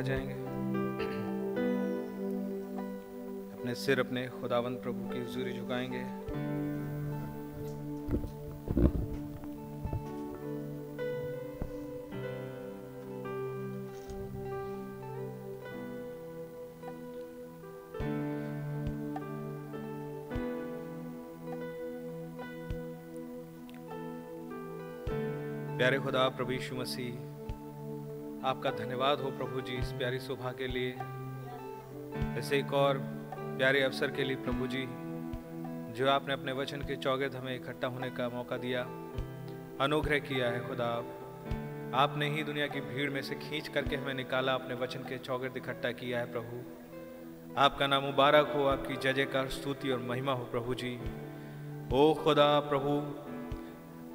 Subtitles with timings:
[0.00, 0.34] आ जाएँगे।
[3.52, 6.04] अपने सिर अपने खुदावंत प्रभु की हजूरी झुकाएँगे।
[25.76, 27.29] प्यारे खुदा, प्रभु यीशु मसीह
[28.44, 30.90] आपका धन्यवाद हो प्रभु जी इस प्यारी शोभा के लिए।
[32.38, 32.98] ऐसे एक और
[33.34, 34.84] प्यारे अवसर के लिए प्रभु जी,
[35.92, 38.82] जो आपने अपने वचन के चौगेद हमें इकट्ठा होने का मौका दिया,
[39.80, 40.88] अनुग्रह किया है खुदा
[41.94, 45.56] आपने ही दुनिया की भीड़ में से खींच करके हमें निकाला, अपने वचन के चौगेद
[45.56, 50.44] इकट्ठा किया है प्रभु। आपका नाम मुबारक हो, आपकी जय जयकार, स्तुति और महिमा हो
[50.44, 50.98] प्रभु जी।
[51.92, 52.98] ओ खुदा प्रभु,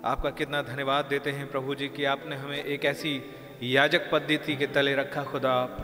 [0.08, 3.22] आपका कितना धन्यवाद देते हैं प्रभु जी कि आपने हमें एक ऐसी
[3.64, 5.78] याजक पद्धति के तले रखा खुदा आप,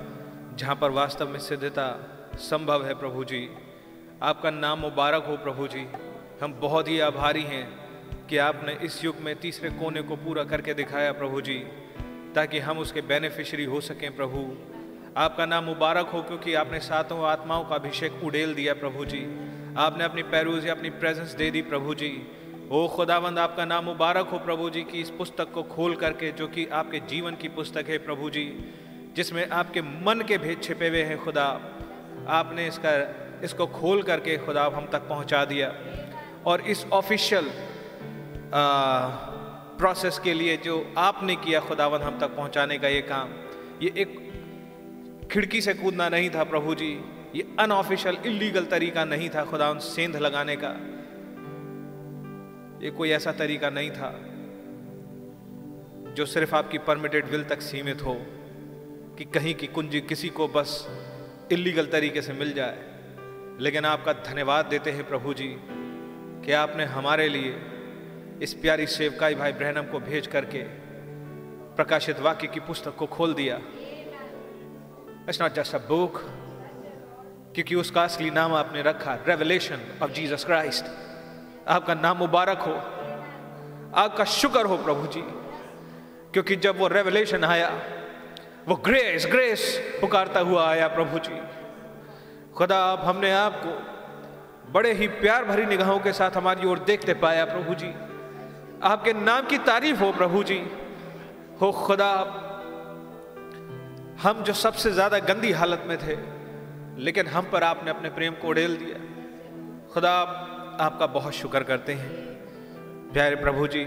[0.59, 1.85] जहाँ पर वास्तव में सिद्धता
[2.35, 3.49] संभव है प्रभु जी।
[4.21, 5.85] आपका नाम मुबारक हो प्रभु जी।
[6.41, 7.65] हम बहुत ही आभारी हैं
[8.27, 11.57] कि आपने इस युग में तीसरे कोने को पूरा करके दिखाया प्रभु जी,
[12.35, 14.43] ताकि हम उसके बेनिफिशरी हो सकें प्रभु।
[15.17, 19.25] आपका नाम मुबारक हो क्योंकि आपने सातों आत्माओं का अभिषेक उड़ेल दिया प्रभु जी।
[19.77, 22.11] आपने अपनी पैरूज या अपनी प्रेजेंस दे दी प्रभु जी।
[22.71, 26.47] ओ खुदावंद, आपका नाम मुबारक हो प्रभु जी की इस पुस्तक को खोल करके, जो
[26.47, 28.43] कि आपके जीवन की पुस्तक है प्रभु जी,
[29.15, 31.47] जिसमें आपके मन के भेद छिपे हुए हैं खुदा।
[32.31, 32.91] आपने इसका,
[33.43, 35.73] इसको खोल करके खुदा हम तक पहुँचा दिया।
[36.45, 37.49] और इस ऑफिशियल
[39.77, 43.33] प्रोसेस के लिए जो आपने किया खुदावंद, हम तक पहुँचाने का ये काम,
[43.81, 46.93] ये एक खिड़की से कूदना नहीं था प्रभु जी,
[47.35, 50.73] ये अनऑफिशियल इलीगल तरीका नहीं था खुदा सेंध लगाने का।
[52.81, 54.09] ये कोई ऐसा तरीका नहीं था
[56.13, 58.15] जो सिर्फ़ आपकी परमिटेड विल तक सीमित हो
[59.17, 60.71] कि कहीं की कुंजी किसी को बस
[61.51, 62.77] इलीगल तरीके से मिल जाए।
[63.59, 65.55] लेकिन आपका धन्यवाद देते हैं प्रभु जी
[66.45, 67.61] कि आपने हमारे लिए
[68.41, 70.63] इस प्यारी सेवकाई भाई ब्रहणम को भेज करके
[71.75, 73.55] प्रकाशित वाक्य की पुस्तक को खोल दिया।
[75.29, 76.21] It's not just a book
[77.55, 80.85] क्योंकि उसका असली नाम आपने रखा रेवलेशन ऑफ़ जीसस क्राइस्ट
[81.67, 82.73] आपका नाम मुबारक हो।
[84.01, 85.21] आपका शुक्र हो प्रभु जी।
[86.33, 87.69] क्योंकि जब वो रेवलेशन आया,
[88.67, 91.41] वो ग्रेस ग्रेस पुकारता हुआ आया प्रभु जी।
[92.53, 97.45] खुदा, आप हमने आपको बड़े ही प्यार भरी निगाहों के साथ हमारी ओर देखते पाया
[97.45, 97.93] प्रभु जी।
[98.83, 100.59] आपके नाम की तारीफ़ हो प्रभु जी।
[101.61, 102.11] हो खुदा,
[104.21, 106.17] हम जो सबसे ज़्यादा गंदी हालत में थे,
[107.03, 108.97] लेकिन हम पर आपने अपने प्रेम को उड़ेल दिया।
[109.93, 110.13] खुदा
[110.81, 112.09] आपका बहुत शुक्र करते हैं।
[113.13, 113.83] प्यारे प्रभु जी,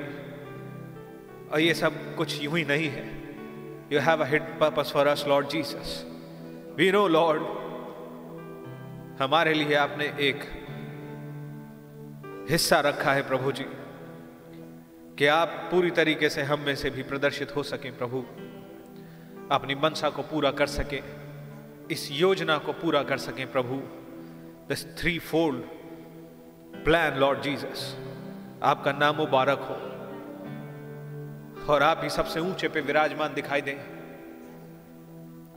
[1.53, 3.05] और ये सब कुछ यूँ ही नहीं है।
[3.93, 6.05] You have a hid purpose for us Lord Jesus
[6.77, 7.43] we know Lord
[9.23, 10.45] हमारे लिए आपने एक
[12.51, 13.67] हिस्सा रखा है प्रभु जी,
[15.19, 18.25] कि आप पूरी तरीके से हम में से भी प्रदर्शित हो सकें प्रभु।
[19.51, 21.01] अपनी मनसा को पूरा कर सकें,
[21.91, 23.77] इस योजना को पूरा कर सकें प्रभु।
[24.69, 24.87] This
[25.21, 25.63] threefold
[26.85, 27.97] plan Lord Jesus
[28.63, 29.75] आपका नाम मुबारक हो।
[31.73, 33.77] और आप ही सबसे ऊँचे पे विराजमान दिखाई दें।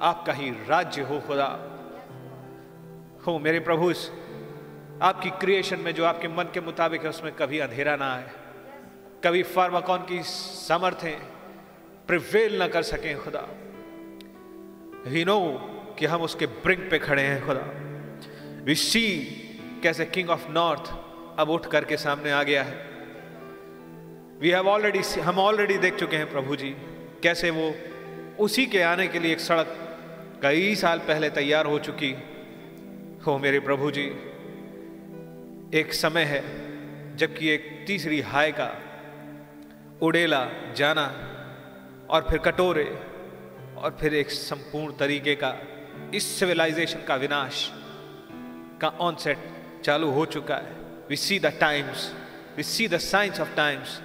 [0.02, 1.60] आपका ही राज्य हो, खुदा।
[3.28, 3.94] हो, मेरे प्रभु
[5.02, 8.30] आपकी क्रिएशन में जो आपके मन के मुताबिक है, उसमें कभी अंधेरा ना आए।
[9.24, 11.22] कभी फार्माकॉन की सामर्थ्य
[12.08, 13.48] प्रिवेल ना कर सकें, खुदा।
[15.10, 15.52] वी नो
[16.00, 17.62] कि हम उसके ब्रिंक पे खड़े हैं, खुदा।
[18.64, 19.20] वी सी
[19.84, 21.07] कैसे किंग ऑफ़ नॉर्थ
[21.40, 22.76] अब उठ करके सामने आ गया है।
[24.40, 26.70] वी हैव ऑलरेडी हम ऑलरेडी देख चुके हैं प्रभु जी,
[27.24, 27.74] कैसे वो
[28.40, 29.76] उसी के आने के लिए एक सड़क
[30.44, 32.12] कई साल पहले तैयार हो चुकी।
[33.28, 34.06] हो मेरे प्रभु जी,
[35.74, 36.42] एक समय है
[37.18, 38.70] जबकि एक तीसरी हाय का
[40.02, 41.06] उड़ेला जाना
[42.10, 42.86] और फिर कटोरे
[43.78, 45.54] और फिर एक संपूर्ण तरीके का,
[46.16, 47.70] इस सिविलाइजेशन का विनाश
[48.82, 49.38] का ऑनसेट
[49.86, 50.77] चालू हो चुका है।
[51.10, 52.12] We see the times
[52.58, 54.00] we see the science of times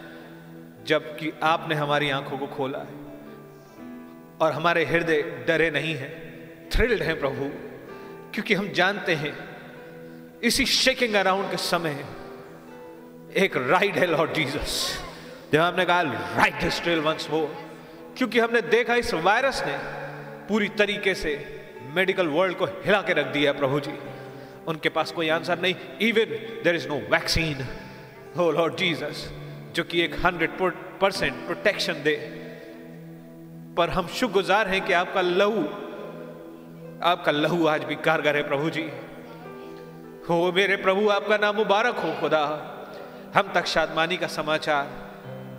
[0.87, 3.01] जबकि आपने हमारी आँखों को खोला है।
[4.41, 6.11] और हमारे हृदय डरे नहीं हैं।
[6.71, 7.49] थ्रिल्ड हैं प्रभु,
[8.33, 9.35] क्योंकि हम जानते हैं
[10.41, 12.05] इसी शेकिंग अराउंड के समय
[13.37, 14.99] एक राइड है लॉर्ड जीसस
[15.53, 17.41] जब आपने कहा राइट स्टिल वंस वो
[18.19, 19.77] क्योंकि हमने देखा इस वायरस ने
[20.49, 21.35] पूरी तरीके से
[21.95, 23.93] मेडिकल वर्ल्ड को हिला के रख दिया प्रभु जी।
[24.69, 27.67] उनके पास कोई आंसर नहीं even there is no vaccine
[28.37, 29.31] oh Lord Jesus
[29.75, 30.51] जो कि एक हंड्रेड
[31.01, 32.17] परसेंट प्रोटेक्शन दे।
[33.77, 35.65] पर हम शुक्रगुजार हैं कि आपका लहू
[37.03, 38.91] आपका लहू आज भी कारगर है प्रभु जी।
[40.29, 42.43] हो मेरे प्रभु, आपका नाम मुबारक हो, खुदा।
[43.35, 44.85] हम तक शादमानी का समाचार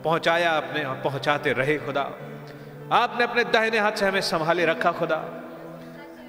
[0.04, 2.02] पहुँचाया आपने और पहुंचाते रहे, खुदा।
[2.92, 5.18] आपने अपने दाहिने हाथ से हमें संभाले रखा, खुदा।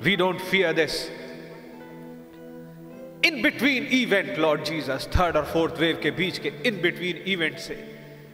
[0.03, 1.24] We don't fear this
[3.25, 7.59] in between event Lord Jesus third और फोर्थ वेव के बीच के इन बिटवीन इवेंट
[7.59, 7.77] से,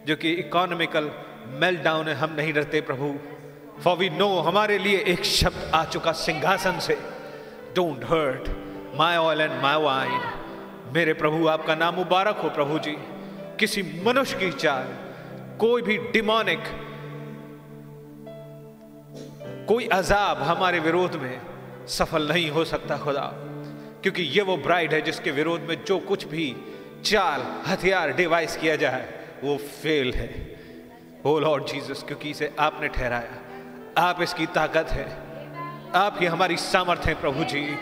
[0.06, 1.10] जो कि इकोनॉमिकल
[1.60, 3.12] मेल्ट डाउन है, हम नहीं डरते प्रभु।
[3.82, 6.94] फॉर वी नो हमारे लिए एक शब्द आ चुका सिंहासन से।
[7.74, 8.48] Don't hurt
[8.98, 10.20] my oil and my wine
[10.94, 12.96] मेरे प्रभु, आपका नाम मुबारक हो प्रभु जी।
[13.58, 14.88] किसी मनुष्य की चाल,
[15.60, 16.62] कोई भी डिमोनिक
[19.68, 21.40] कोई अजाब हमारे विरोध में
[21.88, 23.26] सफल नहीं हो सकता खुदा।
[24.02, 26.56] क्योंकि ये वो ब्राइड है जिसके विरोध में जो कुछ भी
[27.04, 29.08] चाल, हथियार डिवाइस किया जाए,
[29.44, 30.60] वो फेल है।
[31.26, 33.32] ओ लॉर्ड जीसस क्योंकि इसे आपने ठहराया।
[33.98, 35.04] आप इसकी ताकत है।
[35.94, 37.76] आप ही हमारी सामर्थ्य हैं प्रभु जी।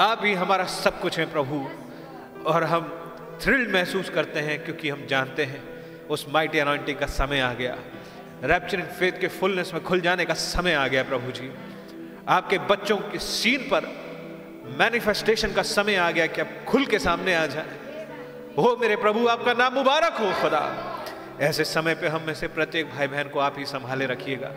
[0.00, 1.70] आप ही हमारा सब कुछ है प्रभु।
[2.46, 2.96] और हम
[3.42, 5.62] थ्रिल महसूस करते हैं क्योंकि हम जानते हैं,
[6.06, 7.78] उस माइटी अनॉइंटिंग का समय आ गया।
[8.44, 11.52] रैप्चर इन फेथ के फुलनेस में खुल जाने का समय आ गया प्रभु जी।
[12.28, 14.09] आपके बच्चों के सीन पर
[14.78, 17.66] मैनिफेस्टेशन का समय आ गया कि अब खुल के सामने आ जाए।
[18.58, 20.86] हो मेरे प्रभु, आपका नाम मुबारक हो, खुदा।
[21.40, 24.48] ऐसे समय पे हम में से प्रत्येक भाई बहन को आप ही संभाले रखिएगा।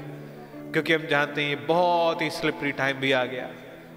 [0.71, 3.49] क्योंकि हम जानते हैं बहुत ही स्लिपरी टाइम भी आ गया।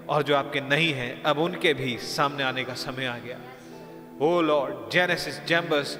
[0.09, 3.37] और जो आपके नहीं हैं, अब उनके भी सामने आने का समय आ गया।
[4.21, 5.99] ओ लॉर्ड, जेनेसिस, जेम्बस,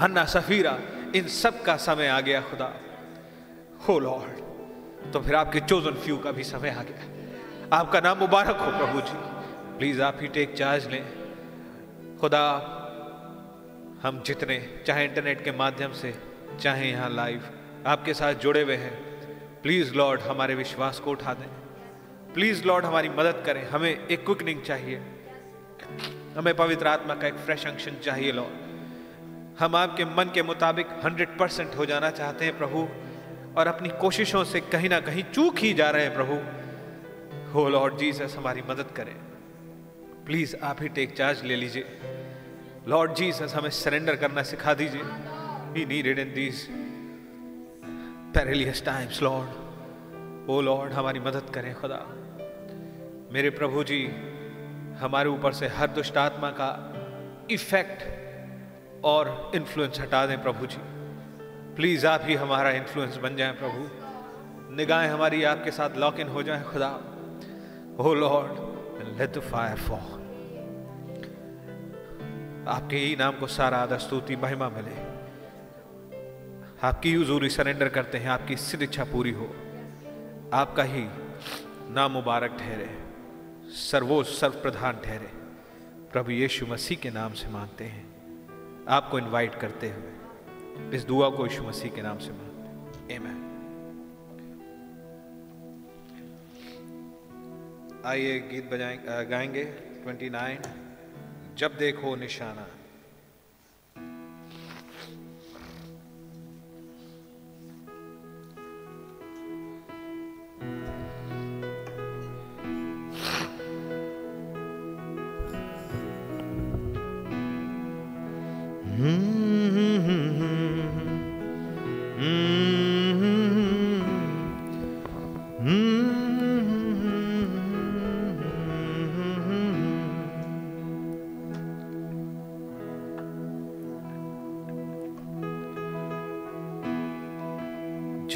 [0.00, 0.78] हन्ना, सफीरा,
[1.16, 2.80] इन सब का समय आ गया, खुदा।
[3.88, 4.46] हो लॉर्ड
[5.12, 7.25] तो फिर आपके चोजन फ्यू का भी समय आ गया।
[7.72, 9.12] आपका नाम मुबारक हो प्रभु जी।
[9.78, 11.04] प्लीज़ आप ही टेक चार्ज लें।
[12.20, 12.52] खुदा,
[14.02, 16.18] हम जितने, चाहे इंटरनेट के माध्यम से,
[16.60, 17.42] चाहे यहाँ लाइव
[17.86, 18.96] आपके साथ जुड़े हुए हैं।
[19.62, 21.48] प्लीज़ लॉर्ड हमारे विश्वास को उठा दें।
[22.34, 25.02] प्लीज़ लॉर्ड हमारी मदद करें। हमें एक क्विकनिंग चाहिए।
[26.36, 28.52] हमें पवित्र आत्मा का एक फ्रेश अंक्शन चाहिए लॉर्ड
[29.58, 32.88] हम आपके मन के मुताबिक हंड्रेड परसेंट हो जाना चाहते हैं, प्रभु।
[33.58, 36.65] और अपनी कोशिशों से कहीं ना कहीं चूक ही जा रहे हैं, प्रभु।
[37.56, 39.14] हो लॉर्ड जीसस हमारी मदद करें।
[40.26, 42.00] प्लीज़ आप ही टेक चार्ज ले लीजिए।
[42.88, 45.02] लॉर्ड जीसस हमें सरेंडर करना सिखा दीजिए।
[45.76, 46.66] He needed in these
[48.34, 52.06] perilous times Lord O Lord हमारी मदद करें, खुदा।
[53.32, 54.06] मेरे प्रभु जी,
[54.98, 56.70] हमारे ऊपर से हर दुष्ट आत्मा का
[57.50, 58.06] इफ़ेक्ट
[59.04, 60.78] और इन्फ्लुएंस हटा दें, प्रभु जी।
[61.76, 66.42] प्लीज़ आप ही हमारा इन्फ्लुएंस बन जाए, प्रभु। निगाहें हमारी आपके साथ लॉक इन हो
[66.42, 67.12] जाए, खुदा।
[67.98, 68.50] Lord,
[69.00, 70.20] and let the fire fall.
[72.68, 75.16] आपके ही नाम को सारा आदर स्तुति महिमा मिले।
[76.82, 79.56] आपकी हजूरी सरेंडर करते हैं आपकी सिद्ध इच्छा पूरी हो।
[80.52, 81.04] आपका ही
[81.90, 82.98] नाम मुबारक ठहरे
[83.70, 85.30] सर्वोच्च सर्व प्रधान ठहरे।
[86.12, 88.06] प्रभु यीशु मसीह के नाम से मांगते हैं।
[88.88, 90.12] आपको इनवाइट करते हुए
[90.96, 93.45] इस दुआ को यीशु मसीह के नाम से मांगते हैं। आमेन
[98.06, 98.98] आइए गीत बजाएँ
[99.30, 99.64] गाएँगे
[100.06, 100.66] 29
[101.58, 102.66] जब देखो निशाना।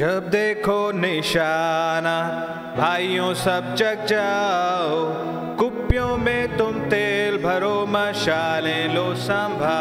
[0.01, 2.13] जब देखो निशाना,
[2.77, 4.95] भाइयों सब जग जाओ
[5.59, 9.77] कुप्पियों में तुम तेल भरो, मशाले लो संभा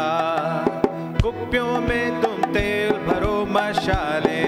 [1.22, 4.39] कुप्पियों में तुम तेल भरो, मशालें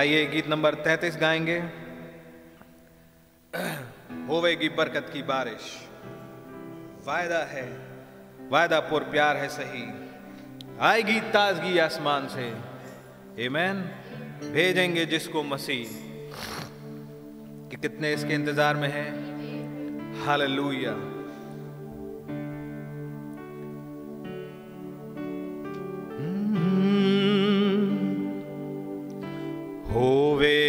[0.00, 1.58] आइए गीत नंबर तैतीस गाएँगे।
[4.26, 5.88] होवेगी बरकत की बारिश।
[7.06, 7.78] वायदा है,
[8.48, 9.92] वायदा पुर प्यार है सही।
[10.80, 12.56] आएगी ताजगी आसमान से।
[13.44, 13.80] एमैन
[14.52, 15.86] भेजेंगे जिसको मसीह।
[17.68, 19.06] कि कितने इसके इंतज़ार में है?
[20.26, 21.09] हालेलुया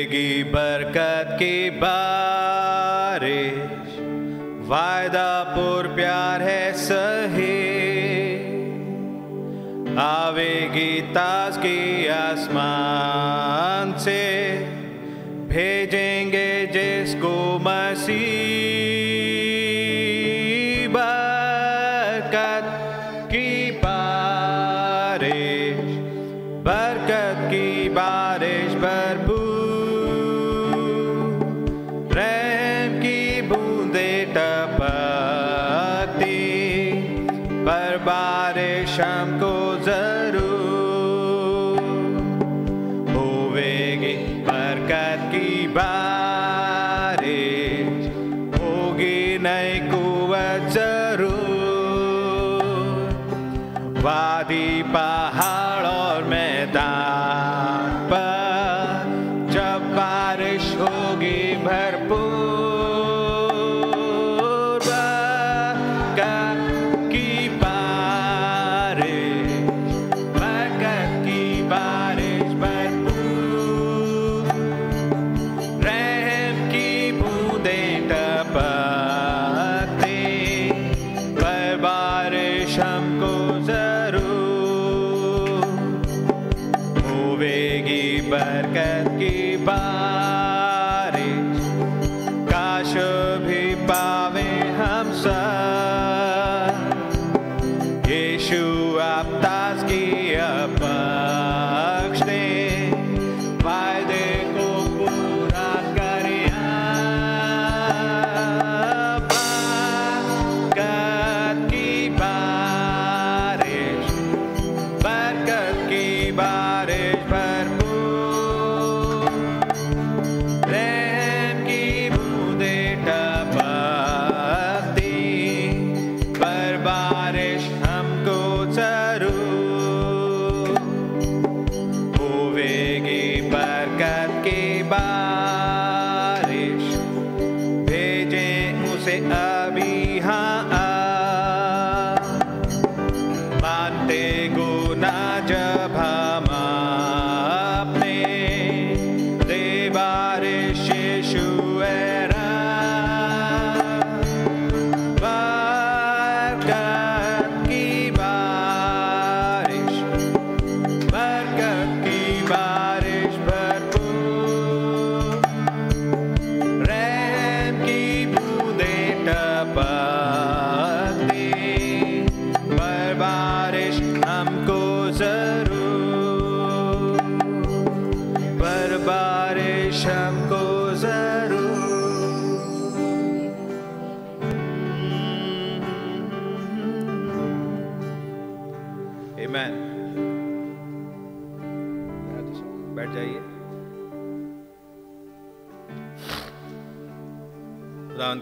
[0.02, 3.60] गिरेगी बरकत की बारिश।
[4.70, 7.72] वायदा पुर प्यार है सही।
[9.98, 14.58] आवेगी ताज की आसमान से।
[15.48, 18.51] भेजेंगे जिसको मसीह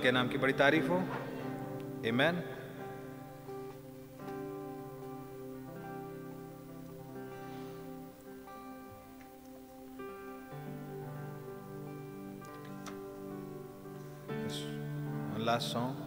[0.10, 1.02] के नाम की बड़ी तारीफ हो
[2.10, 2.38] Amen.
[15.48, 15.99] Last song.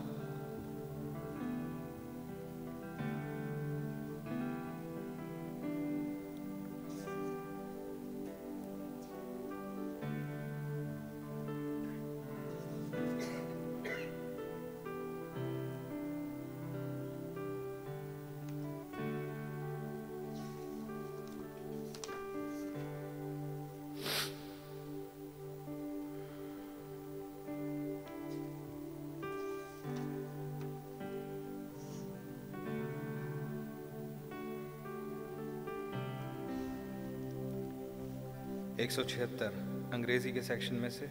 [38.92, 41.06] 176 अंग्रेज़ी के सेक्शन में से।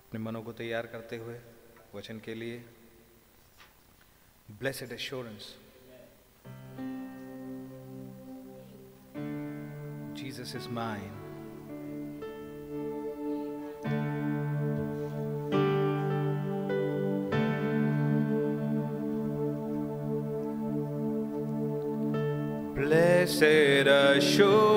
[0.00, 1.38] अपने मनों को तैयार करते हुए,
[1.94, 2.64] वचन के लिए
[4.50, 5.54] blessed assurance
[10.16, 11.25] Jesus is mind
[24.20, 24.75] show.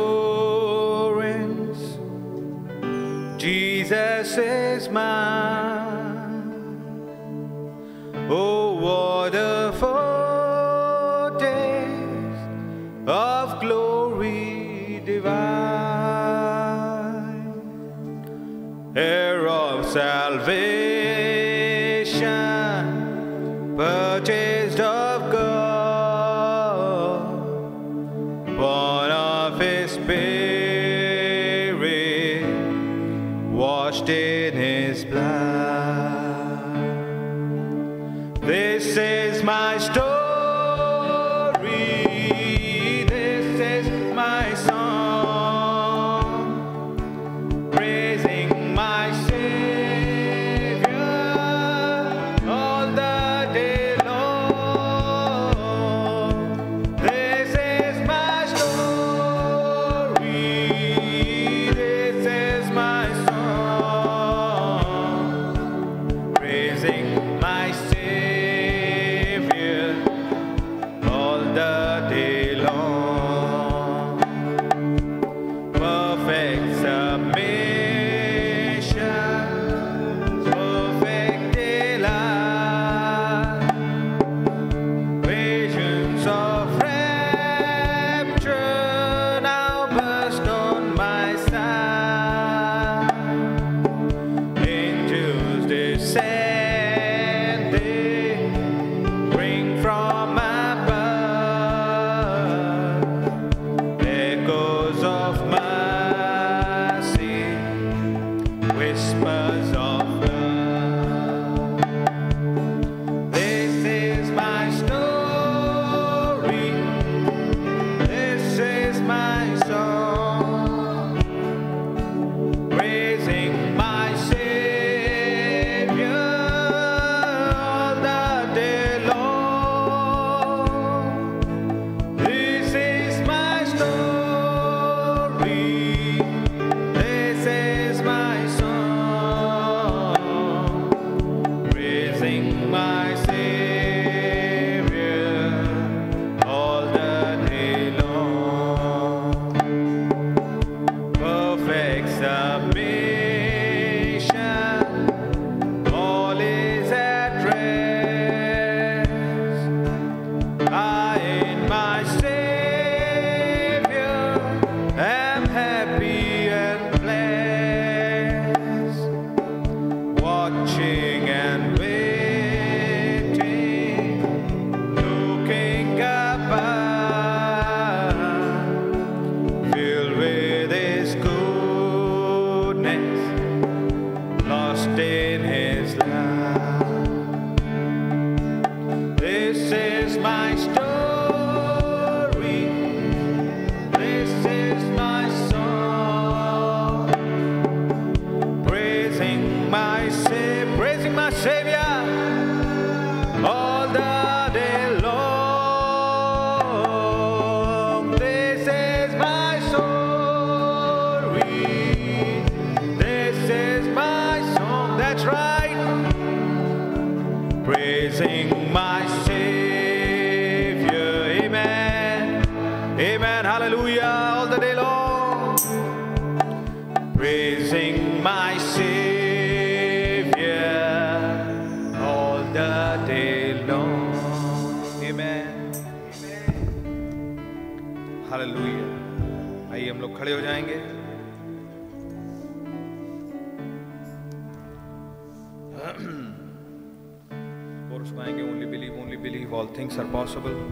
[249.89, 250.68] things are possible.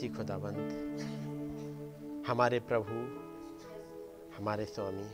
[0.00, 1.00] सामर्थी खुदाबंद
[2.26, 3.22] हमारे प्रभु,
[4.36, 5.10] हमारे स्वामी,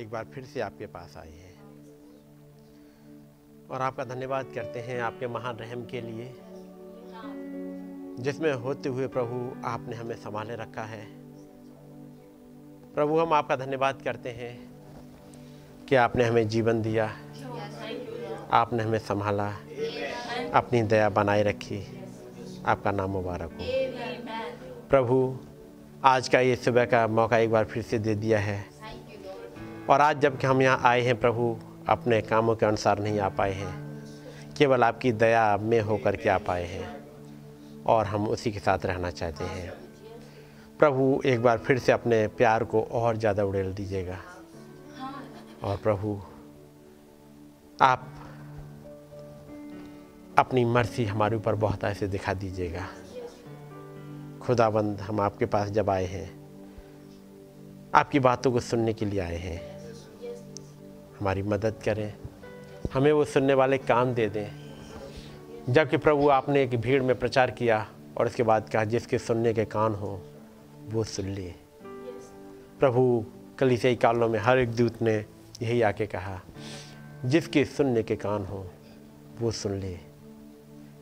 [0.00, 1.54] एक बार फिर से आपके पास आए हैं।
[3.70, 6.34] और आपका धन्यवाद करते हैं आपके महान रहम के लिए,
[8.22, 11.06] जिसमें होते हुए प्रभु आपने हमें संभाले रखा है।
[12.94, 14.70] प्रभु, हम आपका धन्यवाद करते हैं
[15.88, 17.16] कि आपने हमें जीवन दिया,
[18.52, 19.56] आपने हमें संभाला,
[20.54, 22.03] अपनी दया बनाए रखी।
[22.66, 23.58] आपका नाम मुबारक हो।
[24.90, 25.16] प्रभु
[26.04, 28.64] आज का ये सुबह का मौका एक बार फिर से दे दिया है।
[29.90, 31.56] और आज जब कि हम यहाँ आए हैं प्रभु
[31.88, 33.72] अपने कामों के अनुसार नहीं आ पाए हैं।
[34.58, 36.88] केवल आपकी दया में होकर के आ पाए हैं।
[37.86, 39.72] और हम उसी के साथ रहना चाहते हैं।
[40.80, 44.18] प्रभु एक बार फिर से अपने प्यार को और ज़्यादा उड़ेल दीजिएगा।
[45.62, 46.20] और प्रभु
[47.78, 48.06] आप
[50.38, 52.86] अपनी मर्ज़ी हमारे ऊपर बहुत ऐसे दिखा दीजिएगा।
[54.42, 56.44] खुदाबंद, हम आपके पास जब आए हैं,
[57.94, 59.60] आपकी बातों को सुनने के लिए आए हैं।
[61.20, 62.14] हमारी मदद करें,
[62.94, 64.50] हमें वो सुनने वाले कान दे दें।
[65.72, 69.64] जबकि प्रभु, आपने एक भीड़ में प्रचार किया और उसके बाद कहा, जिसके सुनने के
[69.64, 70.22] कान हो,
[70.84, 71.54] वो सुन लिए
[72.80, 73.24] प्रभु,
[73.58, 75.24] कलीसियाई कालों में हर एक दूत ने
[75.62, 76.40] यही आके कहा,
[77.24, 78.70] जिसके सुनने के कान हो,
[79.40, 80.13] वो सुन ले।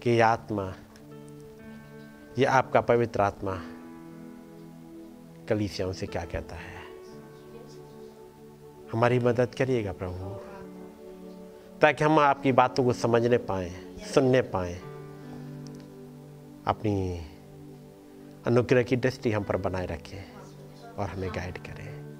[0.02, 0.74] कि आत्मा,
[2.38, 3.62] ये आपका पवित्र आत्मा
[5.48, 6.82] कलीसियाओं से क्या कहता है?
[8.92, 10.30] हमारी मदद करिएगा प्रभु,
[11.78, 13.70] ताकि हम आपकी बातों को समझने पाए,
[14.14, 14.74] सुनने पाए।
[16.66, 17.26] अपनी
[18.46, 20.32] अनुग्रह की दृष्टि हम पर बनाए रखें
[20.92, 22.16] और हमें गाइड करें।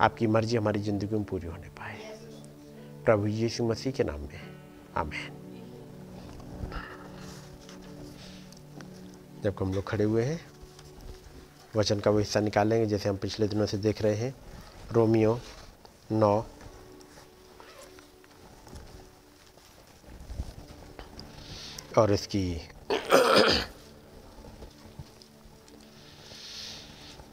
[0.00, 2.18] आपकी मर्ज़ी हमारी ज़िंदगी में पूरी होने पाए।
[3.04, 4.40] प्रभु यीशु मसीह के नाम में,
[4.96, 5.37] आमेन।
[9.42, 10.40] जब हम लोग खड़े हुए हैं,
[11.76, 14.34] वचन का वो हिस्सा निकालेंगे, जैसे हम पिछले दिनों से देख रहे हैं।
[14.92, 15.40] रोमियो
[16.12, 16.44] नौ।
[21.98, 22.60] और इसकी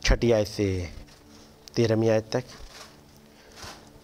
[0.03, 0.67] छठी आयत से
[1.75, 2.43] तेरहवीं आयत तक,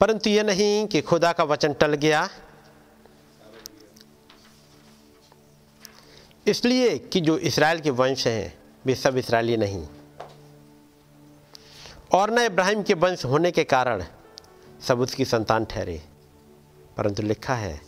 [0.02, 2.30] परंतु यह नहीं कि खुदा का वचन टल गया
[6.48, 9.88] इसलिए कि जो इसराइल के वंश हैं, वे सब इसराइली नहीं।
[12.12, 14.04] और न इब्राहिम के वंश होने के कारण
[14.88, 16.02] सब उसकी संतान ठहरे।
[16.98, 17.82] परंतु लिखा है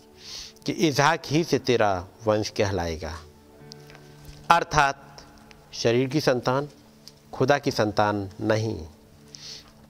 [0.65, 3.19] कि इजहाक ही से तेरा वंश कहलाएगा।
[4.49, 5.25] अर्थात
[5.73, 6.69] शरीर की संतान,
[7.33, 8.87] खुदा की संतान नहीं,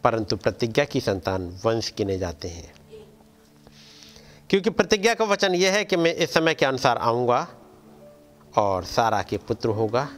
[0.03, 2.73] परंतु प्रतिज्ञा की संतान वंश गिने जाते हैं।
[4.49, 7.55] क्योंकि प्रतिज्ञा का वचन यह है कि मैं इस समय के अनुसार आऊँगा
[8.57, 10.09] और सारा के पुत्र होगा।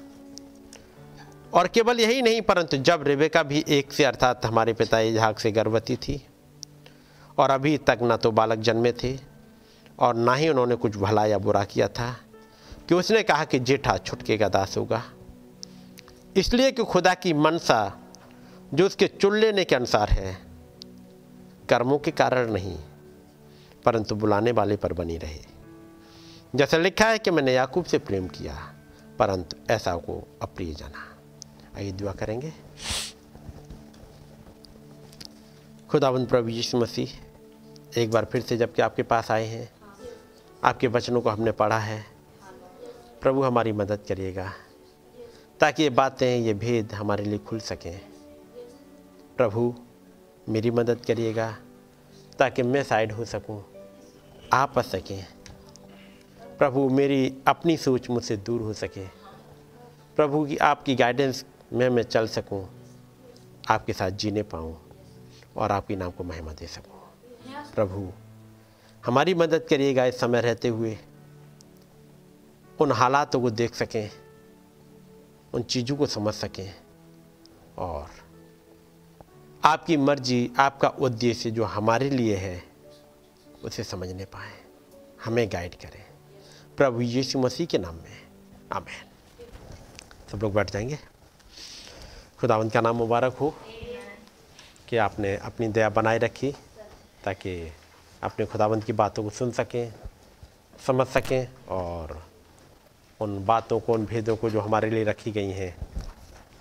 [1.53, 5.51] और केवल यही नहीं, परंतु जब रेबेका भी एक से अर्थात हमारे पिता इजहाक से
[5.51, 6.27] गर्भवती थी,
[7.37, 9.19] और अभी तक न तो बालक जन्मे थे,
[9.99, 12.17] और ना ही उन्होंने कुछ भला या बुरा किया था,
[12.89, 15.03] कि उसने कहा कि जेठा छुटके का दास होगा।
[16.37, 17.99] इसलिए कि खुदा की मनसा,
[18.73, 20.37] जो उसके चुन लेने के अनुसार है,
[21.69, 22.77] कर्मों के कारण नहीं,
[23.85, 25.54] परंतु बुलाने वाले पर बनी रहे।
[26.53, 28.53] जैसा लिखा है कि मैंने याकूब से प्रेम किया
[29.19, 31.05] परंतु ऐसा को अप्रिय जाना।
[31.77, 32.53] आइए दुआ करेंगे।
[35.89, 39.69] खुदावंद प्रभु यीशु मसीह एक बार फिर से जबकि आपके पास आए हैं
[40.63, 42.05] आपके वचनों को हमने पढ़ा है
[43.21, 44.51] प्रभु हमारी मदद करिएगा
[45.59, 47.99] ताकि ये बातें ये भेद हमारे लिए खुल सकें।
[49.37, 49.73] प्रभु
[50.49, 51.57] मेरी मदद करिएगा
[52.39, 53.63] ताकि मैं साइड हो सकूँ,
[54.53, 55.34] आप आ सकें।
[56.57, 59.05] प्रभु मेरी अपनी सोच मुझसे दूर हो सके।
[60.17, 61.43] प्रभु की आपकी गाइडेंस
[61.73, 62.67] में मैं चल सकूँ,
[63.69, 64.75] आपके साथ जीने पाऊँ
[65.57, 67.01] और आपके नाम को महिमा दे सकूँ।
[67.75, 68.11] प्रभु
[69.03, 70.97] हमारी मदद करिएगा इस समय रहते हुए।
[72.79, 74.09] उन हालातों को देख सकें
[75.53, 76.73] उन चीज़ों को समझ सकें
[77.77, 78.09] और
[79.63, 82.63] आपकी मर्ज़ी आपका उद्देश्य जो हमारे लिए है
[83.63, 84.53] उसे समझने पाए।
[85.25, 86.04] हमें गाइड करें।
[86.77, 88.27] प्रभु यीशु मसीह के नाम में।
[88.73, 89.05] आमेन।
[90.31, 90.99] सब लोग बैठ जाएँगे।
[92.39, 93.55] खुदावंत का नाम मुबारक हो?
[94.89, 96.51] कि आपने अपनी दया बनाए रखी,
[97.23, 97.71] ताकि
[98.23, 99.93] अपने खुदावंत की बातों को सुन सकें,
[100.87, 102.27] समझ सकें, और
[103.19, 105.77] उन बातों को, उन भेदों को जो हमारे लिए रखी गई हैं,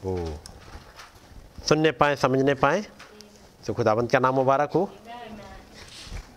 [0.05, 0.39] वो
[1.69, 2.85] सुनने पाएँ, समझने पाएँ।
[3.67, 4.91] तो खुदावंत का नाम मुबारक हो?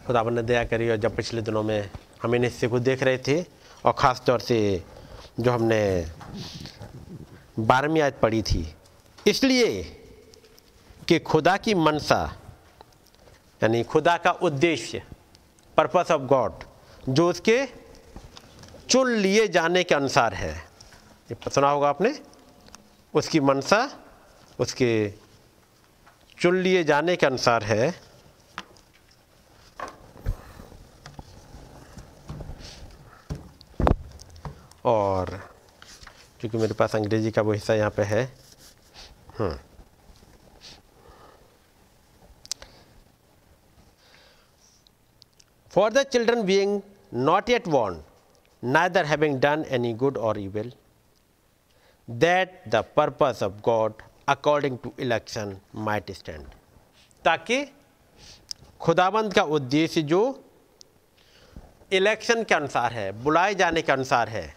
[0.07, 1.91] खुदावंत ने दया करी और जब पिछले दिनों में
[2.23, 3.56] हम इन हिस्से को देख रहे थे
[3.87, 4.83] और ख़ास तौर से
[5.39, 6.07] जो हमने
[7.59, 8.63] बारहवीं आयत पढ़ी थी।
[9.27, 9.83] इसलिए
[11.07, 12.19] कि खुदा की मनसा,
[13.61, 15.01] यानी खुदा का उद्देश्य
[15.77, 16.63] पर्पस ऑफ़ गॉड
[17.09, 17.57] जो उसके
[18.89, 20.51] चुन लिए जाने के अनुसार है।
[21.31, 22.13] ये सुना होगा आपने?
[23.13, 23.79] उसकी मनसा,
[24.59, 24.91] उसके
[26.37, 28.06] चुन लिए जाने के अनुसार है।
[36.39, 38.25] क्योंकि मेरे पास अंग्रेज़ी का वो हिस्सा यहाँ पे है।
[45.73, 46.79] For the children being
[47.13, 48.01] not yet born
[48.63, 50.71] neither having done any good or evil
[52.07, 56.45] that the purpose of God according to election might stand
[57.25, 57.65] ताकि
[58.81, 60.21] खुदाबंद का उद्देश्य जो
[61.91, 64.56] इलेक्शन के अनुसार है, बुलाए जाने के अनुसार है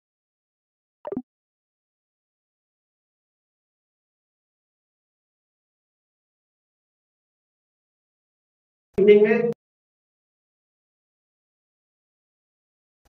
[9.01, 9.51] evening में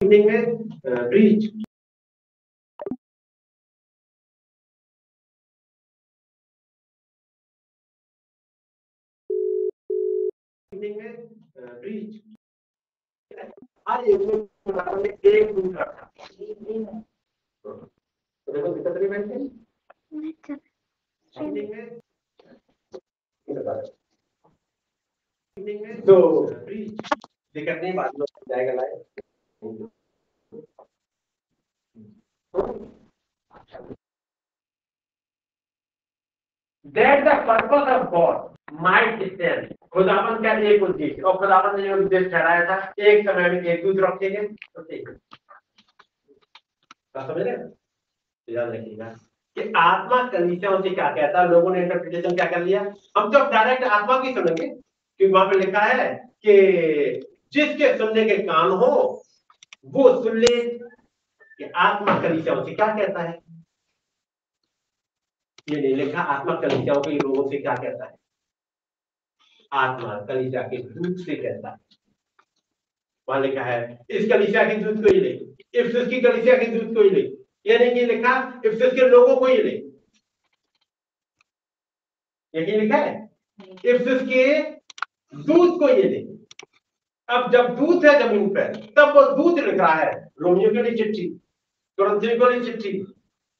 [0.01, 0.41] इवनिंग में
[1.09, 1.43] ब्रीच
[10.71, 11.11] इवनिंग में
[11.79, 12.21] ब्रीच
[13.89, 16.05] हर युग में खुदावन ने एक दूत रखा।
[17.65, 17.71] तो
[18.47, 18.73] देखो
[19.09, 19.35] बैठती
[21.35, 21.85] इवनिंग में
[23.47, 24.02] इवनिंग में
[25.57, 28.11] तो दिक्कत नहीं, बाद
[28.49, 29.03] जाएगा लाए
[36.85, 38.39] That the purpose of God,
[38.79, 39.69] might stand.
[39.91, 43.83] खुदावन का एक उद्देश्य और खुदावन ने जो उद्देश्य ठहराया था, एक समय में एक
[43.83, 45.09] दूध रखेंगे तो ठीक
[47.17, 47.37] समझ?
[47.37, 47.51] रहे
[48.53, 49.09] याद रखिएगा
[49.57, 52.81] कि आत्मा कलीसियाओं से क्या कहता है, लोगों ने इंटरप्रिटेशन क्या कर लिया?
[53.17, 54.82] हम तो डायरेक्ट आत्मा की सुनेंगे।
[55.19, 56.07] क्योंकि वहाँ पे लिखा है
[56.45, 56.53] कि
[57.53, 58.91] जिसके सुनने के कान हो
[59.85, 60.55] वो सुन ले
[61.59, 63.37] कि आत्मा कलीसियाओं से क्या कहता है।
[65.67, 68.15] ये नहीं लिखा आत्मा कलीसियाओं के लोगों से क्या कहता है।
[69.71, 71.77] आत्मा कलीसिया के दूध से कहता है।
[73.27, 75.31] वहाँ लिखा है इस कलीसिया के दूध को ही ले
[75.79, 77.21] इफ्सुस की कलीसिया के दूध को ही ले
[77.65, 79.71] ये नहीं कि लिखा इफ्सुस के लोगों को ही ले
[82.53, 83.11] यही लिखा है।
[83.85, 84.43] इफ्सुस के
[85.35, 86.33] दूध को ये ले
[87.29, 90.95] अब जब दूध है ज़मीन पर, तब वो दूध लिख रहा है। रोमियो के लिए
[90.95, 91.29] चिट्ठी
[91.97, 93.13] तुरंतियों के लिए चिट्ठी,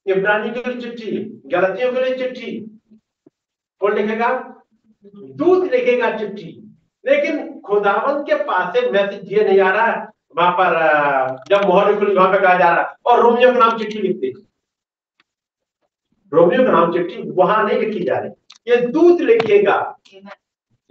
[0.07, 2.79] इब्रानी के लिए चिट्ठी, गलतियों के लिए चिट्ठी।
[3.79, 4.29] कौन लिखेगा?
[5.15, 10.07] दूध लिखेगा चिट्ठी। लेकिन खुदावन के पास से मैसेज ये नहीं आ रहा है।
[10.37, 10.73] वहाँ पर
[11.49, 14.33] जब मोहर खुली, वहाँ पे कहा जा रहा है। और रोमियो का नाम चिट्ठी लिखते
[16.33, 18.31] रोमियो का नाम चिट्ठी वहाँ नहीं लिखी जा रही।
[18.71, 19.99] ये दूध लिखेगा।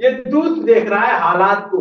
[0.00, 1.80] ये दूध देख रहा है हालात को।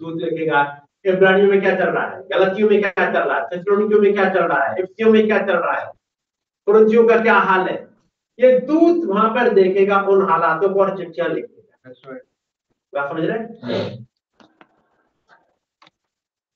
[0.00, 0.60] दूध देखेगा
[1.04, 4.28] इब्रानियों में क्या चल रहा है गलतियों में क्या चल रहा है थेसलोनिकियों में क्या
[4.28, 5.86] चल रहा है इफ्सियों में क्या चल रहा है
[6.66, 7.74] कुरंथियों का क्या हाल है।
[8.38, 12.14] ये दूत वहाँ पर देखेगा उन हालातों को और चिट्ठियाँ लिखेगा।
[12.92, 13.38] बात समझ रहे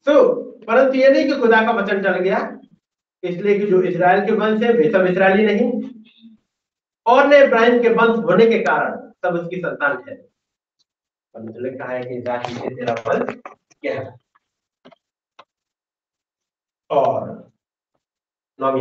[0.06, 0.22] तो
[0.66, 2.38] परंतु ये नहीं कि खुदा का वचन चल गया
[3.22, 5.70] इसलिए कि जो इसराइल के वंश है वे सब इसराइली नहीं।
[7.06, 10.16] और ने इब्राहिम के वंश होने के कारण सब उसकी संतान है।
[11.34, 13.40] परंतु लिखा है कि जाति से तेरा वंश
[13.80, 14.16] क्या है?
[16.90, 17.44] और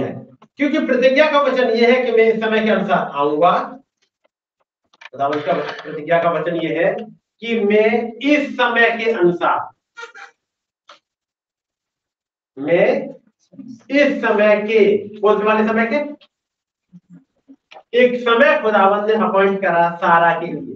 [0.03, 3.79] आयत। क्योंकि प्रतिज्ञा का वचन यह है कि मैं इस समय के अनुसार आऊँगा।
[5.83, 6.95] प्रतिज्ञा का वचन यह है
[7.39, 9.69] कि मैं इस समय के अनुसार,
[12.57, 13.09] मैं
[13.89, 15.97] इस समय के, कौन से वाले समय के?
[17.97, 20.72] एक समय खुदावंद ने अपॉइंट करा सारा के लिए।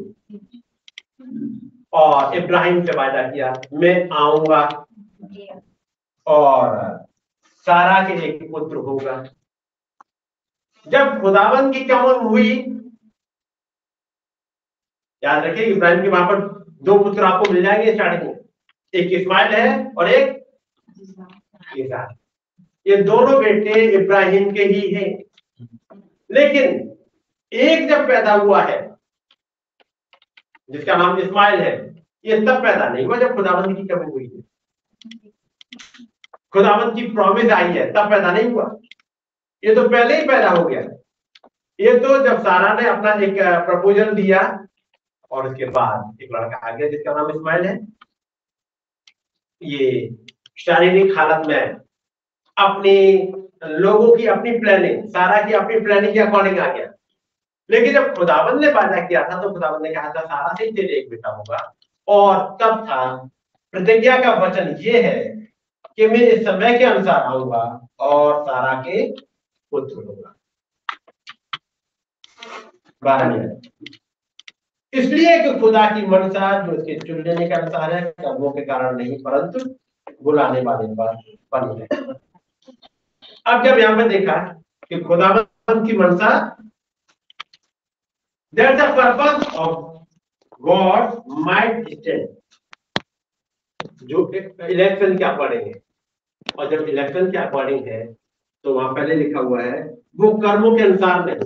[1.97, 4.85] और इब्राहिम से वायदा किया, मैं आऊँगा।
[6.27, 6.97] और
[7.57, 9.23] सारा के एक पुत्र होगा।
[10.87, 12.59] जब खुदावन की कमन हुई,
[15.23, 18.39] याद रखिए, इब्राहिम के वहाँ पर दो पुत्र आपको मिल जाएँगे स्टार्टिंग में।
[18.93, 20.37] एक इस्माइल है और एक
[22.87, 25.23] ये दोनों बेटे इब्राहिम के ही हैं।
[26.31, 26.97] लेकिन
[27.53, 28.96] एक जब पैदा हुआ है
[30.69, 31.73] जिसका नाम इस्माइल है।
[32.25, 34.45] ये तब पैदा नहीं हुआ जब खुदाबंद की कमी हुई है
[36.53, 38.63] खुदावंत की प्रॉमिस आई है, तब पैदा नहीं हुआ।
[39.63, 40.81] ये तो पहले ही पैदा हो गया।
[41.79, 44.41] ये तो जब सारा ने अपना एक प्रपोजल दिया
[45.31, 47.75] और उसके बाद एक लड़का आ गया जिसका नाम इस्माइल है।
[49.61, 50.15] ये
[50.57, 51.75] शारीरिक हालत में
[52.57, 52.97] अपनी
[53.79, 56.91] लोगों की अपनी प्लानिंग सारा की अपनी प्लानिंग के अकॉर्डिंग आ गया।
[57.69, 60.93] लेकिन जब खुदाबंद ने वादा किया था तो खुदाबंद ने कहा था, सारा से तेरे
[60.99, 61.57] एक बेटा होगा।
[62.07, 63.15] और तब था,
[63.73, 65.23] प्रतिज्ञा का वचन ये है
[65.97, 69.09] कि मैं इस समय के अनुसार आऊँगा और सारा के
[69.71, 70.33] पुत्र होगा।
[74.93, 78.97] इसलिए कि खुदा की मनसा जो उसके चुन लेने के अनुसार है, कर्मों के कारण
[78.97, 79.59] नहीं, परंतु
[80.23, 81.15] बुलाने वाले पर
[81.53, 81.87] बनी है।
[83.45, 84.37] अब जब यहाँ पर देखा
[84.89, 86.29] कि खुदावन की मनसा
[88.57, 89.75] that the purpose of
[90.61, 91.03] God
[91.45, 92.27] might stand
[94.03, 94.31] जो
[94.67, 95.73] इलेक्शन के अकॉर्डिंग है
[96.57, 98.05] और जब इलेक्शन के अकॉर्डिंग है
[98.65, 99.81] तो वहाँ पहले लिखा हुआ है,
[100.19, 101.39] वो कर्मों के अनुसार नहीं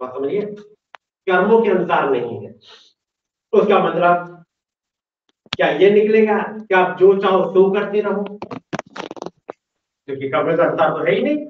[0.00, 0.40] बात समझिए?
[1.26, 2.52] कर्मों के अनुसार नहीं है।
[3.52, 4.44] उसका मतलब
[5.56, 8.24] क्या ये निकलेगा कि आप जो चाहो सो करते रहो?
[10.08, 11.46] क्योंकि कर्मों के अनुसार तो है ही नहीं।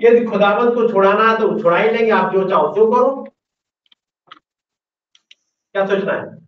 [0.00, 3.34] यदि खुदावंत को छुड़ाना है तो छुड़ा ही लेंगे आप जो चाहो सो करो।
[5.72, 6.38] क्या सोचना है?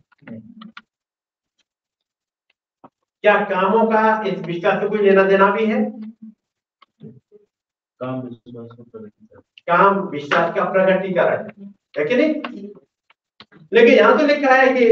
[3.23, 6.01] क्या कामों का इस विश्वास से कोई लेना देना भी है?
[8.01, 8.83] काम विश्वास को
[9.67, 12.67] काम विश्वास का प्रगटीकरण है। है कि नहीं?
[13.73, 14.85] लेकिन यहाँ तो लिखा है कि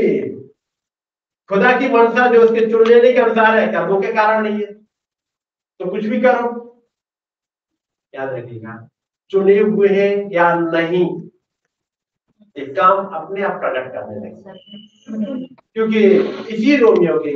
[1.50, 4.74] खुदा की मनसा जो उसके चुन लेने के अनुसार है कर्मों के कारण नहीं है।
[5.80, 6.59] तो कुछ भी करो।
[8.20, 8.74] याद रखिएगा।
[9.32, 11.06] चुने हुए हैं या नहीं,
[12.56, 16.00] ये काम अपने आप प्रकट करने लगे। क्योंकि
[16.56, 17.34] इसी रोमियो के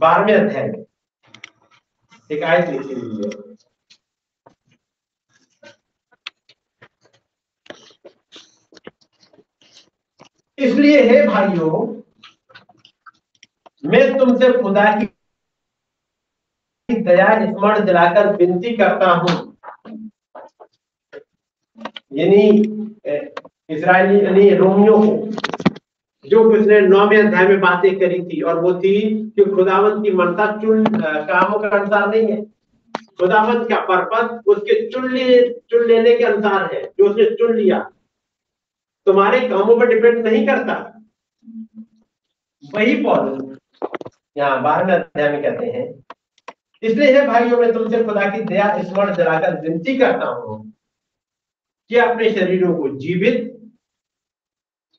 [0.00, 0.84] बारहवें अध्याय में
[2.30, 3.30] एक आयत लिखी हुई है।
[10.58, 12.02] इसलिए हे भाइयों,
[13.84, 15.06] मैं तुमसे खुदा की
[16.88, 19.53] दया स्मरण दिलाकर विनती करता हूँ।
[22.14, 22.42] यानी
[23.70, 25.12] इस्राएली यानी रोमियो को,
[26.24, 28.98] जो उसने नौवें अध्याय में बातें करी थी, और वो थी
[29.30, 32.42] कि खुदावंत की मनता चुन कामों के अनुसार नहीं है।
[33.20, 37.78] खुदावंत का पर्पज उसके चुन लिए चुन लेने के अनुसार है, जो उसने चुन लिया।
[39.06, 40.74] तुम्हारे कामों पर डिपेंड नहीं करता।
[42.64, 43.56] वही पौल
[44.36, 45.86] यहाँ बारहवें अध्याय में कहते हैं,
[46.82, 50.72] इसलिए हे भाइयों, मैं तुमसे खुदा की दया, स्मरण जलाकर विनती करता हूँ
[51.88, 53.50] कि अपने शरीरों को जीवित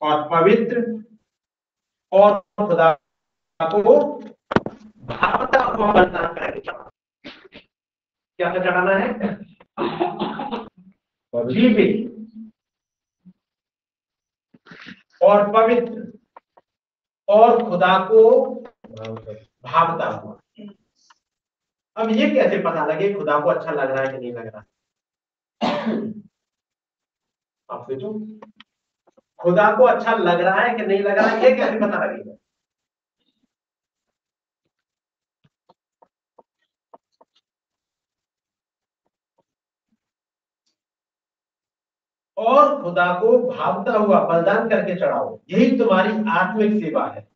[0.01, 1.03] और पवित्र
[2.11, 2.93] और खुदा
[3.63, 4.19] को
[4.97, 6.03] भावता हुआ
[8.39, 9.37] क्या चढ़ाना है?
[11.35, 12.11] जीवित
[15.23, 16.17] और पवित्र
[17.27, 18.21] और खुदा को
[19.63, 20.39] भावता हुआ।
[21.95, 24.63] अब ये कैसे पता लगे खुदा को अच्छा लग रहा है कि नहीं लग रहा?
[27.69, 28.13] आप सोचो।
[29.39, 32.35] खुदा को अच्छा लग रहा है कि नहीं लग रहा है, ये कैसे पता लगेगा?
[42.37, 47.27] और खुदा को भावता हुआ, बलिदान करके चढ़ाओ, यही तुम्हारी आत्मिक सेवा है।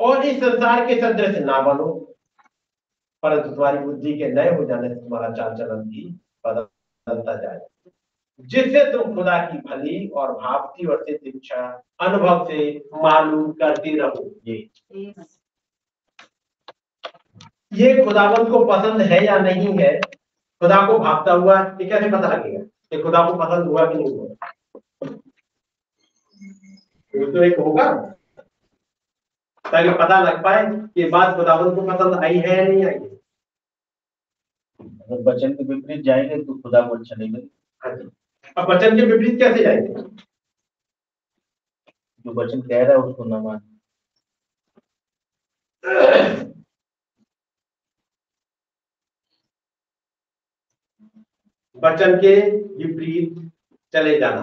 [0.00, 1.88] और इस संसार के सदृश ना बनो,
[3.22, 6.08] परंतु तुम्हारी बुद्धि के नए हो जाने से तुम्हारा चाल चलन भी
[6.46, 7.60] बदलता जाए।
[8.40, 14.30] जिससे तुम खुदा की भली और भावती और सिद्ध इच्छा अनुभव से मालूम करती रहो।
[14.46, 14.70] ये
[17.72, 20.00] ये खुदावंत को पसंद है या नहीं है,
[20.60, 24.18] खुदा को भागता हुआ ये कैसे पता लगेगा कि खुदा को पसंद हुआ कि नहीं
[24.18, 24.28] हुआ?
[27.32, 27.92] तो एक होगा।
[29.64, 33.19] ताकि पता लग पाए कि बात खुदावंत को पसंद आई है या नहीं। आई है
[35.10, 38.10] अगर वचन के विपरीत जाएँगे तो खुदा को अच्छा नहीं लगेगा हाँ
[38.56, 39.94] अब वचन के विपरीत कैसे जाएँगे?
[42.24, 43.60] जो वचन कह रहा है उसको न मान।
[51.78, 52.34] वचन के
[52.78, 53.34] विपरीत
[53.94, 54.42] चले जाना।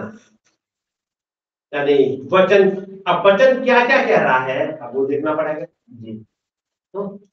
[1.72, 1.94] यानी
[2.32, 2.68] वचन
[3.08, 6.14] अब वचन क्या क्या कह रहा है अब वो देखना पड़ेगा। जी।
[6.94, 7.27] तो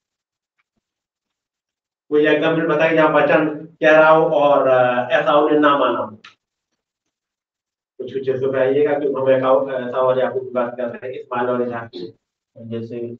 [2.21, 3.27] जहाँ
[3.83, 4.69] कह रहा हो और
[5.11, 6.17] ऐसा उन्हें ना माना
[7.97, 11.89] कुछ कुछ बताइएगा कि हम ऐसा और बात कर रहे हैं इस्माइल और
[12.57, 13.15] जैसे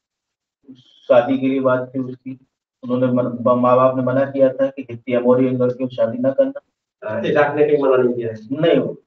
[0.80, 2.40] शादी के लिए बात थी उसकी
[2.84, 3.08] उन्होंने
[3.44, 5.58] माँ बाप ने मना किया था कि हित्ती अमोरी
[5.96, 9.02] शादी ना करना। इसहाक ने कहीं मना नहीं किया। नहीं हो।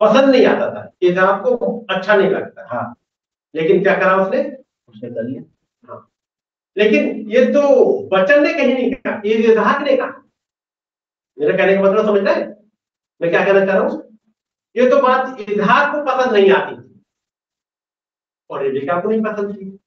[0.00, 0.92] पसंद नहीं आता था
[1.90, 2.94] अच्छा नहीं लगता। हाँ।
[3.54, 4.56] लेकिन क्या करा उसने?
[4.88, 5.42] उसने कर लिया।
[6.76, 7.62] लेकिन ये तो
[8.08, 10.22] बच्चन ने कहीं नहीं कहा, ये इसहाक ने कहा।
[11.38, 12.44] मेरा कहने का मतलब समझ रहे
[13.20, 14.18] मैं क्या कहना चाह रहा हूँ?
[14.76, 16.76] ये तो बात इसहाक को पसंद नहीं आती
[18.50, 19.78] और रेबिका को नहीं पसंद थी।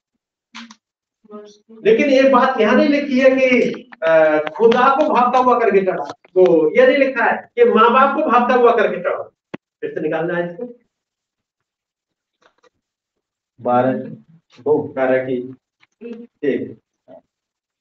[1.84, 3.72] लेकिन ये बात यहाँ नहीं लिखी है कि
[4.56, 6.44] खुदा को भागता हुआ करके चढ़ा। तो
[6.78, 9.24] ये नहीं लिखा है कि माँ बाप को भागता हुआ करके चढ़ा।
[9.82, 10.74] फिर से निकालना है इसको।
[13.60, 15.38] बारह, दो कारण की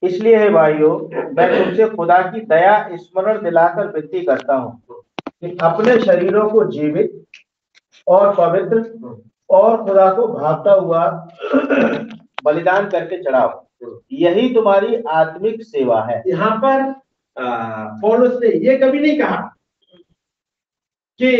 [0.02, 0.98] इसलिए है भाइयों,
[1.34, 5.02] मैं तुमसे खुदा की दया, स्मरण दिलाकर विनती करता हूँ
[5.42, 7.24] कि अपने शरीरों को जीवित
[8.06, 8.82] और पवित्र
[9.50, 11.06] और खुदा को भागता हुआ
[12.44, 13.62] बलिदान करके चढ़ाओ।
[14.12, 16.92] यही तुम्हारी आत्मिक सेवा है। यहाँ पर
[18.00, 19.40] पौलुस ने ये कभी नहीं कहा
[21.20, 21.30] कि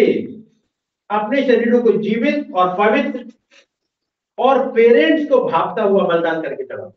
[1.10, 3.24] अपने शरीरों को जीवित और पवित्र
[4.38, 6.92] और पेरेंट्स को भागता हुआ बलिदान करके चढ़ाओ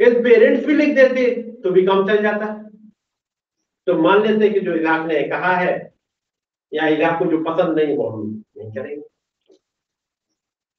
[0.00, 2.62] यदि पेरेंट्स भी लिख देते तो भी काम चल जाता।
[3.86, 5.94] तो मान लेते कि जो इलाक ने कहा है
[6.74, 9.02] या इलाक को जो पसंद नहीं वो हम नहीं करेंगे।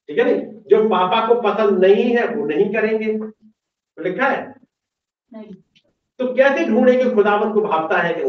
[0.10, 0.62] ठीक है नहीं?
[0.68, 4.56] जो पापा को पसंद नहीं है वो नहीं करेंगे। तो लिखा है?
[5.34, 5.54] नहीं।
[6.20, 8.22] तो कैसे ढूंढेंगे खुदावन को भावता है कि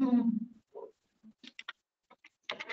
[0.00, 0.45] हम्म,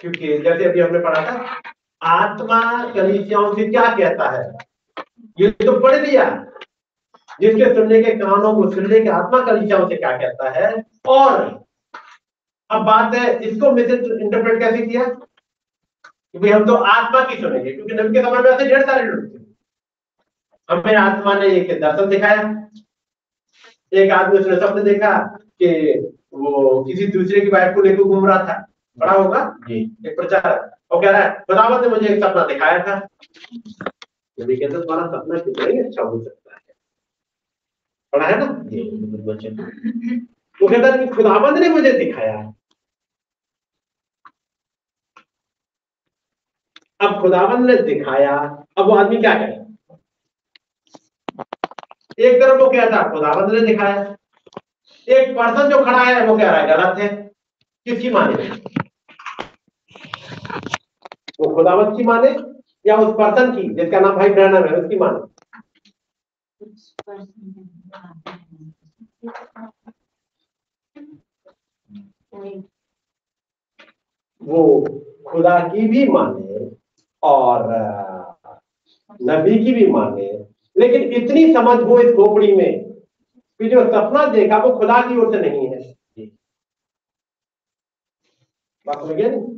[0.03, 1.61] क्योंकि जैसे अभी हमने पढ़ा था,
[2.01, 4.57] आत्मा कलीसियाओं से क्या कहता है?
[5.39, 6.45] ये तो पढ़ लिया।
[7.41, 10.83] जिसके सुनने के कानों को सुनने के आत्मा कलीसियाओं से क्या कहता है?
[11.07, 11.63] और,
[12.69, 13.77] अब बात है, इसको
[14.17, 15.03] इंटरप्रेट कैसे किया?
[15.03, 19.03] कि भाई हम तो आत्मा की सुनेंगे, क्योंकि नबी के समय में ऐसे ढेर सारे
[19.03, 19.43] लोग थे।
[20.71, 22.67] हमें आत्मा ने एक दर्शन दिखाया।
[23.93, 25.99] एक आदमी उसने सपने देखा कि
[26.33, 28.67] वो किसी दूसरे की वाइफ को लेकर घूम रहा था।
[28.99, 29.57] पढ़ा होगा?
[29.59, 31.39] जी। एक प्रचारक वो कह रहा है?
[31.39, 33.07] खुदावत ने मुझे एक सपना दिखाया था।
[34.39, 36.61] यदि कहते तुम्हारा सपना कितना ही अच्छा हो सकता है।
[38.13, 38.45] पढ़ा है ना?
[38.45, 38.81] जी
[40.61, 42.53] वो कहता है कि खुदाबंद ने मुझे दिखाया। है
[47.01, 48.37] अब खुदाबंद ने दिखाया
[48.77, 49.63] अब वो आदमी क्या करे?
[52.19, 54.15] एक तरफ़ वो कहता है खुदाबंद ने दिखाया।
[55.09, 57.31] एक पर्सन जो खड़ा है वो कह रहा है गलत है।
[57.85, 58.62] किसकी माने?
[61.43, 62.29] वो खुदावंत की माने
[62.85, 65.29] या उस पर्सन की, जिसका नाम भाई ब्रहणम है, उसकी माने?
[74.43, 74.81] वो
[75.27, 76.75] खुदा की भी माने
[77.23, 77.67] और
[79.21, 82.93] नबी की भी माने। लेकिन इतनी समझ हो इस खोपड़ी में,
[83.59, 85.93] कि जो सपना देखा वो खुदा की ओर से नहीं है।
[88.87, 89.52] बात?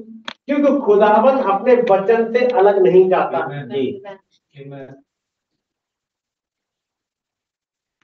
[0.47, 3.91] क्योंकि खुदावन अपने वचन से अलग नहीं जाता। जी।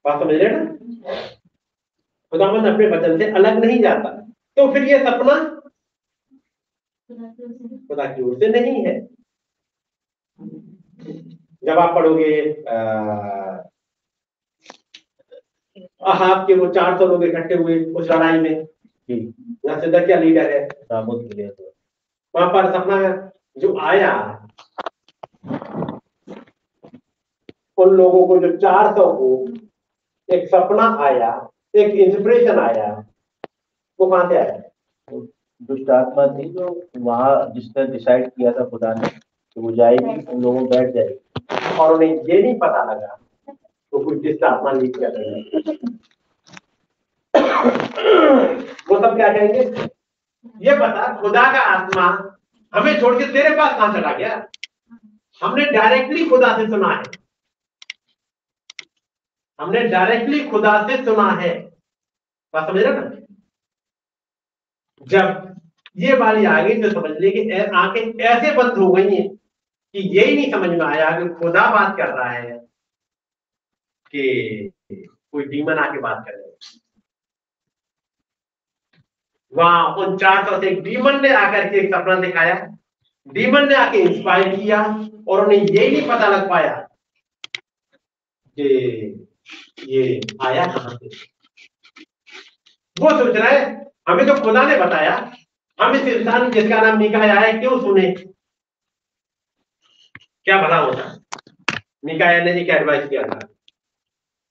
[0.05, 0.59] बात समझ रहे ना?
[2.31, 4.09] खुदावन अपने वचन से अलग नहीं जाता।
[4.57, 5.35] तो फिर ये सपना
[7.87, 8.99] खुदा की ओर से नहीं है।
[11.63, 12.33] जब आप पढ़ोगे
[12.67, 13.57] अह,
[16.03, 19.17] अहाब के वो चार सौ लोग इकट्ठे हुए उस लड़ाई में। जी।
[19.65, 21.70] यहाँ से क्या लीडर है। रामोद के लिए तो
[22.35, 22.97] वहाँ पर सपना
[23.57, 24.11] जो आया,
[27.77, 29.29] उन लोगों को जो चार सौ को
[30.29, 31.29] एक सपना आया,
[31.75, 32.91] एक इंस्पिरेशन आया,
[33.99, 34.61] वो कहाँ से आया?
[35.61, 36.67] दुष्ट आत्मा थी जो
[36.97, 41.93] वहाँ जिसने डिसाइड किया था खुदा ने कि वो जाएगी, उन लोगों बैठ जाएगी। और
[41.93, 43.17] उन्हें ये नहीं पता लगा
[43.47, 45.79] तो कुछ दुष्ट आत्मा कर रहे
[48.89, 49.63] वो सब क्या कहेंगे?
[50.45, 52.37] ये बता, खुदा का आत्मा
[52.75, 54.47] हमें छोड़ के तेरे पास कहाँ चला गया?
[55.43, 57.03] हमने डायरेक्टली खुदा से सुना है।
[59.61, 61.59] हमने डायरेक्टली खुदा से सुना है।
[62.53, 63.11] बात समझ रहे ना?
[65.01, 65.51] जब
[65.97, 69.35] ये बारी आ गई तो समझ ली कि आँखें ऐसे बंद हो गई हैं
[69.93, 72.57] कि यही नहीं समझ में आया कि खुदा बात कर रहा है
[74.07, 74.71] कि
[75.31, 76.50] कोई डीमन आके बात कर रहा है।
[79.53, 82.77] वहाँ उन चार सौ से एक डीमन ने आकर के एक सपना दिखाया।
[83.27, 84.83] डीमन ने आके इंस्पायर किया
[85.27, 86.89] और उन्हें ये नहीं पता लग पाया
[88.59, 89.27] कि
[89.87, 91.07] ये आया कहाँ से।
[92.99, 95.33] वो सोच रहा है, हमें तो खुदा ने बताया।
[95.81, 98.11] हम इस इंसान जिसका नाम निकाया है, क्यों सुने?
[100.45, 101.19] क्या भला होता?
[102.05, 103.39] निकाया ने एक एडवाइस किया था।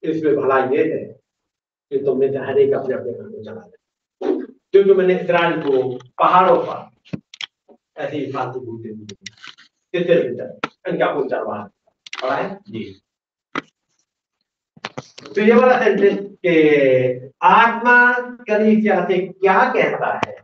[0.03, 1.05] इसमें भला ये है
[1.91, 3.61] कि तुमने हर एक अपने अपने घर को चला
[4.73, 6.91] क्योंकि मैंने इसराइल को पहाड़ों पर
[7.97, 11.65] ऐसे ही फालतू घूमते कितने भीतर इनका कोई चरवाहा
[12.23, 12.59] पड़ा है?
[12.69, 13.01] जी।
[15.35, 18.13] तो ये वाला सेंटेंस के आत्मा
[18.49, 20.37] कलीसिया से क्या कहता है?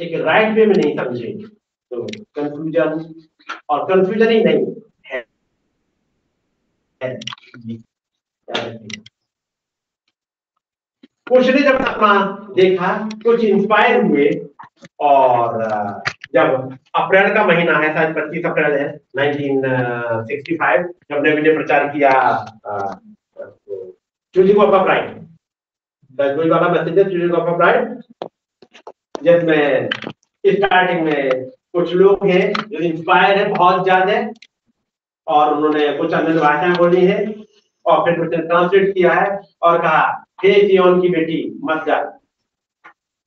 [0.00, 1.46] एक राइट वे में नहीं समझेंगे।
[1.90, 3.14] तो कंफ्यूजन
[3.70, 4.66] और कंफ्यूजन ही नहीं
[5.06, 5.24] है,
[7.02, 7.20] है।
[11.32, 12.12] याद रखिए। कुछ ने जब अपना
[12.56, 14.30] देखा, कुछ इंस्पायर हुए,
[15.00, 15.62] और
[16.34, 22.12] जब अप्रैल का महीना है, शायद पच्चीस अप्रैल है 1965 जब नबी ने प्रचार किया
[24.34, 25.16] चूजिंग ऑफ़ ब्राइड
[26.18, 28.00] दसवीं वाला मैसेज है चूजिंग ऑफ़ ब्राइड
[29.22, 29.88] जिसमें
[30.46, 34.32] स्टार्टिंग में कुछ लोग हैं, जो इंस्पायर है, बहुत ज़्यादा,
[35.26, 37.34] और उन्होंने कुछ अन्य भाषाएँ बोली है,
[37.86, 41.98] और फिर कुछ ट्रांसलेट किया है, और कहा हे सियोन की बेटी मत जा।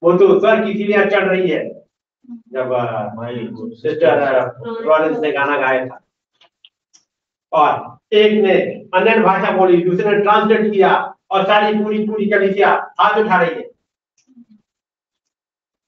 [0.02, 1.64] वो तो स्वर की सीढ़ियाँ चढ़ रही है।
[2.54, 2.70] जब
[3.76, 6.00] सिस्टर ने गाना गाया था।
[7.52, 8.54] और एक ने
[8.94, 10.94] अन्य भाषा बोली दूसरे ने ट्रांसलेट किया
[11.32, 13.70] और सारी पूरी पूरी कलिसिया हाथ उठा रही है।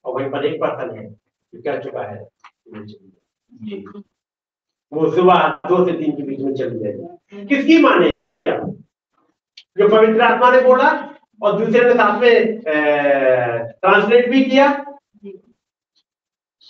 [0.06, 2.20] और वहीं पर एक पर्सन है जो कह चुका है
[4.92, 8.10] वो सुबह दो से तीन के बीच में चली जाएगी किसकी माने?
[9.78, 10.92] जो पवित्र आत्मा ने बोला
[11.44, 14.66] और दूसरे ने साथ में ट्रांसलेट भी किया।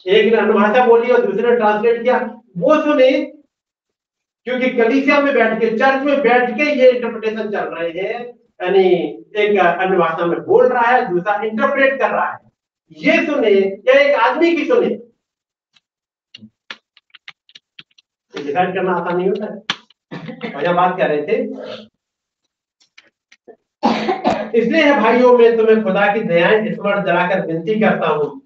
[0.05, 2.17] एक ने अनुभाषा बोली और दूसरे ने ट्रांसलेट किया।
[2.57, 3.09] वो सुने
[4.47, 8.25] क्योंकि कलीसिया में बैठ के चर्च में बैठ के ये इंटरप्रिटेशन चल रहे हैं।
[8.63, 8.83] यानी
[9.35, 12.37] एक अन्य भाषा में बोल रहा है दूसरा इंटरप्रेट कर रहा है।
[12.97, 14.89] ये सुने या एक आदमी की सुने।
[18.33, 21.37] डिसाइड करना आसान नहीं होता है। और बात कर रहे थे
[24.55, 28.41] इसलिए है भाइयों, में तुम्हें खुदा की दयाएँ स्मरण जलाकर विनती करता हूँ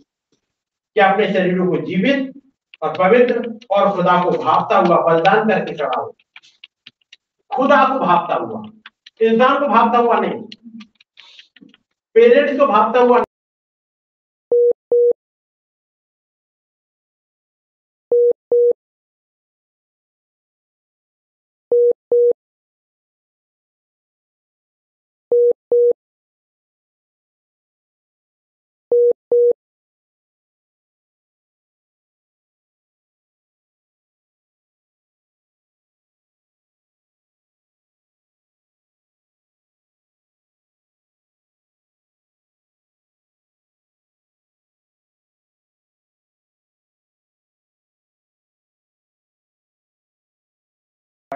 [0.96, 2.42] कि अपने शरीरों को जीवित
[2.82, 6.12] और पवित्र और खुदा को भापता हुआ बलिदान करके चढ़ाओ।
[7.56, 8.64] खुदा को भापता हुआ।
[9.22, 10.42] इंसान को भापता हुआ नहीं।
[12.14, 13.24] पेरेंट्स को भापता हुआ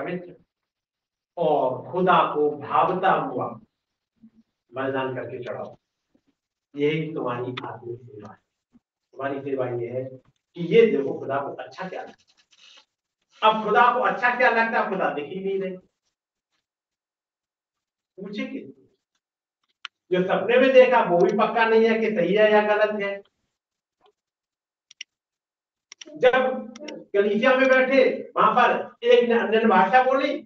[0.01, 0.35] पवित्र।
[1.37, 3.59] और खुदा को भावता हुआ
[4.73, 5.77] बलिदान करके चढ़ाओ।
[6.75, 8.39] यही तुम्हारी आत्मिक सेवा है।
[9.13, 10.03] तुम्हारी सेवा ये है
[10.55, 14.89] कि ये देखो खुदा को अच्छा क्या लगता अब खुदा को अच्छा क्या लगता है,
[14.89, 15.77] खुदा दिख ही नहीं रहे।
[18.17, 18.59] पूछे कि
[20.11, 23.21] जो सपने में देखा, वो भी पक्का नहीं है कि सही है या गलत है।
[26.17, 30.37] जब कलीसिया में बैठे, वहाँ पर एक ने अन्य भाषा बोली,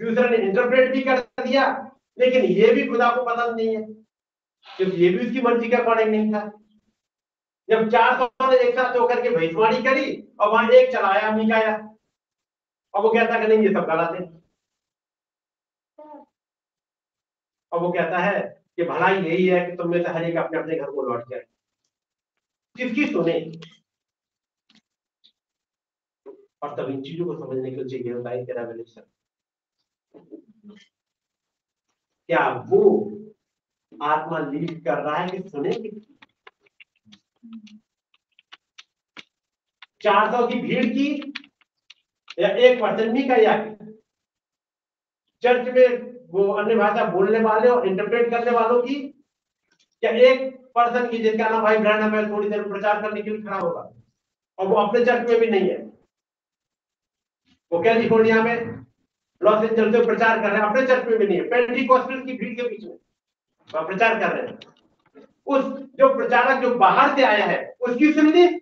[0.00, 3.82] दूसरे ने इंटरप्रेट भी कर दिया, लेकिन ये भी खुदा को पसंद नहीं है।
[4.76, 6.60] क्योंकि ये भी उसकी मर्ज़ी का अकॉर्डिंग नहीं था।
[7.68, 11.94] जब चार सौ ने एक साथ होकर के भविष्यवाणी करी, और वहाँ एक चलाया मिकाया
[12.94, 14.34] और वो कहता कि नहीं, ये सब गलत है।
[17.72, 20.58] और वो कहता है कि भलाई यही है कि तुम में से हर एक अपने
[20.58, 21.44] अपने घर को लौट जाए।
[22.76, 23.52] किसकी सुने?
[26.64, 29.02] और तब इन चीज़ों को समझने के लिए चाहिए होता है तेरा रिलेशन
[32.28, 32.82] क्या वो
[34.02, 35.72] आत्मा लीड कर रहा है कि सुने?
[40.02, 41.32] चार सौ की भीड़ की
[42.38, 43.54] या एक पर्सन भी का या
[45.42, 48.94] चर्च में वो अन्य भाषा बोलने वाले और इंटरप्रेट करने वालों की
[50.02, 53.42] क्या एक पर्सन की जिनका नाम भाई ब्रांड है थोड़ी देर प्रचार करने के लिए
[53.42, 53.90] खड़ा होगा?
[54.58, 55.93] और वो अपने चर्च में भी नहीं है।
[57.72, 58.84] वो कैलिफ़ोर्निया में
[59.42, 60.68] लॉस एंजल्स में प्रचार कर रहे हैं?
[60.68, 62.98] अपने चर्च में भी नहीं है। पेंटिकॉस्टल की भीड़ के बीच में।
[63.74, 64.58] वहाँ प्रचार कर रहे हैं।
[65.46, 68.60] उस जो प्रचारक जो बाहर से आया है, उसकी सुननी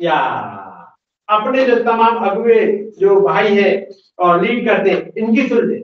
[0.00, 0.18] या,
[1.28, 5.80] अपने जो तमाम अगुए जो भाई है और लीड करते हैं, इनकी सुन ले।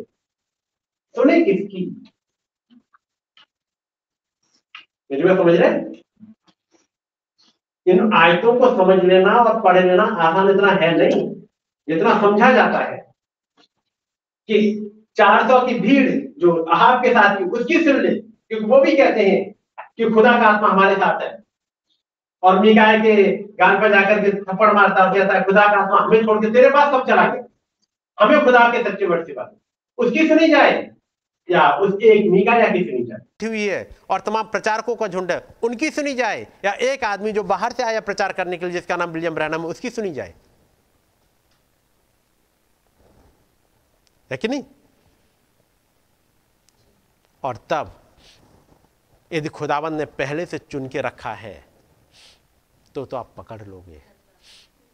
[1.14, 2.05] सुने किसकी?
[5.12, 5.99] समझ रहे
[7.89, 11.34] इन आयतों को समझ लेना और पढ़ लेना आसान इतना है नहीं,
[11.89, 13.12] जितना समझा जाता है।
[14.49, 14.84] कि
[15.16, 19.22] 400 की भीड़ जो अहाब के साथ थी उसकी सुन ले, क्योंकि वो भी कहते
[19.22, 19.55] हैं
[19.97, 21.45] कि खुदा का आत्मा हमारे साथ है।
[22.43, 26.22] और मिकाय के गान पर जाकर के थप्पड़ मारता कहता है, खुदा का आत्मा हमें
[26.22, 27.45] छोड़ के तेरे पास सब चला गया।
[28.20, 29.57] हमें खुदा के सच्चे वर्ष से बात
[29.99, 30.91] उसकी सुनी जाए
[31.51, 35.30] या उस एक मीका या की सुनी जाए। हुई है और तमाम प्रचारकों का झुंड
[35.32, 38.72] है, उनकी सुनी जाए, या एक आदमी जो बाहर से आया प्रचार करने के लिए,
[38.72, 40.34] जिसका नाम विलियम ब्रैनम है उसकी सुनी जाए।
[44.30, 44.64] है कि नहीं?
[47.43, 47.95] और तब,
[49.32, 51.68] यदि खुदावन ने पहले से चुन के रखा है
[52.95, 54.03] तो तो आप पकड़ लोगे।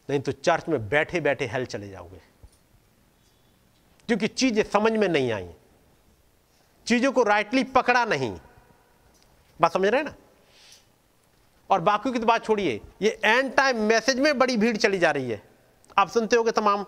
[0.09, 2.21] नहीं तो चर्च में बैठे बैठे हेल चले जाओगे।
[4.09, 5.49] क्योंकि चीज़ें समझ में नहीं आई।
[6.87, 8.37] चीज़ों को राइटली पकड़ा नहीं।
[9.59, 10.13] बात समझ रहे हैं ना?
[11.69, 15.11] और बाकी की तो बात छोड़िए, ये एंड टाइम मैसेज में बड़ी भीड़ चली जा
[15.11, 15.41] रही है।
[15.97, 16.85] आप सुनते होगे तमाम,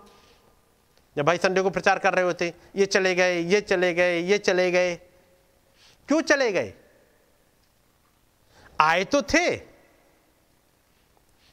[1.16, 4.38] जब भाई संडे को प्रचार कर रहे होते, ये चले गए, ये चले गए, ये
[4.38, 4.94] चले गए।
[6.08, 6.72] क्यों चले गए?
[8.80, 9.46] आए तो थे।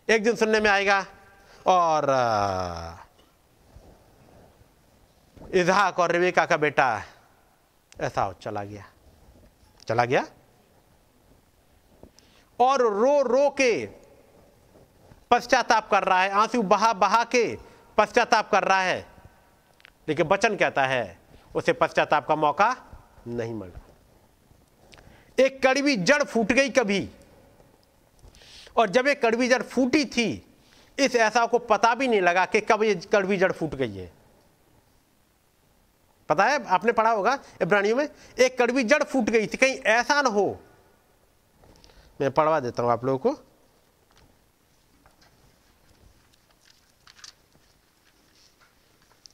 [0.08, 1.06] एक दिन सुनने में आएगा,
[1.66, 2.10] और
[5.54, 6.88] इजहाक और रेबिका का बेटा
[8.02, 8.86] ऐसा हो, चला गया।
[9.88, 10.28] चला गया?
[12.60, 13.86] और रो रो के
[15.32, 17.58] पश्चाताप कर रहा है, आँसू बहा बहा के
[17.98, 19.06] पश्चाताप कर रहा है।
[20.08, 21.20] लेकिन बचन कहता है,
[21.56, 22.78] उसे पश्चाताप का मौका
[23.28, 23.82] नहीं मिला।
[25.40, 27.10] एक कड़वी जड़ फूट गई कभी।
[28.78, 30.56] और जब एक कड़वी जड़ फूटी थी,
[31.00, 34.12] इस ऐसा को पता भी नहीं लगा कि कब ये कड़वी जड़ फूट गई है।
[36.30, 38.08] पता है आपने पढ़ा होगा इब्रानियों में
[38.40, 40.46] एक कड़वी जड़ फूट गई थी कहीं ऐसा ना हो।
[42.22, 43.44] मैं पढ़वा देता हूँ आप लोगों को।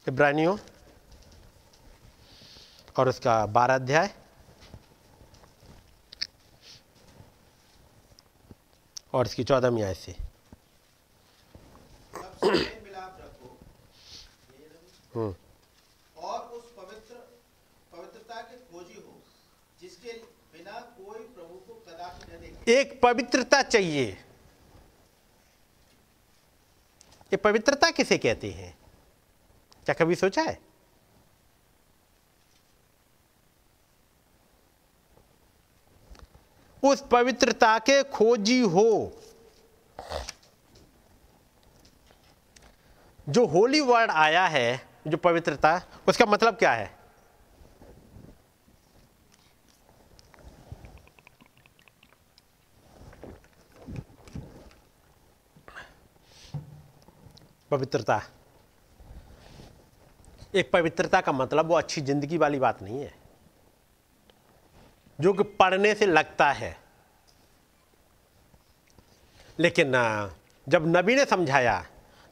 [0.08, 0.58] इब्रानियों
[3.00, 4.10] और उसका बारह अध्याय।
[9.14, 10.16] और इसकी चौदहवीं आय से।
[15.16, 15.34] हम्म,
[16.18, 17.16] और उस पवित्र
[17.92, 19.14] पवित्रता के खोजी हो
[19.82, 20.12] जिसके
[20.54, 24.06] बिना कोई प्रभु को कदापि न देखे एक पवित्रता चाहिए।
[27.26, 28.78] ये पवित्रता किसे कहते हैं?
[29.86, 30.60] क्या कभी सोचा है?
[36.84, 39.22] उस पवित्रता के खोजी हो।
[43.30, 47.01] जो होली वर्ड आया है, जो पवित्रता, उसका मतलब क्या है?
[57.72, 58.22] पवित्रता।
[60.56, 63.14] एक पवित्रता का मतलब वो अच्छी ज़िंदगी वाली बात नहीं है।
[65.20, 66.76] जो कि पढ़ने से लगता है।
[69.60, 69.92] लेकिन
[70.68, 71.86] जब नबी ने समझाया,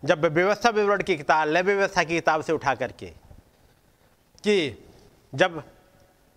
[0.03, 3.05] जब व्यवस्था विवरण की किताब, लय व्यवस्था की किताब से उठा करके,
[4.43, 4.85] कि
[5.33, 5.63] जब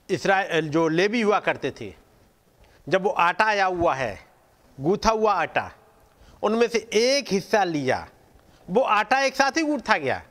[0.08, 1.94] इसराइल जो लेबी हुआ करते थे,
[2.88, 4.18] जब वो आटा आया हुआ है,
[4.80, 5.70] गूथा हुआ आटा,
[6.42, 8.08] उनमें से एक हिस्सा लिया
[8.70, 10.22] वो आटा एक साथ ही गूंथा गया।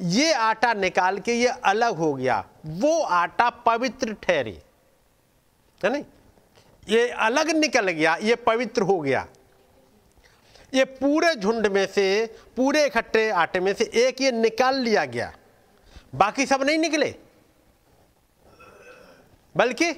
[0.00, 4.62] ये आटा निकाल के ये अलग हो गया। वो आटा पवित्र ठहरे।
[5.84, 6.04] है नहीं?
[6.88, 9.28] ये अलग निकल गया, ये पवित्र हो गया।
[10.74, 15.32] ये पूरे झुंड में से, पूरे इकट्ठे आटे में से एक ये निकाल लिया गया।
[16.14, 17.14] बाकी सब नहीं निकले।
[19.56, 19.88] बल्कि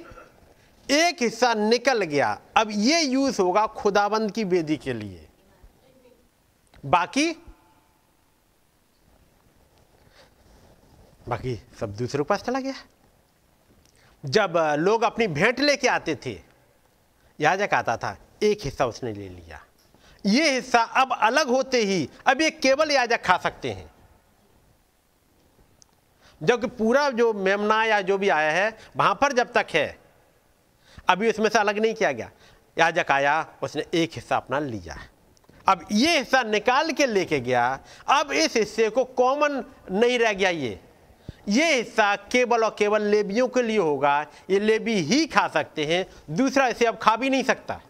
[0.91, 5.27] एक हिस्सा निकल गया। अब ये यूज़ होगा खुदाबंद की वेदी के लिए।
[6.85, 7.43] बाकी
[11.27, 12.73] बाकी सब दूसरे के पास चला गया।
[14.25, 16.41] जब लोग अपनी भेंट लेके आते थे,
[17.39, 19.63] याजक आता था, एक हिस्सा उसने ले लिया।
[20.25, 23.91] ये हिस्सा अब अलग होते ही, अब ये केवल याजक खा सकते हैं।
[26.43, 29.99] जबकि पूरा जो मेमना या जो भी आया है, वहाँ पर जब तक है,
[31.09, 32.31] अभी उसमें से अलग नहीं किया गया।
[32.79, 34.97] याजक आया, उसने एक हिस्सा अपना लिया।
[35.67, 40.49] अब ये हिस्सा निकाल के लेके गया, अब इस हिस्से को कॉमन नहीं रह गया
[40.49, 40.79] ये।
[41.47, 46.05] ये हिस्सा केवल और केवल लेबियों के लिए होगा। ये लेबी ही खा सकते हैं,
[46.35, 47.81] दूसरा इसे अब खा भी नहीं सकता।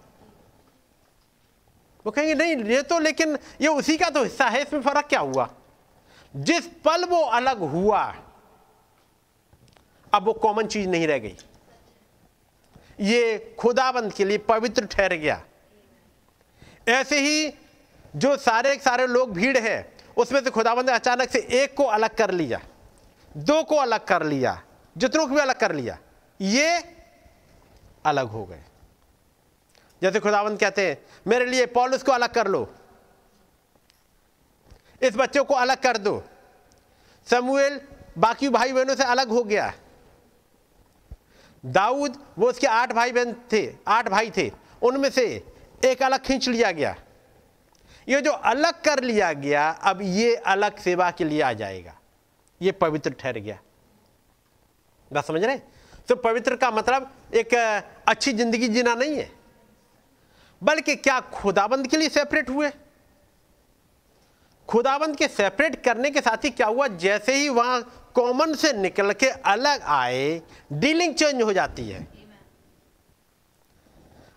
[2.05, 5.19] वो कहेंगे, नहीं, ये तो लेकिन ये उसी का तो हिस्सा है, इसमें फ़र्क क्या
[5.19, 5.49] हुआ?
[6.35, 8.15] जिस पल वो अलग हुआ,
[10.13, 11.35] अब वो कॉमन चीज़ नहीं रह गई।
[12.99, 15.41] ये खुदाबंद के लिए पवित्र ठहर गया।
[16.87, 17.53] ऐसे ही
[18.15, 22.15] जो सारे सारे लोग भीड़ है, उसमें से खुदाबंद ने अचानक से एक को अलग
[22.15, 22.61] कर लिया।
[23.35, 24.61] दो को अलग कर लिया,
[24.95, 25.97] जितनों को भी अलग कर लिया,
[26.39, 26.83] ये
[28.05, 28.63] अलग हो गए।
[30.01, 30.97] जैसे खुदावंत कहते हैं,
[31.27, 32.67] मेरे लिए पॉलिस को अलग कर लो,
[35.01, 36.23] इस बच्चों को अलग कर दो।
[37.27, 37.79] समूएल,
[38.17, 39.73] बाकी भाई बहनों से अलग हो गया।
[41.63, 44.51] दाऊद, वो उसके आठ भाई बहन थे, आठ भाई थे,
[44.81, 45.25] उनमें से
[45.85, 46.95] एक अलग खींच लिया गया।
[48.07, 51.96] ये जो अलग कर लिया गया, अब ये अलग सेवा के लिए आ जाएगा।
[52.61, 53.59] ये पवित्र ठहर गया।
[55.11, 55.57] बात समझ रहे
[56.09, 57.53] तो पवित्र का मतलब एक
[58.07, 59.29] अच्छी ज़िंदगी जीना नहीं है,
[60.61, 62.69] बल्कि क्या खुदाबंद के लिए सेपरेट हुए?
[64.69, 66.87] खुदाबंद के सेपरेट करने के साथ ही क्या हुआ?
[66.87, 67.81] जैसे ही वहाँ
[68.15, 70.41] कॉमन से निकल के अलग आए
[70.73, 72.07] डीलिंग चेंज हो जाती है।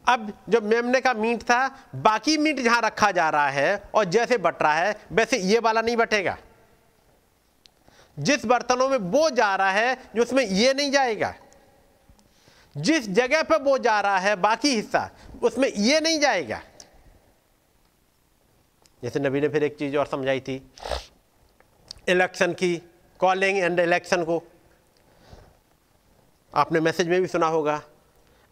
[0.05, 1.67] अब जो मेमने का मीट था,
[1.97, 5.81] बाकी मीट जहाँ रखा जा रहा है और जैसे बट रहा है, वैसे ये वाला
[5.81, 6.37] नहीं बटेगा।
[8.17, 11.35] जिस बर्तनों में वो जा रहा है, जो उसमें ये नहीं जाएगा।
[12.77, 15.11] जिस जगह पे वो जा रहा है, बाकी हिस्सा,
[15.43, 16.61] उसमें ये नहीं जाएगा।
[19.03, 20.63] जैसे नबी ने फिर एक चीज़ और समझाई थी
[22.09, 22.77] इलेक्शन की
[23.21, 24.43] कॉलिंग एंड इलेक्शन को।
[26.53, 27.81] आपने मैसेज में भी सुना होगा,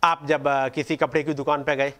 [0.03, 0.45] आप जब
[0.75, 1.93] किसी कपड़े की दुकान पे गए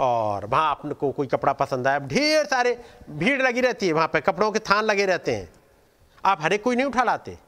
[0.00, 4.08] और वहाँ आपने को कोई कपड़ा पसंद आया ढेर सारे भीड़ लगी रहती है वहाँ
[4.08, 5.48] पे, कपड़ों के थान लगे रहते हैं।
[6.24, 7.38] आप हर एक कोई नहीं उठा लाते।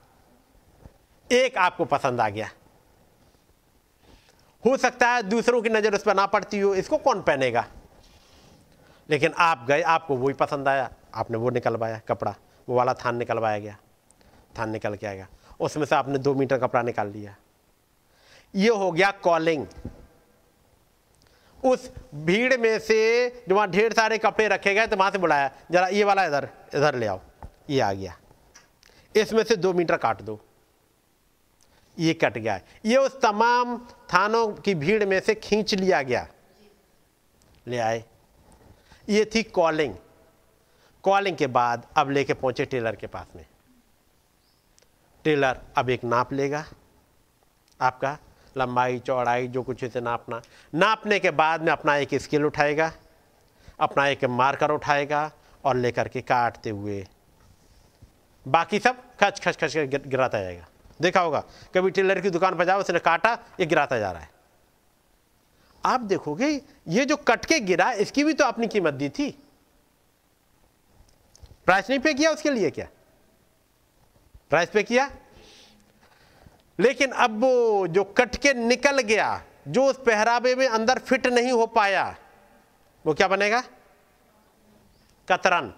[1.31, 2.49] एक आपको पसंद आ गया।
[4.65, 7.65] हो सकता है दूसरों की नज़र उस पर ना पड़ती हो, इसको कौन पहनेगा?
[9.11, 12.35] लेकिन आप गए, आपको वही पसंद आया, आपने वो निकलवाया कपड़ा,
[12.69, 13.77] वो वाला थान निकलवाया गया,
[14.59, 15.27] थान निकल के आएगा।
[15.61, 17.37] उसमें से आपने दो मीटर कपड़ा निकाल लिया।
[18.55, 19.67] ये हो गया कॉलिंग।
[21.65, 25.51] उस भीड़ में से जो वहाँ ढेर सारे कपड़े रखे गए तो वहाँ से बुलाया,
[25.71, 27.21] जरा ये वाला इधर इधर ले आओ,
[27.71, 28.17] ये आ गया।
[29.15, 30.41] इसमें से दो मीटर काट दो।
[31.97, 33.77] ये कट गया। ये उस तमाम
[34.13, 36.27] थानों की भीड़ में से खींच लिया गया।
[37.67, 38.05] ले आए।
[39.09, 39.95] ये थी कॉलिंग।
[41.05, 43.45] कॉलिंग के बाद अब लेके पहुँचे टेलर के पास में।
[45.25, 46.65] टेलर अब एक नाप लेगा।
[47.81, 48.17] आपका
[48.57, 50.43] लंबाई, चौड़ाई, जो कुछ इसे नापना
[50.75, 52.93] नापने के बाद में अपना एक स्केल उठाएगा,
[53.81, 55.33] अपना एक मार्कर उठाएगा
[55.65, 57.09] और लेकर के काटते हुए।
[58.49, 60.67] बाकी सब खच खच खच के गिर- गिराता जाएगा।
[61.01, 61.41] देखा होगा,
[61.75, 64.31] कभी टेलर की दुकान पर जाओ, उसने काटा, ये गिराता जा रहा है।
[65.85, 69.49] आप देखोगे, ये जो कट के गिरा, इसकी भी तो अपनी कीमत दी थी।
[71.67, 72.89] प्राइस नहीं पे किया उसके लिए क्या?
[74.51, 75.11] प्राइस पे किया?
[76.83, 81.53] लेकिन अब वो जो कट के निकल गया, जो उस पहरावे में अंदर फिट नहीं
[81.53, 82.17] हो पाया,
[83.07, 83.61] वो क्या बनेगा?
[85.29, 85.75] कतरन।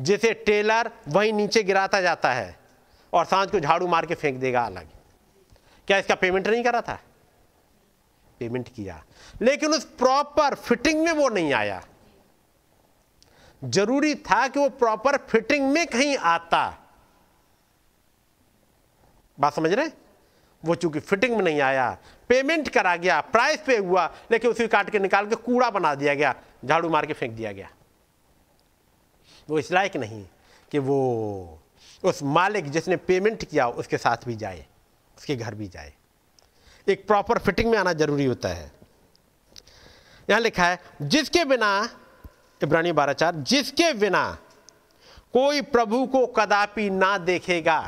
[0.00, 2.58] जिसे टेलर वहीं नीचे गिराता जाता है
[3.12, 4.88] और साँझ को झाड़ू मार के फेंक देगा अलग।
[5.86, 7.00] क्या इसका पेमेंट नहीं करा था?
[8.38, 9.04] पेमेंट किया।
[9.42, 11.84] लेकिन उस प्रॉपर फिटिंग में वो नहीं आया।
[13.64, 16.78] ज़रूरी था कि वो प्रॉपर फिटिंग में कहीं आता।
[19.42, 19.88] बात समझ रहे
[20.62, 21.90] वो चूँकि फिटिंग में नहीं आया
[22.28, 26.14] पेमेंट करा गया प्राइस पे हुआ, लेकिन उसी काट के निकाल के कूड़ा बना दिया
[26.14, 27.68] गया, झाड़ू मार के फेंक दिया गया।
[29.48, 30.24] वो इस लायक नहीं
[30.72, 31.58] कि वो
[32.04, 34.64] उस मालिक जिसने पेमेंट किया, उसके साथ भी जाए,
[35.18, 35.92] उसके घर भी जाए।
[36.86, 38.70] एक प्रॉपर फिटिंग में आना ज़रूरी होता है।
[40.28, 41.88] यहाँ लिखा है, जिसके बिना
[42.60, 44.24] इब्रानी बाराचार जिसके बिना
[45.32, 47.78] कोई प्रभु को कदापि ना देखेगा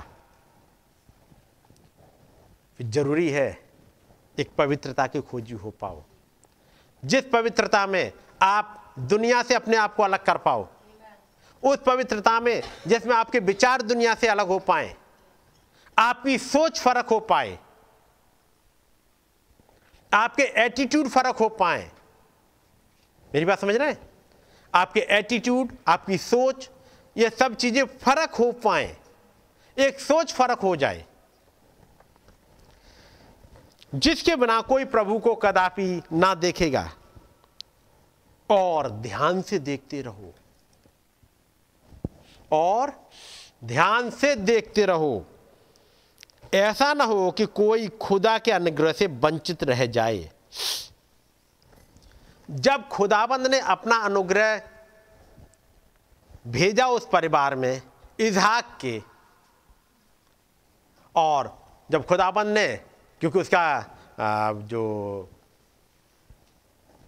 [2.79, 3.49] फिर ज़रूरी है
[4.39, 6.03] एक पवित्रता की खोजी हो पाओ।
[7.03, 10.67] जिस पवित्रता में आप दुनिया से अपने आप को अलग कर पाओ,
[11.63, 14.95] उस पवित्रता में जिसमें आपके विचार दुनिया से अलग हो पाए,
[15.97, 17.59] आपकी सोच फ़र्क हो पाए,
[20.13, 21.91] आपके एटीट्यूड फ़र्क हो पाए।
[23.33, 23.99] मेरी बात समझ रहे हैं?
[24.75, 26.69] आपके एटीट्यूड आपकी सोच,
[27.17, 28.97] ये सब चीज़ें फ़र्क हो पाए।
[29.77, 31.05] एक सोच फ़र्क हो जाए।
[33.95, 36.93] जिसके बिना कोई प्रभु को कदापि ना देखेगा।
[38.51, 40.35] और ध्यान से देखते रहो।
[42.53, 43.09] और
[43.65, 45.27] ध्यान से देखते रहो।
[46.55, 50.31] ऐसा ना हो कि कोई खुदा के अनुग्रह से वंचित रह जाए।
[52.51, 54.63] जब खुदाबंद ने अपना अनुग्रह
[56.47, 57.83] भेजा उस परिवार में,
[58.21, 59.03] इजहाक के,
[61.17, 63.65] और जब खुदाबंद ने क्योंकि उसका
[64.65, 64.83] जो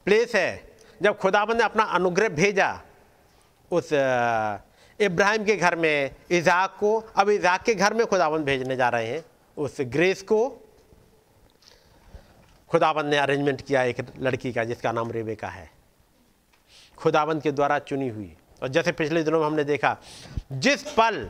[0.07, 2.81] प्लेस है, जब खुदाबंद ने अपना अनुग्रह भेजा,
[3.71, 3.89] उस
[5.01, 9.07] इब्राहिम के घर में, इजाक को, अब इजाक के घर में खुदाबंद भेजने जा रहे
[9.07, 9.25] हैं।
[9.57, 10.49] उस ग्रेस को
[12.71, 15.71] खुदाबंद ने अरेंजमेंट किया एक लड़की का, जिसका नाम रेबेका है।
[16.99, 19.97] खुदाबंद के द्वारा चुनी हुई। और जैसे पिछले दिनों में हमने देखा,
[20.53, 21.29] जिस पल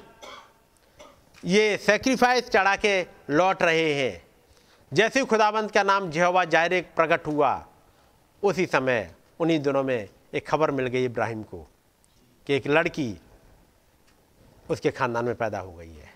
[1.45, 4.26] ये सेक्रीफाइस चढ़ा के लौट रहे हैं
[4.97, 7.67] जैसे ही खुदाबंद का नाम जेहवा जायरे प्रकट हुआ,
[8.43, 9.11] उसी समय,
[9.41, 11.59] उन्हीं दिनों में एक खबर मिल गई इब्राहिम को
[12.47, 13.17] कि एक लड़की
[14.71, 16.13] उसके खानदान में पैदा हो गई है।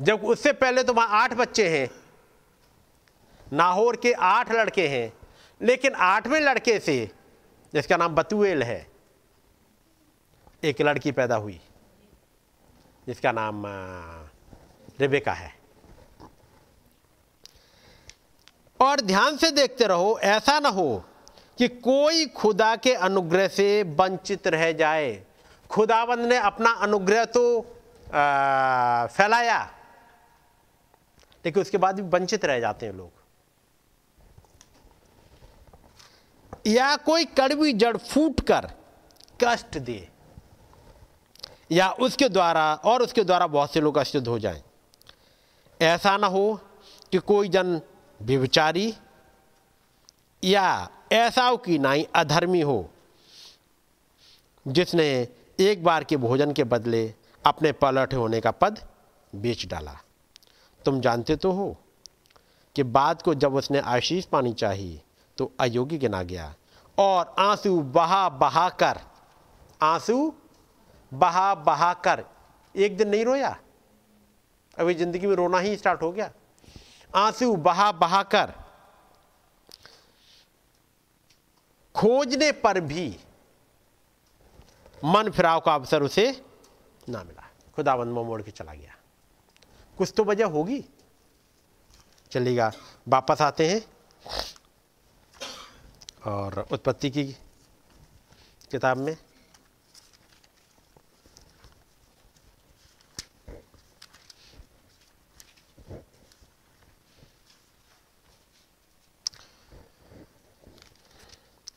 [0.00, 1.88] जब उससे पहले तो वहाँ आठ बच्चे हैं,
[3.52, 5.12] नाहौर के आठ लड़के हैं,
[5.60, 7.10] लेकिन आठवें लड़के से,
[7.72, 8.86] जिसका नाम बतुएल है,
[10.64, 11.60] एक लड़की पैदा हुई,
[13.06, 13.62] जिसका नाम
[15.00, 15.61] रेबेका है।
[18.82, 21.04] और ध्यान से देखते रहो ऐसा ना हो
[21.58, 25.10] कि कोई खुदा के अनुग्रह से वंचित रह जाए।
[25.70, 27.42] खुदाबंद ने अपना अनुग्रह तो
[28.14, 29.60] आ, फैलाया
[31.44, 33.10] लेकिन उसके बाद भी वंचित रह जाते हैं लोग।
[36.66, 38.70] या कोई कड़वी जड़ फूट कर
[39.44, 40.08] कष्ट दे
[41.72, 44.62] या उसके द्वारा और उसके द्वारा बहुत से लोग अशुद्ध हो जाएँ।
[45.80, 46.60] ऐसा ना हो
[47.12, 47.80] कि कोई जन
[48.22, 48.92] व्यभिचारी,
[50.42, 52.88] या ऐसाव की नाई अधर्मी हो,
[54.66, 55.06] जिसने
[55.58, 57.02] एक बार के भोजन के बदले
[57.44, 58.78] अपने पलट होने का पद
[59.32, 59.96] बेच डाला।
[60.84, 61.76] तुम जानते तो हो
[62.76, 65.00] कि बाद को जब उसने आशीष पानी चाहिए
[65.38, 66.54] तो अयोग्य गिना गया
[66.98, 69.00] और आँसू बहा बहा कर,
[69.80, 70.32] आँसू
[71.12, 72.24] बहा बहा कर,
[72.74, 73.56] एक दिन नहीं रोया?
[74.76, 76.30] अभी ज़िंदगी में रोना ही स्टार्ट हो गया।
[77.16, 78.52] आँसू बहा बहा कर।
[81.94, 83.20] खोजने पर भी
[85.04, 86.46] मन फिराव का अवसर उसे
[87.08, 88.96] ना मिला। खुदाबंद मोड़ के चला गया।
[89.98, 90.84] कुछ तो वजह होगी।
[92.30, 92.72] चलेगा,
[93.08, 93.80] वापस आते हैं।
[96.26, 97.24] और उत्पत्ति की
[98.70, 99.16] किताब में।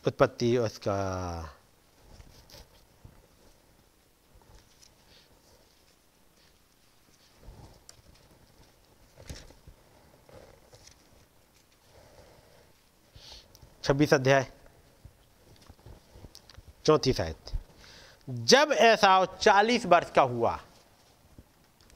[0.08, 0.96] उत्पत्ति उसका
[13.84, 14.46] छब्बीस अध्याय
[16.86, 17.36] चौथी शायद
[18.30, 20.60] जब ऐसाव चालीस वर्ष का हुआ,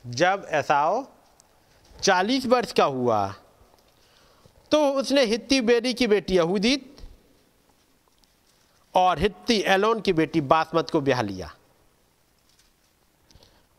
[0.08, 1.08] जब ऐसाव
[2.04, 3.36] चालीस वर्ष का हुआ
[4.72, 6.99] तो उसने हित्ती बेरी की बेटी यहूदीत
[8.96, 11.56] और हित्ती एलोन की बेटी बासमत को ब्याह लिया।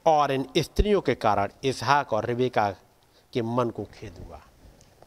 [0.07, 2.71] और इन स्त्रियों के कारण इसहाक और रिबेका
[3.33, 4.43] के मन को खेद हुआ।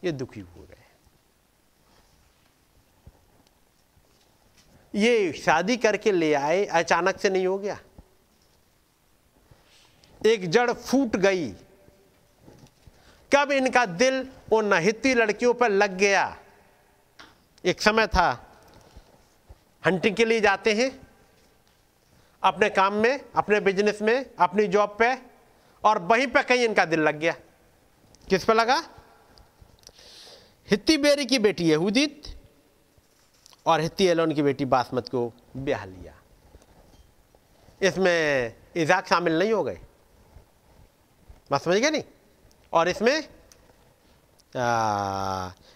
[0.04, 0.70] ये दुखी हो गए
[4.94, 7.78] ये शादी करके ले आए, अचानक से नहीं हो गया।
[10.26, 11.52] एक जड़ फूट गई।
[13.32, 16.36] कब इनका दिल उन नहिती लड़कियों पर लग गया?
[17.64, 18.53] एक समय था
[19.86, 20.90] हंटिंग के लिए जाते हैं,
[22.42, 25.14] अपने काम में, अपने बिज़नेस में, अपनी जॉब पे,
[25.84, 27.34] और वहीं पे कहीं इनका दिल लग गया।
[28.28, 28.82] किस पे लगा?
[30.70, 32.22] हित्ती बेरी की बेटी यहूदीत
[33.66, 36.14] और हित्ती एलोन की बेटी बासमत को ब्याह लिया।
[37.82, 39.78] इसमें इजाक शामिल नहीं हो गए।
[41.50, 42.02] बात समझ गए नहीं?
[42.72, 43.18] और इसमें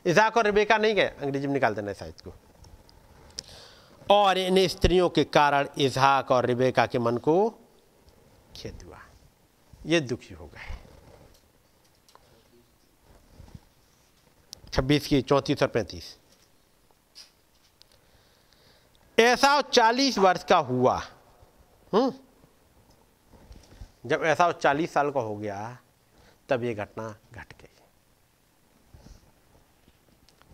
[0.07, 2.33] इजाक और रिबेका नहीं गए। अंग्रेज़ी में निकाल देना शायद को
[4.11, 7.55] और इन स्त्रियों के कारण इजहाक और रिबेका के मन को
[8.57, 9.01] खेद हुआ।
[9.87, 10.85] ये दुखी हो गए।
[14.73, 16.19] छब्बीस की चौंतीस और पैंतीस।
[19.19, 20.97] ऐसा चालीस वर्ष का हुआ।
[21.93, 22.13] हम्म।
[24.07, 25.79] जब ऐसा चालीस साल का हो गया,
[26.49, 27.69] तब ये घटना घट गई।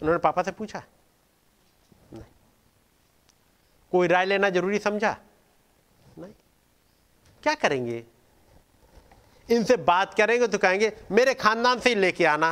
[0.03, 0.83] उन्होंने पापा से पूछा
[2.13, 2.25] नहीं
[3.95, 5.17] कोई राय लेना ज़रूरी समझा?
[6.19, 6.33] नहीं।
[7.43, 8.03] क्या करेंगे?
[9.49, 12.51] इनसे बात करेंगे तो कहेंगे, मेरे खानदान से ही लेके आना।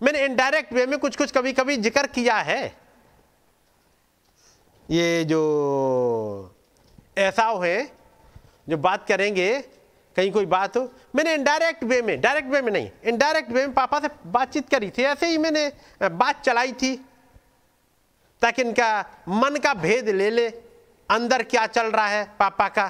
[0.00, 2.62] मैंने इनडायरेक्ट वे में कुछ कुछ कभी कभी ज़िक्र किया है।
[4.88, 6.54] ये जो
[7.18, 7.84] ऐसा है
[8.68, 9.52] जो बात करेंगे,
[10.16, 13.74] कहीं कोई बात हो, मैंने इनडायरेक्ट वे में डायरेक्ट वे में नहीं इनडायरेक्ट वे में
[13.74, 15.70] पापा से बातचीत करी थी, ऐसे ही मैंने
[16.02, 16.94] बात चलाई थी।
[18.42, 18.88] ताकि इनका
[19.28, 20.48] मन का भेद ले ले,
[21.08, 22.88] अंदर क्या चल रहा है पापा का।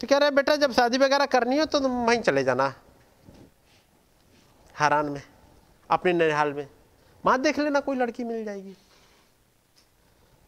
[0.00, 2.72] तो कह रहे बेटा, जब शादी वगैरह करनी हो तो तुम वहीं चले जाना,
[4.74, 5.22] हरान में,
[5.90, 6.66] अपने ननिहाल में।
[7.24, 8.76] वहाँ देख लेना, कोई लड़की मिल जाएगी।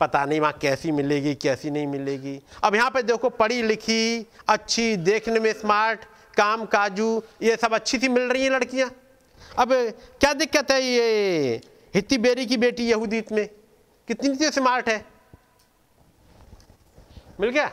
[0.01, 4.97] पता नहीं वहाँ कैसी मिलेगी, कैसी नहीं मिलेगी। अब यहाँ पे देखो, पढ़ी लिखी, अच्छी,
[4.99, 6.05] देखने में स्मार्ट
[6.37, 8.91] काम काजू, ये सब अच्छी सी मिल रही हैं लड़कियाँ।
[9.59, 9.73] अब
[10.21, 11.61] क्या दिक्कत है ये?
[11.95, 13.47] हित्ती बेरी की बेटी यहूदीत में।
[14.09, 15.05] कितनी सी स्मार्ट है?
[17.41, 17.71] मिल गया?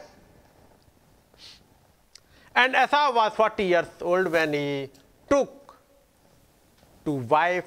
[2.56, 4.86] And Esau was forty years old when he
[5.30, 5.76] took
[7.06, 7.66] to wife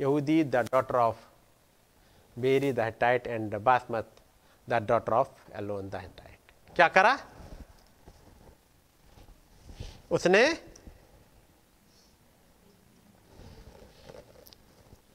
[0.00, 1.16] यहूदी the daughter of
[2.36, 4.10] Beeri the Hittite and Basemath
[4.68, 7.18] the daughter of Elon the Hittite क्या करा?
[10.10, 10.46] उसने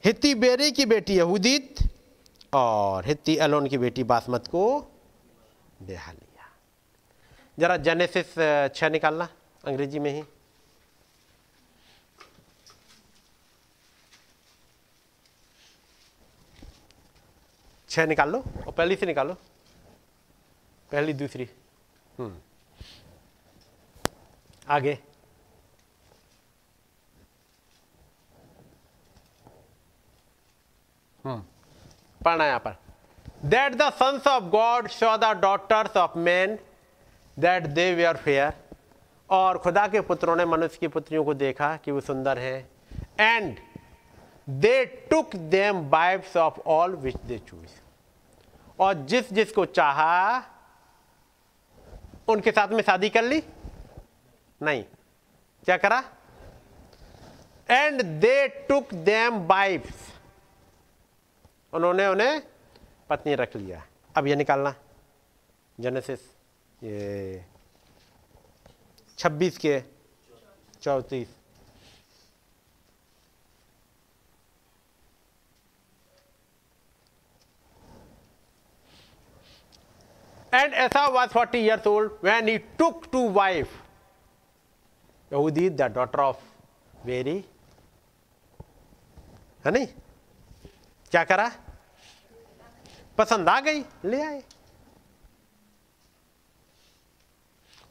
[0.04, 1.76] हित्ती बेरी की बेटी यहूदीत
[2.54, 4.80] और हित्ती एलोन की बेटी बासमत को
[5.82, 6.46] ब्याह लिया।
[7.58, 8.34] जरा जेनेसिस
[8.74, 9.28] छह निकालना,
[9.64, 10.22] अंग्रेज़ी में ही।
[17.88, 19.34] छह निकाल लो और पहली से निकालो
[20.92, 21.48] पहली, दूसरी।
[22.18, 22.38] हम्म।
[24.68, 24.98] आगे।
[31.26, 32.76] पढ़ना यहाँ पर।
[33.44, 36.58] That the sons of God saw the daughters of men
[37.36, 38.52] that they were fair
[39.30, 42.68] और खुदा के पुत्रों ने मनुष्य की पुत्रियों को देखा कि वो सुंदर हैं।
[43.20, 43.58] And
[44.48, 47.78] they took them wives of all which they chose
[48.78, 50.42] और जिस जिसको चाहा,
[52.28, 53.42] उनके साथ में शादी कर ली?
[54.60, 54.82] नहीं।
[55.64, 56.02] क्या करा?
[57.68, 60.09] And they took them wives
[61.72, 62.42] उन्होंने उन्हें
[63.10, 63.82] पत्नी रख लिया
[64.14, 64.74] अब ये निकालना
[65.78, 66.20] जेनेसिस
[66.82, 67.44] ये
[69.18, 69.80] छब्बीस के
[70.82, 71.36] चौतीस
[80.52, 83.80] and Esau was forty years old when he took to wife
[85.30, 86.42] यहूदी द डॉटर ऑफ़
[87.06, 87.36] वेरी
[89.64, 89.86] है नहीं
[91.10, 91.50] क्या करा?
[93.18, 93.80] पसंद आ गई?
[94.04, 94.40] ले आए।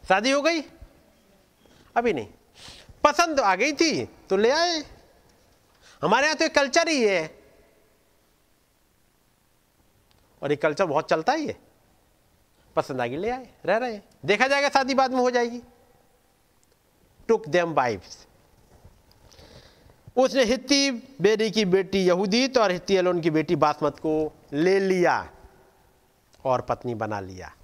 [0.04, 0.62] शादी हो गई?
[1.96, 2.28] अभी नहीं।
[3.04, 4.80] पसंद आ गई थी तो ले आए।
[6.02, 7.40] हमारे यहाँ तो एक कल्चर ही है।
[10.42, 11.58] और ये कल्चर बहुत चलता ही है।
[12.76, 15.62] पसंद आ गई, ले आए। रह रहे देखा जाएगा शादी बाद में हो जाएगी।
[17.28, 18.26] टुक देम वाइफ्स
[20.16, 20.92] उसने हित्ती
[21.22, 25.32] बेरी की बेटी यहूदीत और हित्ती एलोन की बेटी बासमत को ले लिया
[26.46, 27.56] और पत्नी बना लिया।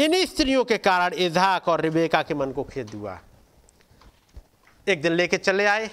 [0.00, 3.20] इन्हीं स्त्रियों के कारण इजहाक और रिबेका के मन को खेद हुआ।
[4.88, 5.90] एक दिन लेके चले आए।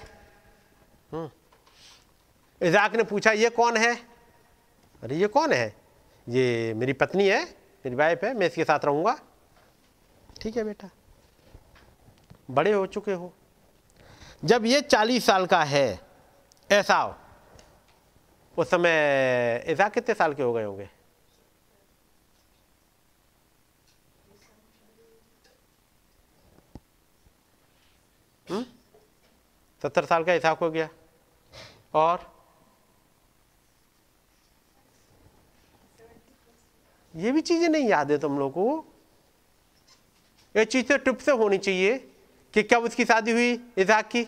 [2.62, 3.96] इजहाक ने पूछा, ये कौन है?
[5.04, 5.76] अरे, ये कौन है?
[6.30, 7.44] ये मेरी पत्नी है,
[7.86, 9.20] मेरी वाइफ है, मैं इसके साथ रहूँगा।
[10.42, 10.90] ठीक है बेटा।
[12.52, 13.34] बड़े हो चुके हो।
[14.46, 16.00] जब ये चालीस साल का है,
[16.72, 17.06] ऐसा
[18.58, 18.90] उस समय
[19.68, 20.90] ऐसा कितने साल के हो गए होंगे?
[29.82, 30.90] सत्तर साल का हिसाब हो गया।
[31.94, 32.34] और?
[37.16, 38.86] ये भी चीज़ें नहीं याद है तुम लोग को।
[40.56, 42.13] ये चीज़ टिप से होनी चाहिए।
[42.54, 44.28] कि कब उसकी शादी हुई इजाक की?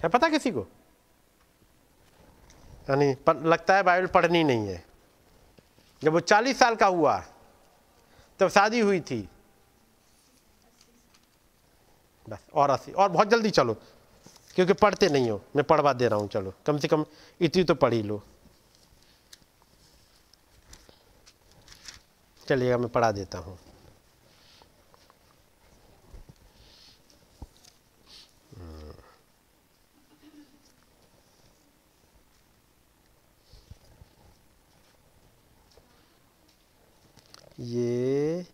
[0.00, 0.66] है पता किसी को?
[2.90, 3.16] यानी
[3.48, 4.84] लगता है बाइबल पढ़नी नहीं है।
[6.02, 7.24] जब वो चालीस साल का हुआ,
[8.38, 9.28] तब शादी हुई थी।
[12.28, 13.74] बस, और अस्सी और बहुत जल्दी चलो,
[14.54, 17.04] क्योंकि पढ़ते नहीं हो। मैं पढ़वा दे रहा हूँ, चलो। कम से कम
[17.40, 18.22] इतनी तो पढ़ ही लो।
[22.48, 23.58] चलिएगा मैं पढ़ा देता हूँ।
[37.60, 38.46] ये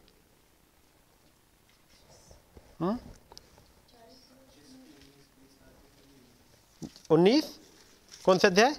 [2.80, 2.98] हम्म?
[7.10, 7.44] उन्नीस?
[8.24, 8.74] कौन सा अध्याय?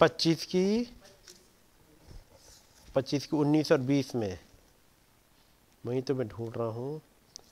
[0.00, 0.64] पच्चीस की
[2.96, 4.38] पच्चीस की उन्नीस और बीस में।
[5.86, 7.00] वहीं तो मैं ढूंढ रहा हूँ।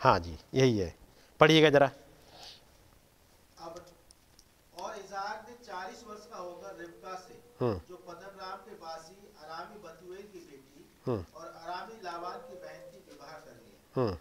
[0.01, 0.95] हाँ जी यही है।
[1.41, 1.91] पढ़िएगा जरा।
[3.59, 3.85] अब
[4.81, 9.79] और इजाक ने चालीस वर्ष का होकर रिबका से हम्म। जो पदनराम के वासी अरामी
[9.79, 14.17] बतुएल की बेटी हम्म। और अरामी लावान की बहन की विवाह कर लिया हम्म।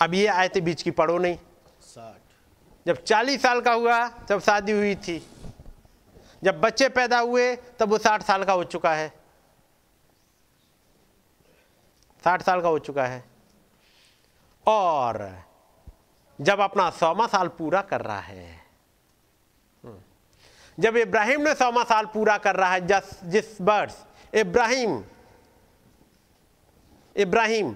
[0.00, 1.36] अब ये आयतें बीच की पढ़ो नहीं।
[1.80, 2.20] साठ।
[2.86, 5.18] जब चालीस साल का हुआ तब शादी हुई थी।
[6.44, 9.08] जब बच्चे पैदा हुए तब वो साठ साल का हो चुका है।
[12.24, 13.24] साठ साल का हो चुका है।
[14.66, 15.44] और
[16.38, 18.56] जब अपना सौमा साल पूरा कर रहा है
[20.78, 23.94] जब इब्राहिम ने सौमा साल पूरा कर रहा है जस जिस वर्ष
[24.34, 25.02] इब्राहिम
[27.16, 27.74] इब्राहिम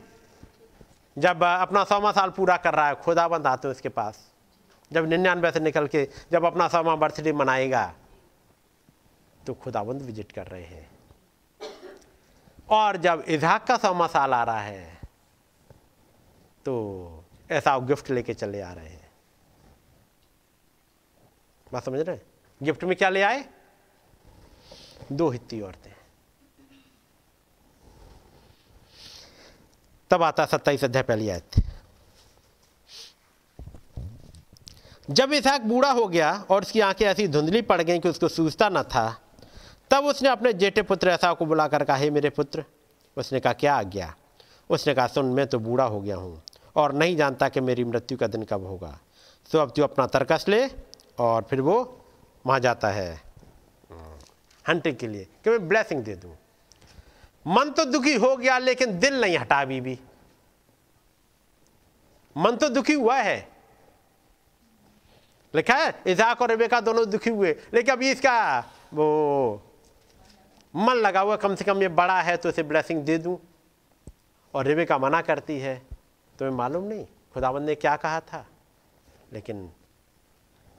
[1.17, 4.29] जब अपना सौमा साल पूरा कर रहा है, खुदाबंद आते हैं उसके पास।
[4.91, 7.93] जब निन्यानवे से निकल के, जब अपना सौवा बर्थडे मनाएगा
[9.41, 10.91] तो खुदाबंद विज़िट कर रहे हैं।
[12.71, 15.01] और जब इजहाक का सौवा साल आ रहा है
[16.67, 19.11] तो ऐसा गिफ्ट लेके चले आ रहे हैं।
[21.67, 22.23] बात समझ रहे हैं?
[22.61, 23.45] गिफ्ट में क्या ले आए?
[25.13, 25.93] दो हित्ती औरतें।
[30.13, 31.55] तब आता सत्ताईस अध्याय पहली आयत।
[35.09, 38.69] जब इसहाक बूढ़ा हो गया और उसकी आँखें ऐसी धुंधली पड़ गईं कि उसको सूझता
[38.69, 39.07] न था,
[39.91, 42.65] तब उसने अपने जेठे पुत्र ऐसा को बुलाकर कहा, हे मेरे पुत्र,
[43.17, 44.15] उसने कहा, क्या आ गया?
[44.71, 46.43] उसने कहा, सुन, मैं तो बूढ़ा हो गया हूँ
[46.77, 48.99] और नहीं जानता कि मेरी मृत्यु का दिन कब होगा।
[49.51, 50.67] तो अब तू अपना तरकस ले
[51.19, 51.77] और फिर वो
[52.45, 53.11] वहाँ जाता है
[54.65, 56.37] हंटिंग के लिए, कि मैं ब्लेसिंग दे दूँ।
[57.47, 59.99] मन तो दुखी हो गया, लेकिन दिल नहीं हटा भी
[62.37, 63.49] मन तो दुखी हुआ है।
[65.55, 68.59] लिखा है, इजाक और रेबेका दोनों दुखी हुए। लेकिन अभी इसका,
[68.95, 69.73] वो,
[70.77, 73.39] मन लगा हुआ, कम से कम ये बड़ा है तो इसे ब्लेसिंग दे दूँ।
[74.55, 75.83] और रेबेका मना करती है,
[76.39, 78.47] तुम्हें मालूम नहीं, खुदाबंद ने क्या कहा था?
[79.33, 79.73] लेकिन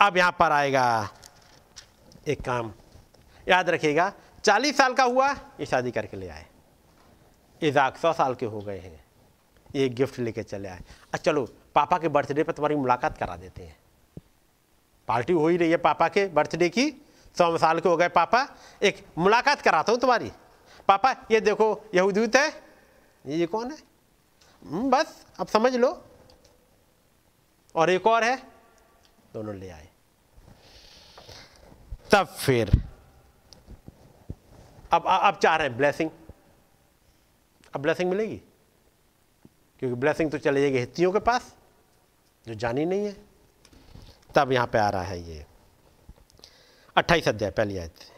[0.02, 1.10] अब यहाँ पर आएगा
[2.27, 2.73] एक काम।
[3.49, 4.14] याद रखिएगा,
[4.44, 6.45] चालीस साल का हुआ, ये शादी करके ले आए।
[7.68, 9.06] इजाक सौ साल के हो गए हैं।
[9.76, 10.81] ये गिफ्ट लेके चले आए।
[11.14, 11.45] अच्छा चलो
[11.76, 13.80] पापा के बर्थडे पर तुम्हारी मुलाकात करा देते हैं।
[15.07, 16.91] पार्टी हो ही रही है पापा के बर्थडे की।
[17.38, 18.48] सौ साल के हो गए पापा।
[18.84, 20.31] एक मुलाकात कराता हूँ तुम्हारी।
[20.88, 22.64] पापा ये देखो यहूदूत है।
[23.26, 23.77] ये कौन है?
[24.65, 26.06] "हम्म, बस अब समझ लो।
[27.76, 28.44] और एक और है।
[29.34, 29.90] दोनों ले आए।
[32.11, 32.84] तब फिर।
[34.91, 36.10] अब अब चाह रहे हैं ब्लेसिंग
[37.76, 38.41] अब ब्लेसिंग मिलेगी।
[39.80, 41.54] क्योंकि ब्लेसिंग तो चले जाएगी हित्तियों के पास
[42.48, 43.16] जो जानी नहीं है।
[44.36, 45.45] तब यहाँ पे आ रहा है ये।
[46.95, 48.12] अट्ठाईस अध्याय पहली आयत से।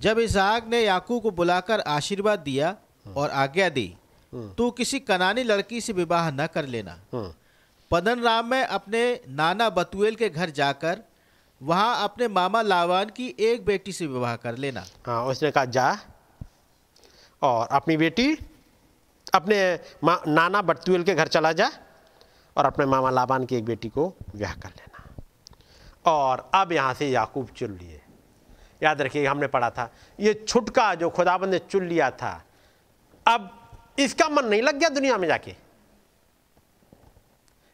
[0.00, 2.76] जब इसहाक ने याकूब को बुलाकर आशीर्वाद दिया
[3.16, 3.96] और आज्ञा दी
[4.58, 7.34] तू किसी कनानी लड़की से विवाह न कर लेना। हम्म।
[7.90, 11.02] पदन राम में अपने नाना बतुएल के घर जाकर
[11.60, 15.98] वहाँ अपने मामा लावान की एक बेटी से विवाह कर लेना। हाँ उसने कहा, जा
[17.42, 18.32] और अपनी बेटी,
[19.34, 19.56] अपने
[20.04, 21.70] नाना बटतुएल के घर चला जा
[22.56, 25.04] और अपने मामा लाबान की एक बेटी को ब्याह कर लेना।
[26.04, 28.00] और अब यहाँ से याकूब चुन लिए।
[28.82, 32.44] याद रखिए हमने पढ़ा था, ये छुटका जो खुदाबंद ने चुन लिया था,
[33.26, 33.50] अब
[33.98, 35.54] इसका मन नहीं लग गया दुनिया में जाके।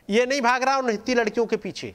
[0.08, 1.94] ये नहीं भाग रहा उन हित्ती लड़कियों के पीछे।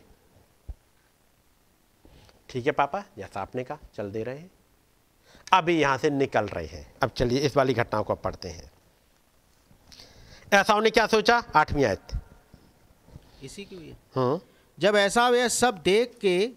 [2.49, 4.51] ठीक है पापा जैसा आपने कहा चल दे रहे हैं।
[5.53, 8.71] अभी यहाँ से निकल रहे हैं। अब चलिए इस वाली घटनाओं को पढ़ते हैं।
[10.53, 11.37] ऐसा उन्हें क्या सोचा?
[11.55, 12.07] आठवीं आयत।
[13.43, 14.39] इसी की भी है।
[14.77, 16.49] जब ऐसा यह सब देख के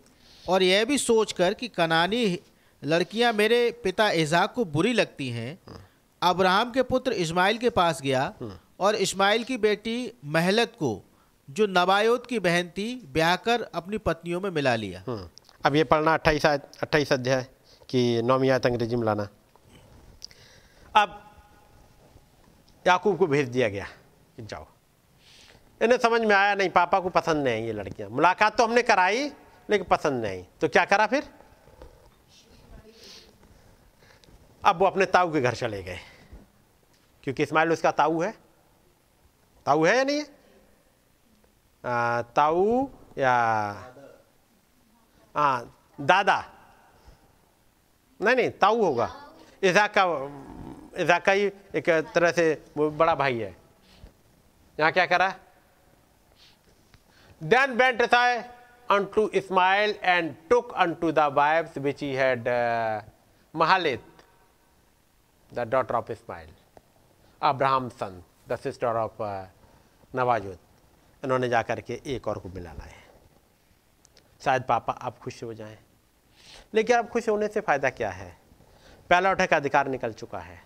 [0.48, 2.38] और यह भी सोचकर कि कनानी
[2.82, 5.58] लड़कियाँ मेरे पिता इजाक को बुरी लगती हैं
[6.22, 8.32] अब्राहम के पुत्र इस्माइल के पास गया
[8.80, 10.90] और इस्माइल की बेटी महलत को
[11.48, 15.28] जो नबायोत की बहन थी ब्याह कर अपनी पत्नियों में मिला लिया। हम्म
[15.64, 17.46] अब ये पढ़ना अट्ठाईस अट्ठाईस अध्याय
[17.88, 19.28] कि नौवीं आयत अंग्रेज़ी में लाना।
[20.94, 21.22] अब
[22.86, 23.86] याकूब को भेज दिया गया
[24.36, 24.66] कि जाओ।
[25.82, 28.82] इन्हें समझ में आया नहीं, पापा को पसंद नहीं आई ये लड़कियाँ। मुलाकात तो हमने
[28.82, 29.28] कराई,
[29.70, 31.28] लेकिन पसंद नहीं आई। तो क्या करा फिर?
[34.64, 35.98] अब वो अपने ताऊ के घर चले गए।
[37.22, 38.34] क्योंकि इस्माइल उसका ताऊ है।
[39.66, 40.24] ताऊ है या नहीं है?
[42.34, 43.94] ताऊ या
[45.38, 45.58] हाँ
[46.00, 46.38] दादा।
[48.20, 49.08] नहीं नहीं, ताऊ होगा।
[49.62, 50.04] इजाक का
[51.02, 51.44] इजाक का ही
[51.78, 52.46] एक तरह से
[52.76, 53.54] वो बड़ा भाई है।
[54.78, 55.28] यहाँ क्या करा?
[57.40, 58.36] Then went Esau
[58.90, 62.48] unto Ishmael and took unto the wives which he had
[63.54, 64.04] Mahalath
[65.52, 66.50] the daughter of Ishmael
[67.42, 69.22] Abraham son the sister of
[70.12, 70.58] नवाजुद
[71.22, 72.97] इन्होंने जाकर के एक और को मिला लाए।
[74.40, 75.78] शायद पापा आप खुश हो जाएँ।
[76.74, 78.36] लेकिन अब खुश होने से फ़ायदा क्या है?
[79.10, 80.60] पहला उठे का अधिकार निकल चुका है।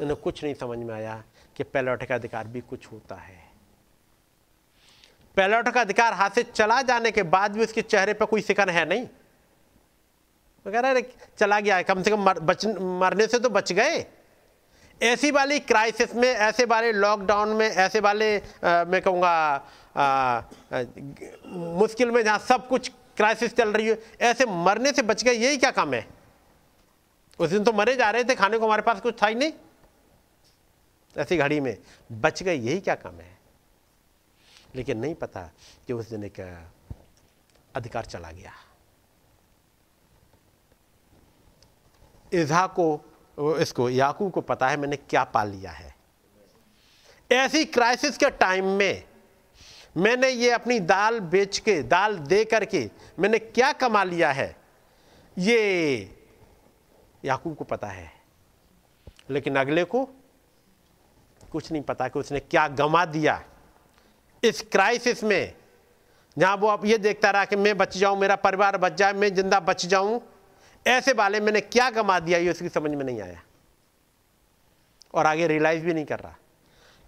[0.00, 1.22] इन्हें कुछ नहीं समझ में आया
[1.56, 3.40] कि पहला उठे का अधिकार भी कुछ होता है।
[5.36, 8.40] पहला उठे का अधिकार हाथ से चला जाने के बाद भी उसके चेहरे पर कोई
[8.42, 9.06] सिकन है नहीं।
[10.66, 11.00] वो कह रहा
[11.38, 14.04] चला गया है कम से कम मर, बच मरने से तो बच गए।
[15.00, 19.66] ऐसी वाली क्राइसिस में ऐसे वाले लॉकडाउन में ऐसे वाले मैं कहूँगा
[21.76, 25.56] मुश्किल में जहाँ सब कुछ क्राइसिस चल रही है, ऐसे मरने से बच गए, यही
[25.56, 26.06] क्या काम है?
[27.38, 29.52] उस दिन तो मरे जा रहे थे, खाने को हमारे पास कुछ था ही नहीं।
[31.16, 31.76] ऐसी घड़ी में
[32.12, 33.38] बच गए, यही क्या काम है?
[34.74, 35.40] लेकिन नहीं पता
[35.86, 36.40] कि उस दिन एक
[37.74, 38.52] अधिकार चला गया।
[42.32, 42.84] इजहा को
[43.60, 45.94] इसको, याकूब को पता है मैंने क्या पा लिया है।
[47.30, 49.11] ऐसी क्राइसिस के टाइम में
[49.96, 54.56] मैंने ये अपनी दाल बेच के, दाल दे करके मैंने क्या कमा लिया है?
[55.38, 56.16] ये
[57.24, 58.10] याकूब को पता है।
[59.30, 60.04] लेकिन अगले को
[61.52, 63.42] कुछ नहीं पता कि उसने क्या गमा दिया।
[64.42, 65.54] इस क्राइसिस में
[66.38, 69.34] जहाँ वो अब ये देखता रहा कि मैं बच जाऊँ, मेरा परिवार बच जाए, मैं
[69.34, 70.20] ज़िंदा बच जाऊँ,
[70.86, 73.42] ऐसे वाले मैंने क्या गमा दिया ये उसकी समझ में नहीं आया।
[75.14, 76.34] और आगे रियलाइज़ भी नहीं कर रहा।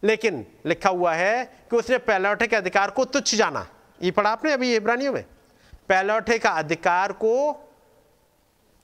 [0.04, 3.66] लेकिन लिखा हुआ है कि उसने पहलौठे के अधिकार को तुच्छ जाना।
[4.00, 5.24] ये पढ़ा आपने अभी इब्रानियों में?
[5.88, 7.34] पहलौठे का अधिकार को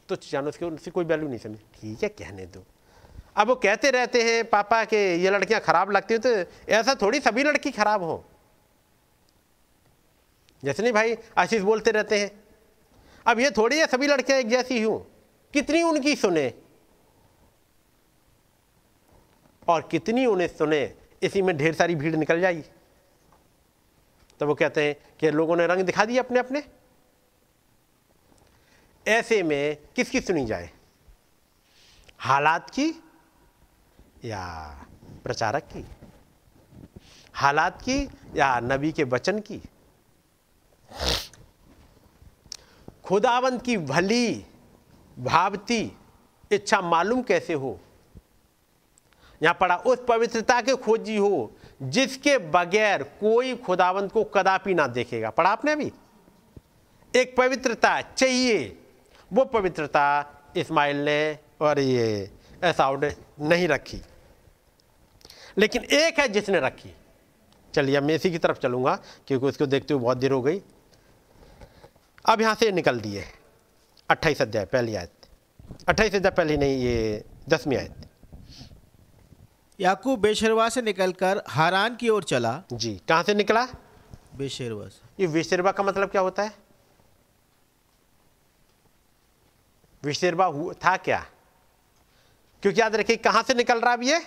[0.09, 2.65] तुच्छ जाना, उसकी उसकी कोई वैल्यू नहीं समझ। ठीक है, कहने दो।
[3.37, 6.31] अब वो कहते रहते हैं पापा के ये लड़कियाँ खराब लगती हैं तो
[6.69, 8.25] ऐसा थोड़ी सभी लड़की खराब हो।
[10.63, 12.31] जैसे नहीं भाई, आशीष बोलते रहते हैं,
[13.27, 15.07] अब ये थोड़ी है, सभी लड़कियाँ एक जैसी हूँ।
[15.55, 16.53] कितनी उनकी सुने?
[19.69, 20.85] और कितनी उन्हें सुने
[21.23, 22.63] इसी में ढेर सारी भीड़ निकल जाएगी।
[24.41, 26.63] तो वो कहते हैं कि लोगों ने रंग दिखा दिए अपने अपने
[29.09, 30.71] ऐसे में किसकी सुनी जाए?
[32.19, 33.03] हालात की
[34.25, 34.45] या
[35.25, 35.87] प्रचारक की?
[37.35, 39.63] हालात की या नबी के वचन की?
[43.05, 44.47] खुदावंत की भली,
[45.19, 45.97] भावती,
[46.53, 47.81] इच्छा मालूम कैसे हो?
[49.43, 51.53] यहाँ पढ़ा उस पवित्रता के खोजी हो,
[51.83, 55.93] जिसके बगैर कोई खुदावंत को कदापि ना देखेगा। पढ़ा आपने अभी?
[57.17, 58.79] एक पवित्रता चाहिए,
[59.33, 60.27] वो पवित्रता
[60.57, 62.31] इस्माइल ने और ये
[62.65, 63.01] ऐसा
[63.41, 64.03] नहीं रखी।
[65.59, 66.95] लेकिन एक है जिसने रखी।
[67.75, 70.63] चलिए अब मैं इसी की तरफ़ चलूँगा, क्योंकि उसको देखते हुए बहुत देर हो गई।
[72.25, 73.25] अब यहाँ से निकल दिए।
[74.11, 75.13] अट्ठाईस अध्याय, पहली आयत।
[75.89, 78.10] अट्ठाईस अध्याय पहली नहीं, ये दसवीं आयत।
[79.81, 83.67] याकूब बेशरवा से निकलकर हारान की ओर चला। जी कहाँ से निकला?
[84.37, 86.53] बेशरवा से। ये विशेरबा का मतलब क्या होता है?
[90.03, 91.27] हुआ था क्या?
[92.63, 94.27] क्योंकि याद रखिए कहाँ से निकल रहा अब ये?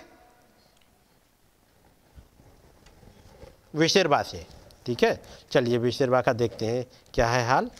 [3.74, 4.46] विशेरबा से।
[4.86, 5.22] ठीक है?
[5.50, 7.70] चलिए विशेरबा का देखते हैं क्या है हाल।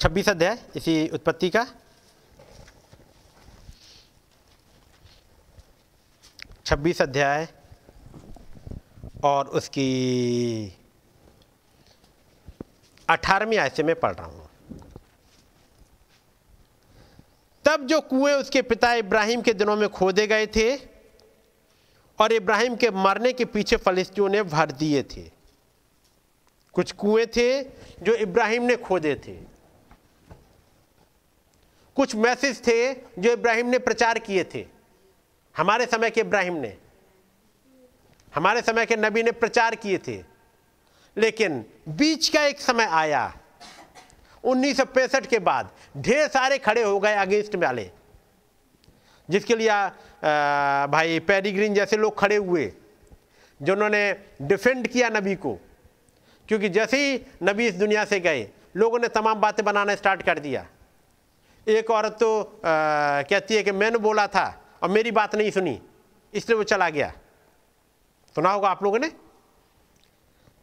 [0.00, 1.66] छब्बीस अध्याय इसी उत्पत्ति का।
[6.66, 7.46] छब्बीस अध्याय
[9.24, 9.90] और उसकी
[13.08, 14.48] अठारहवीं आयत से मैं पढ़ रहा हूँ।
[17.64, 20.76] तब जो कुएँ उसके पिता इब्राहिम के दिनों में खोदे गए थे
[22.18, 25.30] और इब्राहिम के मरने के पीछे फलिस्तियों ने भर दिए थे।
[26.74, 27.62] कुछ कुएँ थे
[28.02, 29.38] जो इब्राहिम ने खोदे थे।
[31.96, 34.75] कुछ मैसेज थे जो इब्राहिम ने प्रचार किए थे।
[35.56, 36.76] हमारे समय के इब्राहिम ने
[38.34, 40.24] हमारे समय के नबी ने प्रचार किए थे
[41.16, 43.34] लेकिन बीच का एक समय आया
[44.44, 47.90] उन्नीस सौ पैंसठ के बाद ढेर सारे खड़े हो गए अगेंस्ट में वाले
[49.30, 49.90] जिसके लिए आ,
[50.86, 52.72] भाई पेरीग्रीन जैसे लोग खड़े हुए
[53.62, 55.58] जिन्होंने डिफेंड किया नबी को
[56.48, 60.38] क्योंकि जैसे ही नबी इस दुनिया से गए लोगों ने तमाम बातें बनाना स्टार्ट कर
[60.38, 60.66] दिया।
[61.68, 65.80] एक औरत तो आ, कहती है कि मैंने बोला था और मेरी बात नहीं सुनी,
[66.34, 67.12] इसलिए वो चला गया।
[68.34, 69.08] सुना होगा आप लोगों ने?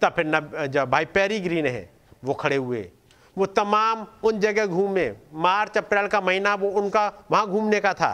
[0.02, 1.90] तब फिर नब, जब भाई पैरी ग्रीन है,
[2.24, 2.92] वो खड़े हुए।
[3.38, 8.14] वो तमाम उन जगह घूमे। मार्च, अप्रैल का महीना वो उनका वहाँ घूमने का था।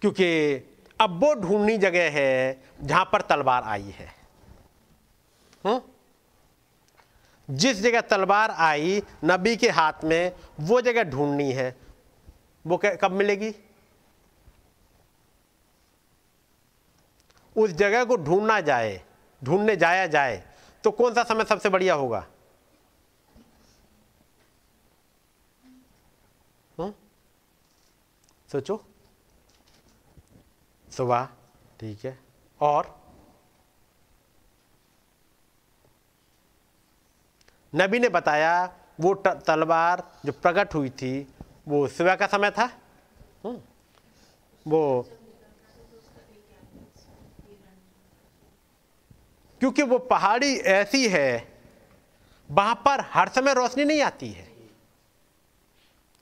[0.00, 0.56] क्योंकि
[1.00, 4.14] अब वो ढूंढनी जगह है जहाँ पर तलवार आई है।
[5.64, 5.82] हुँ?
[7.50, 11.76] जिस जगह तलवार आई, नबी के हाथ में, वो जगह ढूंढनी है।
[12.66, 13.54] वो कब मिलेगी?
[17.56, 19.00] उस जगह को ढूंढना जाए,
[19.44, 20.42] ढूँढने जाया जाए
[20.84, 22.26] तो कौन सा समय सबसे बढ़िया होगा?
[26.78, 26.92] हुँ?
[28.52, 28.84] सोचो।
[30.88, 31.28] सुबह,
[31.80, 32.18] ठीक है।
[32.60, 32.94] और?
[37.74, 41.35] नबी ने बताया, वो तलवार जो प्रकट हुई थी
[41.66, 42.70] वो सुबह का समय था?
[44.66, 45.06] वो
[49.60, 51.52] क्योंकि वो पहाड़ी ऐसी है,
[52.50, 54.44] वहाँ पर हर समय रोशनी नहीं आती है।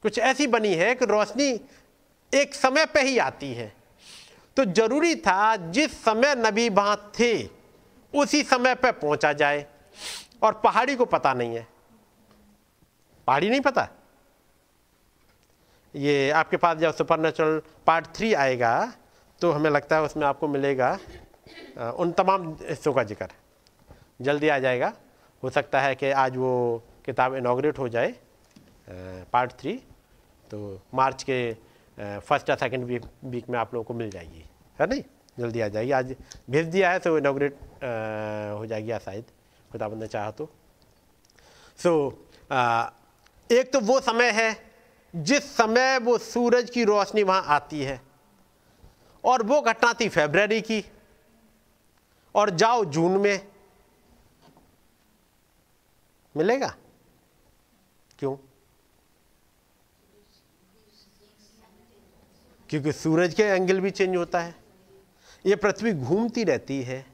[0.03, 1.49] कुछ ऐसी बनी है कि रोशनी
[2.33, 3.73] एक समय पे ही आती है।
[4.57, 7.49] तो ज़रूरी था जिस समय नबी वहाँ थे,
[8.15, 9.67] उसी समय पे पहुँचा जाए।
[10.43, 11.67] और पहाड़ी को पता नहीं है।
[13.27, 13.89] पहाड़ी नहीं पता?
[15.95, 18.75] ये आपके पास जब सुपर नेचुरल पार्ट थ्री आएगा
[19.41, 20.91] तो हमें लगता है उसमें आपको मिलेगा
[21.99, 23.29] उन तमाम हिस्सों का ज़िक्र।
[24.21, 24.93] जल्दी आ जाएगा।
[25.43, 28.15] हो सकता है कि आज वो किताब इनाग्रेट हो जाए
[29.33, 29.73] पार्ट थ्री
[30.51, 31.39] तो मार्च के
[31.99, 34.45] फ़र्स्ट या सेकेंड वीक वीक में आप लोगों को मिल जाएगी।
[34.79, 35.03] है नहीं?
[35.39, 36.15] जल्दी आ जाएगी। आज
[36.51, 37.59] भेज दिया है तो इनाग्रेट
[38.59, 39.25] हो जाएगी या शायद।
[39.71, 40.51] खुदाबंद चाहा तो।
[41.79, 42.53] सो so,
[43.51, 44.53] एक तो वो समय है
[45.15, 48.01] जिस समय वो सूरज की रोशनी वहाँ आती है,
[49.25, 50.85] और वो घटना थी फेब्रवरी की,
[52.35, 53.47] और जाओ जून में।
[56.35, 56.75] मिलेगा?
[58.19, 58.37] क्यों?
[62.71, 64.55] क्योंकि सूरज का एंगल भी चेंज होता है।
[65.45, 67.05] ये पृथ्वी घूमती रहती है,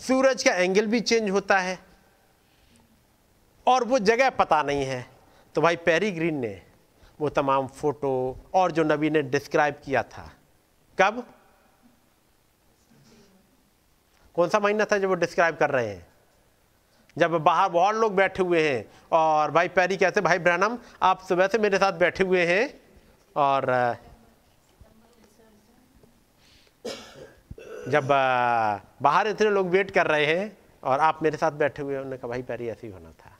[0.00, 1.78] सूरज का एंगल भी चेंज होता है,
[3.66, 5.04] और वो जगह पता नहीं है।
[5.54, 6.65] तो भाई पेरी ग्रीन ने
[7.20, 10.32] वो तमाम फ़ोटो और जो नबी ने डिस्क्राइब किया था।
[11.00, 11.34] कब?
[14.34, 16.06] कौन सा महीना था जब वो डिस्क्राइब कर रहे हैं?
[17.18, 21.48] जब बाहर बहुत लोग बैठे हुए हैं और भाई पैरी कहते भाई ब्रहणम, आप सुबह
[21.48, 22.80] से मेरे साथ बैठे हुए हैं।
[23.36, 23.66] और,
[27.88, 28.08] जब,
[29.02, 32.16] बाहर इतने लोग वेट कर रहे हैं और आप मेरे साथ बैठे हुए हैं, उन्होंने
[32.16, 33.38] कहा, भाई पैरी, ऐसे ही होना था।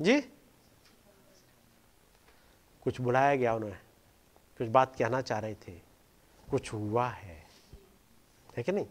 [0.00, 0.32] जी?
[2.84, 3.78] कुछ बुलाया गया उन्हें
[4.58, 5.72] कुछ बात कहना चाह रहे थे।
[6.50, 7.46] कुछ हुआ है।
[8.56, 8.84] है कि नहीं?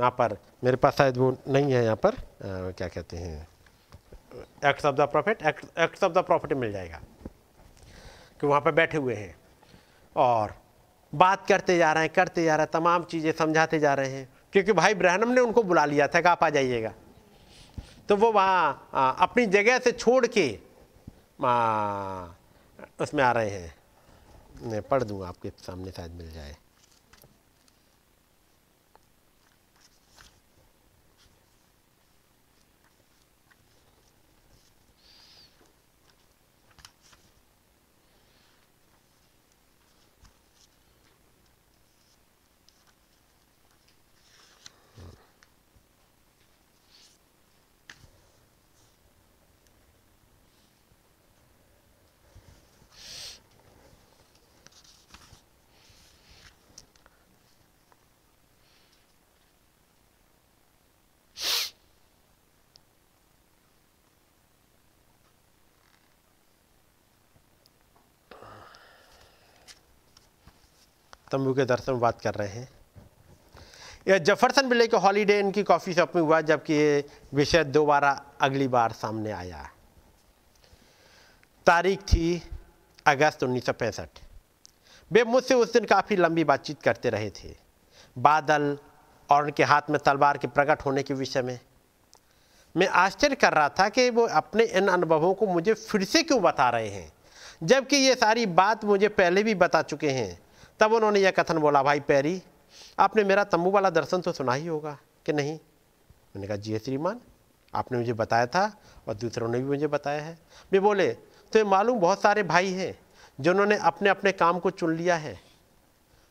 [0.00, 3.48] यहाँ पर मेरे पास शायद वो नहीं है यहाँ पर। अ, क्या कहते हैं?
[4.64, 5.42] Acts of the prophet
[5.78, 7.00] acts of the prophet मिल जाएगा।
[8.40, 9.36] कि वहाँ पर बैठे हुए हैं।
[10.16, 10.54] और
[11.14, 14.28] बात करते जा रहे हैं करते जा रहे हैं तमाम चीज़ें समझाते जा रहे हैं।
[14.52, 16.94] क्योंकि भाई ब्रहणम ने उनको बुला लिया था कि आप आ जाइएगा।
[18.08, 18.88] तो वो वहाँ
[19.20, 20.58] अपनी जगह से छोड़ के
[21.44, 22.26] आ,
[23.02, 23.74] उसमें आ रहे हैं।
[24.62, 26.56] मैं पढ़ दूँगा आपके सामने शायद मिल जाए।
[71.32, 72.68] तंबू के दर्शन बात कर रहे हैं।
[74.08, 77.04] यह जफरसन बिले के हॉलीडे इनकी कॉफ़ी शॉप में हुआ, जबकि ये
[77.34, 78.10] विषय दोबारा
[78.40, 79.68] अगली बार सामने आया।
[81.66, 82.42] तारीख थी
[83.06, 84.18] अगस्त उन्नीस सौ पैंसठ।
[85.10, 87.54] वे मुझसे उस दिन काफ़ी लंबी बातचीत करते रहे थे।
[88.16, 88.76] बादल
[89.30, 91.58] और उनके हाथ में तलवार के प्रकट होने के विषय में।
[92.74, 96.40] मैं आश्चर्य कर रहा था कि वो अपने इन अनुभवों को मुझे फिर से क्यों
[96.42, 97.12] बता रहे हैं,
[97.62, 100.38] जबकि ये सारी बात मुझे पहले भी बता चुके हैं।
[100.82, 102.42] तब उन्होंने यह कथन बोला, भाई पैरी,
[102.98, 104.96] आपने मेरा तंबू वाला दर्शन तो सुना ही होगा
[105.26, 105.54] कि नहीं?
[106.34, 107.20] मैंने कहा, जी श्रीमान,
[107.74, 108.64] आपने मुझे बताया था
[109.08, 110.38] और दूसरों ने भी मुझे बताया है।
[110.72, 111.08] वे बोले
[111.52, 112.98] तो ये मालूम बहुत सारे भाई हैं
[113.38, 115.38] जिन्होंने अपने अपने काम को चुन लिया है।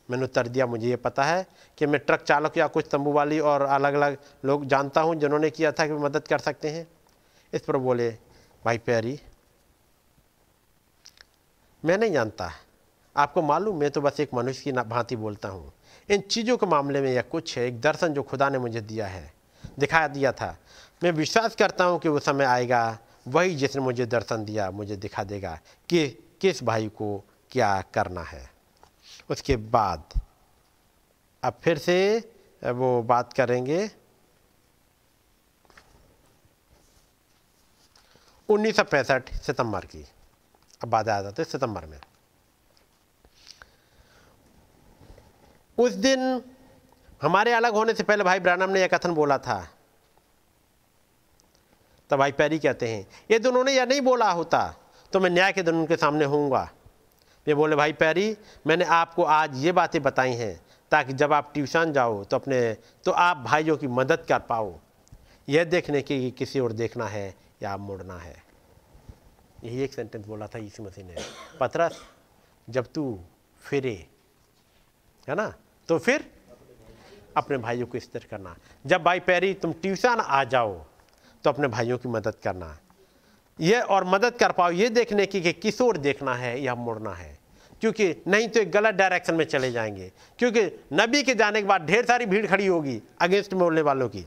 [0.08, 1.46] मैंने उत्तर दिया, मुझे ये पता है
[1.78, 5.50] कि मैं ट्रक चालक या कुछ तंबू वाली और अलग अलग लोग जानता हूँ जिन्होंने
[5.50, 6.86] किया था कि मदद कर सकते हैं।
[7.52, 8.10] इस पर बोले,
[8.64, 9.18] भाई प्यारी
[11.84, 12.50] मैं नहीं जानता
[13.16, 15.72] आपको मालूम, मैं तो बस एक मनुष्य की भांति बोलता हूँ।
[16.08, 19.06] इन चीज़ों के मामले में यह कुछ है, एक दर्शन जो खुदा ने मुझे दिया
[19.06, 19.32] है।
[19.78, 20.56] दिखा दिया था।
[21.02, 22.98] मैं विश्वास करता हूँ कि वो समय आएगा,
[23.28, 25.58] वही जिसने मुझे दर्शन दिया, मुझे दिखा देगा
[25.88, 26.08] कि
[26.40, 28.50] किस भाई को क्या करना है।
[29.30, 30.20] उसके बाद,
[31.42, 31.96] अब फिर से
[32.62, 33.90] वो बात करेंगे।
[38.48, 40.04] उन्नीस सौ पैंसठ सितंबर की,
[40.82, 41.98] अब बात आ जाती सितंबर में।
[45.78, 46.42] उस दिन
[47.22, 49.58] हमारे अलग होने से पहले भाई ब्रानम ने यह कथन बोला था।
[52.10, 54.74] तब भाई पैरी कहते हैं, ये तो उन्होंने यह नहीं बोला होता
[55.12, 56.68] तो मैं न्याय के दिन उनके सामने होऊँगा।
[57.46, 58.36] ये बोले, भाई पैरी,
[58.66, 60.60] मैंने आपको आज ये बातें बताई हैं,
[60.92, 62.60] ताकि जब आप ट्यूशन जाओ तो अपने
[63.04, 64.74] तो आप भाइयों की मदद कर पाओ।
[65.48, 68.36] यह देखने की कि किसी और देखना है या मुड़ना है।
[69.64, 71.16] यही एक सेंटेंस बोला था इसी मसीह ने।
[71.60, 71.98] पतरस,
[72.68, 73.18] जब तू
[73.62, 74.06] फिरे
[75.28, 75.52] है ना?
[75.88, 76.30] तो फिर
[77.36, 80.72] अपने भाइयों को स्थिर करना। जब भाई पैरी, तुम ट्यूशन आ जाओ
[81.44, 82.76] तो अपने भाइयों की मदद करना।
[83.58, 87.12] ये और मदद कर पाओ, ये देखने की कि किस ओर देखना है या मुड़ना
[87.12, 87.38] है।
[87.80, 90.60] क्योंकि नहीं तो एक गलत डायरेक्शन में चले जाएँगे। क्योंकि
[90.92, 94.24] नबी के जाने के बाद ढेर सारी भीड़ खड़ी होगी अगेंस्ट में बोलने वालों की।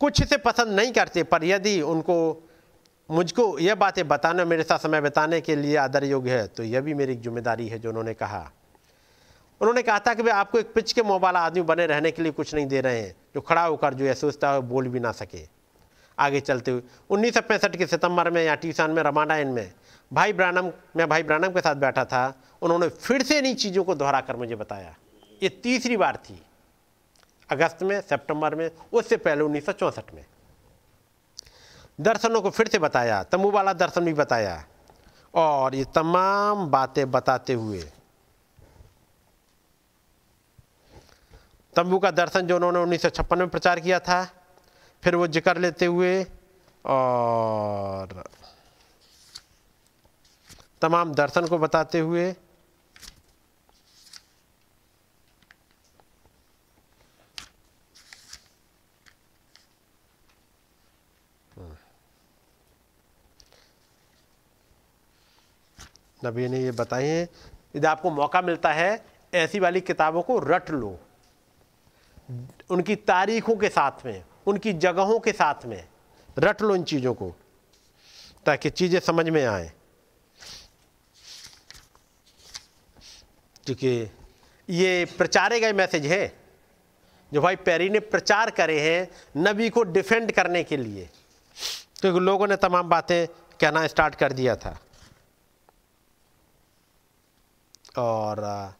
[0.00, 2.48] कुछ इसे पसंद नहीं करते, पर यदि उनको,
[3.10, 6.80] मुझको यह बातें बताना, मेरे साथ समय बिताने के लिए आदर योग्य है तो यह
[6.80, 8.50] भी मेरी ज़िम्मेदारी है, जो उन्होंने कहा।
[9.62, 12.22] उन्होंने कहा था कि वे आपको एक पिच के मुँह वाला आदमी बने रहने के
[12.22, 15.00] लिए कुछ नहीं दे रहे हैं, जो खड़ा होकर, जो यह सोचता है, बोल भी
[15.00, 15.46] ना सके।
[16.18, 19.72] आगे चलते हुए, उन्नीस सौ पैंसठ के सितंबर में या टीसान में रमाडाइन में,
[20.10, 23.94] भाई ब्रानम, मैं भाई ब्रानम के साथ बैठा था, उन्होंने फिर से इन्हीं चीज़ों को
[23.94, 24.94] दोहरा कर मुझे बताया।
[25.42, 26.40] ये तीसरी बार थी,
[27.50, 30.24] अगस्त में, सितंबर में, उससे पहले उन्नीस सौ चौंसठ में।
[31.98, 34.62] दर्शनों को फिर से बताया तंबू वाला दर्शन भी बताया,
[35.34, 37.84] और ये तमाम बातें बताते हुए
[41.76, 44.22] तंबू का दर्शन जो उन्होंने उन्नीस सौ छप्पन में प्रचार किया था,
[45.02, 46.22] फिर वो ज़िक्र लेते हुए
[46.84, 48.22] और
[50.82, 52.34] तमाम दर्शन को बताते हुए
[66.20, 67.28] नबी ने ये बताए हैं
[67.76, 70.98] यदि आपको मौका मिलता है, ऐसी वाली किताबों को रट लो।
[72.70, 75.88] उनकी तारीखों के साथ में, उनकी जगहों के साथ में,
[76.38, 77.36] रट लो इन चीज़ों को,
[78.46, 79.72] ताकि चीज़ें समझ में आए।
[83.66, 84.10] क्योंकि
[84.70, 86.38] ये प्रचारे गए मैसेज है,
[87.32, 91.10] जो भाई पैरी ने प्रचार करे हैं नबी को डिफेंड करने के लिए।
[92.00, 93.26] क्योंकि तो लोगों ने तमाम बातें
[93.60, 94.78] कहना स्टार्ट कर दिया था।
[97.98, 98.72] और,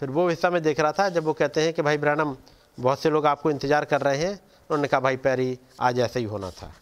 [0.00, 2.36] फिर वो हिस्सा में देख रहा था, जब वो कहते हैं कि भाई ब्रानम
[2.78, 6.24] बहुत से लोग आपको इंतज़ार कर रहे हैं। उन्होंने कहा, भाई, पैरी आज ऐसा ही
[6.24, 6.72] होना था।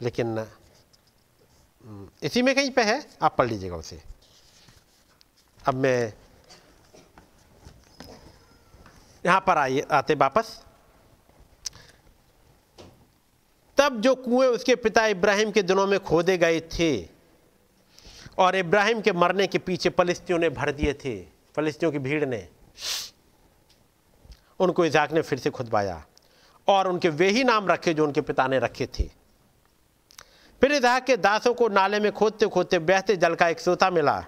[0.00, 0.46] लेकिन,
[2.22, 4.00] इसी में कहीं पे है, आप पढ़ लीजिएगा उसे।
[5.66, 6.12] अब मैं
[9.24, 10.60] यहाँ पर आइए, आते वापस।
[13.78, 16.90] तब जो कुएँ उसके पिता इब्राहिम के दिनों में खोदे गए थे
[18.38, 21.16] और इब्राहिम के मरने के पीछे फलिस्तियों ने भर दिए थे
[21.56, 22.48] फलिस्तियों की भीड़ ने।
[24.64, 26.02] उनको इजाक ने फिर से खुदवाया
[26.68, 29.08] और उनके वे ही नाम रखे जो उनके पिता ने रखे थे।
[30.62, 34.20] फिर इजाक के दासों को नाले में खोदते खोदते बहते जल का एक सोता मिला।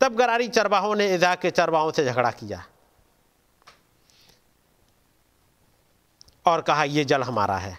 [0.00, 2.64] तब गरारी चरवाहों ने इजाक के चरवाहों से झगड़ा किया
[6.46, 7.76] और कहा यह जल हमारा है।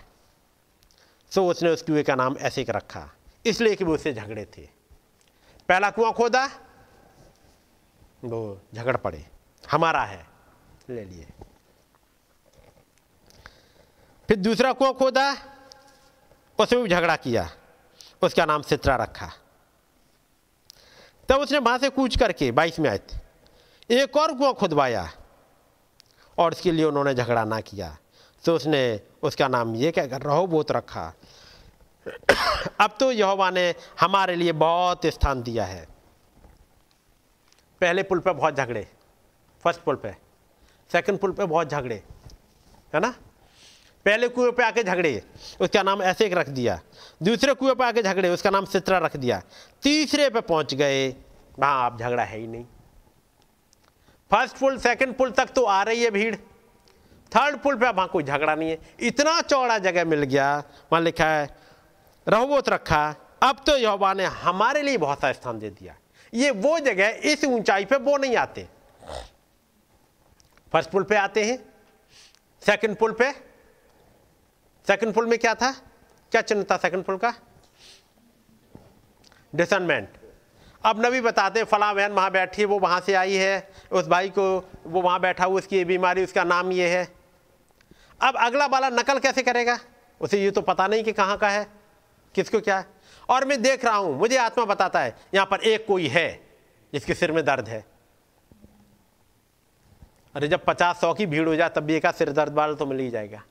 [1.31, 3.07] सो उसने उस कुएँ का नाम ऐसे रखा,
[3.45, 4.68] इसलिए कि वो उससे झगड़े थे।
[5.69, 6.45] पहला कुआँ खोदा,
[8.23, 9.26] वो झगड़ पड़े,
[9.64, 10.26] हमारा है,
[10.89, 11.27] ले लिए।
[14.32, 15.24] फिर दूसरा कुआँ खोदा,
[16.60, 17.44] उसमें भी झगड़ा किया,
[18.22, 19.28] उसका नाम सित्रा रखा।
[21.30, 25.03] तब उसने वहाँ से कूच करके बाईस में आए थे। एक और कुआँ खुदवाया
[26.38, 27.98] और इसके लिए उन्होंने झगड़ा ना किया।
[28.44, 31.03] तो उसने, उसका नाम ये क्या कर रहो बोत रखा,
[32.80, 35.86] अब तो यहोवा ने हमारे लिए बहुत स्थान दिया है।
[37.82, 38.88] पहले पुल पे बहुत झगड़े,
[39.66, 40.16] फ़र्स्ट पुल पे,
[40.91, 42.02] सेकंड पुल पे बहुत झगड़े,
[42.94, 43.14] है ना?
[44.06, 45.23] पहले कुएँ पे आके झगड़े,
[45.61, 46.80] उसका नाम ऐसे एक रख दिया।
[47.23, 49.41] दूसरे कुएँ पे आके झगड़े, उसका नाम सित्रा रख दिया।
[49.84, 51.10] तीसरे पे पहुँच गए।
[51.60, 52.65] वहाँ आप झगड़ा है ही नहीं।
[54.32, 56.36] फ़र्स्ट पुल सेकंड पुल तक तो आ रही है भीड़।
[57.32, 60.57] थर्ड पुल पे वहाँ कोई झगड़ा नहीं है। इतना चौड़ा जगह मिल गया।
[60.91, 61.48] वहाँ लिखा है
[62.28, 65.95] रहोबोत रखा। अब तो यहोवा ने हमारे लिए बहुत सा स्थान दे दिया।
[66.34, 68.68] ये वो जगह इस ऊंचाई पे वो नहीं आते।
[70.73, 71.57] फ़र्स्ट पुल पे आते हैं।
[72.64, 73.32] सेकंड पुल पे
[74.88, 75.72] सेकंड पुल में क्या था?
[76.32, 77.34] क्या चिन्ह था सेकंड पुल का?
[79.56, 80.10] डिसनमेंट
[80.84, 84.08] अब नबी बताते हैं, फला बहन वहाँ बैठी है, वो वहाँ से आई है। उस
[84.08, 87.08] भाई को वो वहाँ बैठा हुआ, उसकी बीमारी, उसका नाम ये है।
[88.22, 89.80] अब अगला वाला नकल कैसे करेगा?
[90.22, 91.68] उसे ये तो पता नहीं कि कहाँ का है।
[92.36, 92.86] किसको क्या है?
[93.30, 96.44] और मैं देख रहा हूँ, मुझे आत्मा बताता है, यहाँ पर एक कोई है,
[96.94, 97.86] जिसके सिर में दर्द है।
[100.36, 102.86] अरे जब पचास सौ की भीड़ हो जाए, तब भी एक सिर दर्द वाला तो
[102.86, 103.44] मिल ही जाएगा।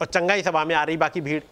[0.00, 1.42] और चंगाई सभा में आ रही बाकी भीड़।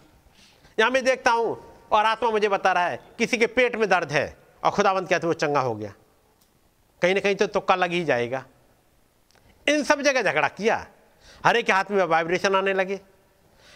[0.77, 1.57] यहाँ मैं देखता हूँ
[1.91, 5.27] और आत्मा मुझे बता रहा है, किसी के पेट में दर्द है और खुदावंत कहते
[5.27, 5.93] वो चंगा हो गया।
[7.01, 8.43] कहीं ना कहीं तो तुक्का लग ही जाएगा।
[9.67, 10.85] इन सब जगह झगड़ा किया।
[11.45, 12.99] हर एक हाथ में वाइब्रेशन आने लगे।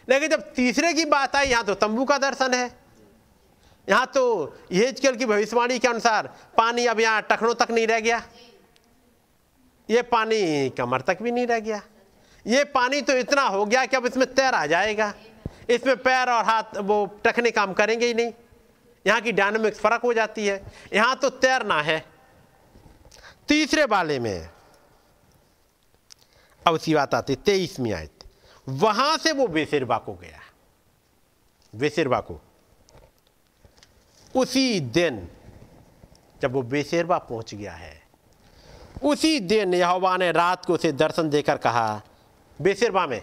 [0.07, 2.69] लेकिन जब तीसरे की बात आई, यहाँ तो तंबू का दर्शन है।
[3.87, 6.27] यहाँ तो यहेजकेल की भविष्यवाणी के अनुसार
[6.57, 8.21] पानी अब यहाँ टखनों तक नहीं रह गया।
[9.89, 11.81] ये पानी कमर तक भी नहीं रह गया।
[12.45, 15.13] ये पानी तो इतना हो गया कि अब इसमें तैर आ जाएगा।
[15.69, 18.31] इसमें पैर और हाथ वो टखने काम करेंगे ही नहीं।
[19.05, 20.61] यहाँ की डायनामिक्स फ़र्क हो जाती है।
[20.93, 22.03] यहाँ तो तैरना है।
[23.47, 24.49] तीसरे वाले में,
[26.67, 28.23] अब उसी बात आती तेईस तेईसवीं आयत।
[28.67, 30.39] वहाँ से वो बेसिरबा को गया।
[31.73, 32.39] बेसिरबा को।
[34.35, 35.27] उसी दिन
[36.41, 38.01] जब वो बेसिरबा पहुँच गया है,
[39.03, 42.01] उसी दिन यहोवा ने रात को उसे दर्शन देकर कहा
[42.61, 43.21] बेसिरबा में।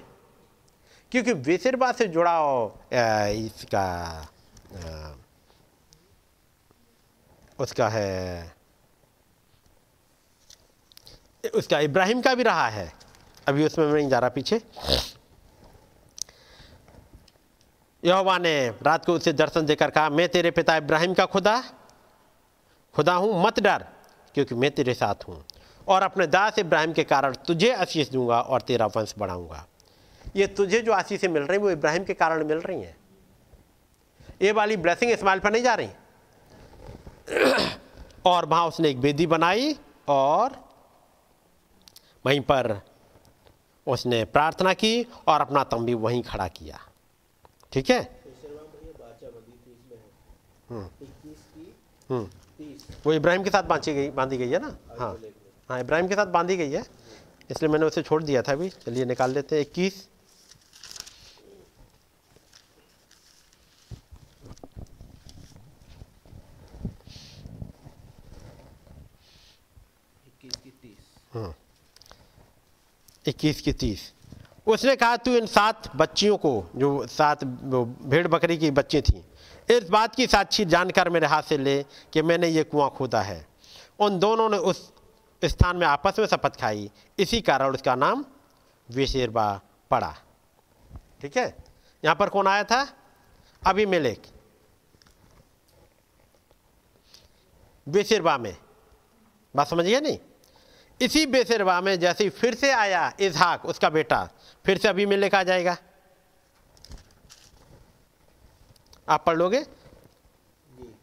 [1.13, 3.87] क्योंकि बेसिरबा से जुड़ा हो इसका
[7.59, 8.53] उसका है,
[11.55, 12.93] उसका इब्राहिम का भी रहा है।
[13.47, 14.61] अभी उसमें मैं नहीं जा रहा पीछे।
[18.03, 21.63] यहोवा ने रात को उसे दर्शन देकर कहा, मैं तेरे पिता इब्राहिम का खुदा
[22.95, 23.85] खुदा हूँ, मत डर,
[24.35, 25.45] क्योंकि मैं तेरे साथ हूँ।
[25.89, 29.67] और अपने दास इब्राहिम के कारण तुझे आशीष दूँगा और तेरा वंश बढ़ाऊँगा।
[30.37, 32.97] ये तुझे जो आशीषें मिल रही वो इब्राहिम के कारण मिल रही हैं।
[34.43, 35.89] ये वाली ब्लेसिंग इस्माइल पर नहीं जा रही।
[38.27, 39.77] और वहाँ उसने एक वेदी बनाई
[40.09, 40.57] और
[42.27, 42.81] वहीं पर
[43.87, 46.79] उसने प्रार्थना की और अपना तंबी वहीं खड़ा किया।
[47.73, 48.01] ठीक है?
[50.71, 50.89] हम्म
[52.11, 52.29] हम्म।
[53.07, 54.77] वो इब्राहिम के साथ बांधी गई बांधी गई है ना?
[54.99, 55.17] हाँ
[55.69, 56.85] हाँ इब्राहिम के साथ बांधी गई है,
[57.51, 60.07] इसलिए मैंने उसे छोड़ दिया था अभी। चलिए निकाल लेते हैं, इक्कीस।
[73.27, 74.13] इक्कीस की तीस।
[74.67, 79.23] उसने कहा, तू इन सात बच्चियों को, जो सात भेड़ बकरी की बच्ची थी,
[79.69, 81.83] इस बात की साक्षी जानकर मेरे हाथ से ले
[82.13, 83.47] कि मैंने ये कुआँ खोदा है।
[84.01, 84.91] उन दोनों ने उस
[85.45, 88.25] स्थान में आपस में शपथ खाई। इसी कारण उसका नाम
[88.91, 89.61] विशेरबा
[89.91, 90.15] पड़ा।
[91.21, 91.57] ठीक है?
[92.05, 92.89] यहाँ पर कौन आया था?
[93.67, 94.23] अभी मेलेक
[97.89, 98.57] बेसिरबा में।
[99.57, 100.19] बात समझिए नहीं?
[101.01, 104.29] इसी बेसिरबा में जैसे फिर से आया इजहाक, उसका बेटा,
[104.67, 105.77] फिर से अभी मिलेक आ जाएगा।
[109.09, 109.65] आप पढ़ लोगे?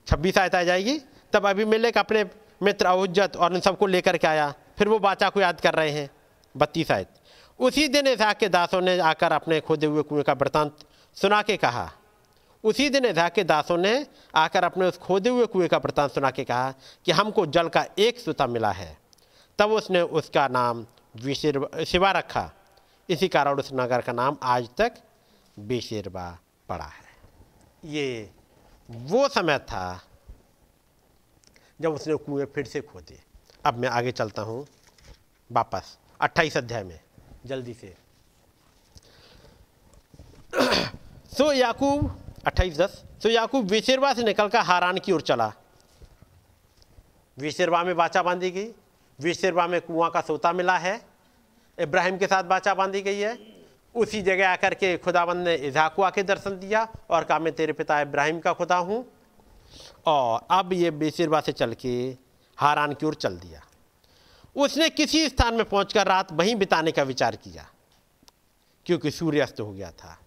[0.07, 0.99] छब्बीस आयत आ जाएगी।
[1.33, 2.23] तब अभी मिलेक अपने
[2.65, 5.91] मित्र अहुज्जत और इन सबको लेकर के आया। फिर वो बाचा को याद कर रहे
[5.91, 6.09] हैं।
[6.55, 7.09] बत्तीस आयत
[7.59, 10.77] उसी दिन इजहाक के दासों ने आकर अपने खोदे हुए कुएँ का वृतांत
[11.17, 11.91] सुना के कहा।
[12.63, 14.05] उसी दिन इजहाक के दासों ने
[14.35, 16.73] आकर अपने उस खोदे हुए कुएँ का वृतांत सुना के कहा
[17.05, 18.97] कि हमको जल का एक सूता मिला है।
[19.59, 20.85] तब उसने उसका नाम
[21.85, 22.49] शिवा रखा।
[23.09, 24.93] इसी कारण उस नगर का नाम आज तक
[25.57, 26.27] बेशिरबा
[26.69, 28.29] पड़ा है। ये
[28.89, 30.01] वो समय था
[31.81, 33.19] जब उसने कुएँ फिर से खोदे।
[33.65, 34.67] अब मैं आगे चलता हूँ,
[35.51, 36.99] वापस, अट्ठाईस अध्याय में,
[37.45, 37.95] जल्दी से।
[41.37, 45.53] सो याकूब, अट्ठाईस दस, सो याकूब विशेरवा से निकलकर हारान की ओर चला।
[47.37, 48.67] विशेरवा में बाचा बांधी गई,
[49.19, 51.01] विशेरवा में कुआँ का सोता मिला है,
[51.79, 53.37] इब्राहिम के साथ बाचा बांधी गई है।
[53.95, 58.01] उसी जगह आकर के खुदाबंद ने इजाकू आके दर्शन दिया और कहा, मैं तेरे पिता
[58.01, 59.14] इब्राहिम का खुदा हूँ
[60.05, 61.95] और अब ये बेसिरबा से चल के
[62.57, 63.61] हारान की ओर चल दिया।
[64.55, 67.67] उसने किसी स्थान में पहुंचकर रात वहीं बिताने का विचार किया,
[68.85, 70.17] क्योंकि सूर्यास्त हो गया था।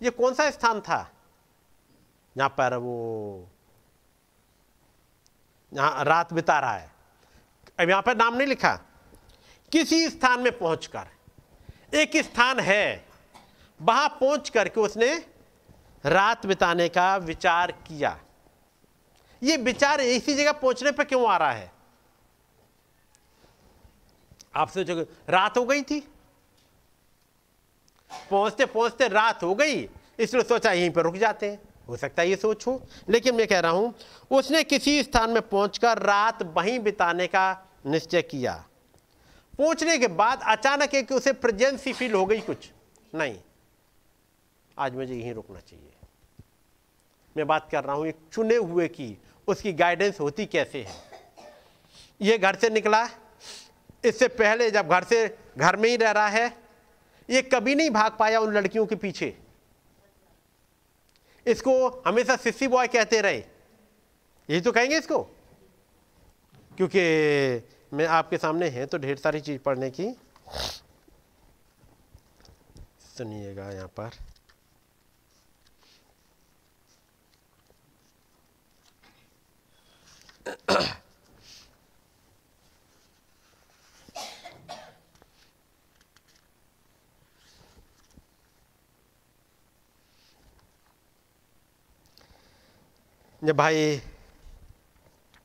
[0.00, 1.10] ये कौन सा स्थान था?
[2.36, 3.48] जहाँ पर वो
[5.72, 6.90] यहाँ रात बिता रहा है।
[7.80, 8.74] अब यहाँ पर नाम नहीं लिखा।
[9.72, 11.06] किसी स्थान में पहुंचकर,
[11.94, 13.04] एक स्थान है,
[13.80, 15.14] वहाँ पहुँच करके उसने
[16.04, 18.18] रात बिताने का विचार किया।
[19.42, 21.72] ये विचार इसी जगह पहुँचने पर क्यों आ रहा है?
[24.54, 26.00] आप सोचोगे, रात हो गई थी।
[28.30, 29.88] पहुँचते पहुँचते रात हो गई।
[30.18, 31.58] इसलिए सोचा यहीं पर रुक जाते हैं।
[31.88, 32.64] हो सकता है ये सोच।
[33.08, 33.94] लेकिन मैं कह रहा हूँ,
[34.30, 38.64] उसने किसी स्थान में पहुंचकर रात वहीं बिताने का निश्चय किया।
[39.58, 42.70] पहुँचने के बाद अचानक एक उसे प्रेजेंसी फील हो गई कुछ।
[43.14, 43.38] नहीं।
[44.78, 45.92] आज मुझे यहीं रुकना चाहिए।
[47.36, 49.18] मैं बात कर रहा हूँ एक चुने हुए की।
[49.50, 50.94] उसकी गाइडेंस होती कैसे है?
[52.20, 53.08] ये घर से निकला।
[54.04, 56.56] इससे पहले जब घर से, घर में ही रह रहा है,
[57.30, 59.38] ये कभी नहीं भाग पाया उन लड़कियों के पीछे।
[61.46, 63.38] इसको हमेशा सिस्सी बॉय कहते रहे।
[64.50, 65.18] यही तो कहेंगे इसको।
[66.76, 67.00] क्योंकि
[67.96, 70.10] मैं आपके सामने है तो ढेर सारी चीज़ पढ़ने की।
[73.16, 74.10] सुनिएगा यहाँ पर।
[93.42, 94.00] जब भाई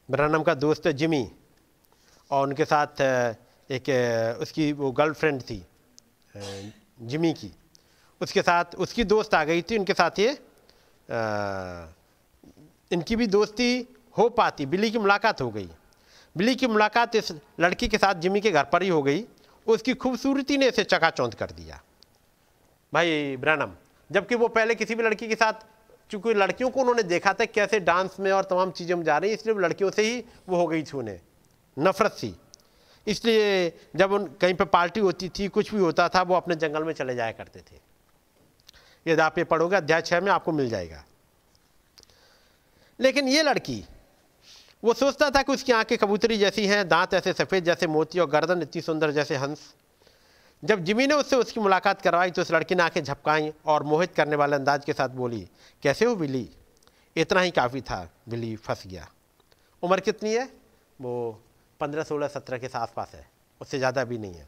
[0.10, 1.28] ब्रनम का दोस्त है जिमी
[2.32, 3.02] और उनके साथ
[3.72, 3.90] एक
[4.42, 5.66] उसकी वो गर्लफ्रेंड थी
[7.02, 7.52] जिमी की,
[8.22, 10.30] उसके साथ उसकी दोस्त आ गई थी, उनके साथ ये
[12.92, 15.70] इनकी भी दोस्ती हो पाती। बिल्ली की मुलाकात हो गई।
[16.38, 19.26] बिल्ली की मुलाकात इस लड़की के साथ जिमी के घर पर ही हो गई।
[19.68, 21.82] उसकी खूबसूरती ने इसे चकाचौंध कर दिया।
[22.94, 23.72] भाई ब्रैनम,
[24.12, 25.54] जबकि वो पहले किसी भी लड़की के साथ,
[26.12, 29.32] चूँकि लड़कियों को उन्होंने देखा था कैसे डांस में और तमाम चीज़ों में जा रही
[29.32, 31.20] इसलिए लड़कियों से ही वो हो गई थी उन्हें।
[31.80, 32.36] नफरत सी।
[33.08, 36.84] इसलिए जब उन कहीं पर पार्टी होती थी, कुछ भी होता था, वो अपने जंगल
[36.84, 37.80] में चले जाया करते थे।
[39.08, 41.06] यदि आप ये पढ़ोगे, अध्याय छः में आपको मिल जाएगा।
[43.00, 43.86] लेकिन ये लड़की
[44.86, 48.28] वो सोचता था कि उसकी आँखें कबूतरी जैसी हैं, दांत ऐसे सफ़ेद जैसे मोती और
[48.30, 49.74] गर्दन इतनी सुंदर जैसे हंस।
[50.64, 54.14] जब जिमी ने उससे उसकी मुलाकात करवाई तो उस लड़की ने आँखें झपकाई और मोहित
[54.14, 55.48] करने वाले अंदाज के साथ बोली,
[55.84, 56.50] कैसे हो बिली
[57.16, 59.08] इतना ही काफ़ी था, बिल्ली फंस गया।
[59.84, 60.50] उम्र कितनी है?
[61.00, 61.42] वो
[61.80, 63.28] पंद्रह, सोलह, सत्रह के आसपास है,
[63.62, 64.48] उससे ज़्यादा भी नहीं है।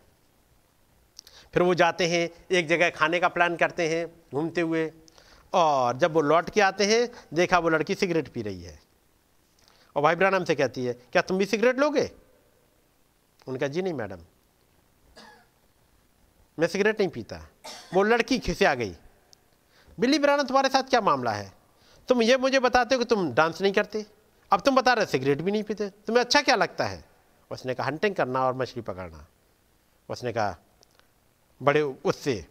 [1.53, 4.91] फिर वो जाते हैं, एक जगह खाने का प्लान करते हैं, घूमते हुए
[5.53, 8.86] और जब वो लौट के आते हैं, देखा वो लड़की सिगरेट पी रही है।
[9.98, 12.11] और भाई ब्रानम से कहती है, क्या तुम भी सिगरेट लोगे?
[13.48, 14.19] उनका जी नहीं मैडम।
[16.60, 17.49] मैं सिगरेट नहीं पीता।
[17.94, 18.95] वो लड़की खिसे आ गई।
[19.99, 21.53] बिल्ली ब्राना तुम्हारे साथ क्या मामला है?
[22.07, 24.06] तुम ये मुझे बताते हो कि तुम डांस नहीं करते?
[24.52, 27.06] अब तुम बता रहे सिगरेट भी नहीं पीते। तुम्हें अच्छा क्या लगता है?
[27.52, 29.28] उसने कहा, हंटिंग करना और मछली पकड़ना।
[30.10, 30.57] उसने कहा,
[31.64, 32.45] बड़े उससे,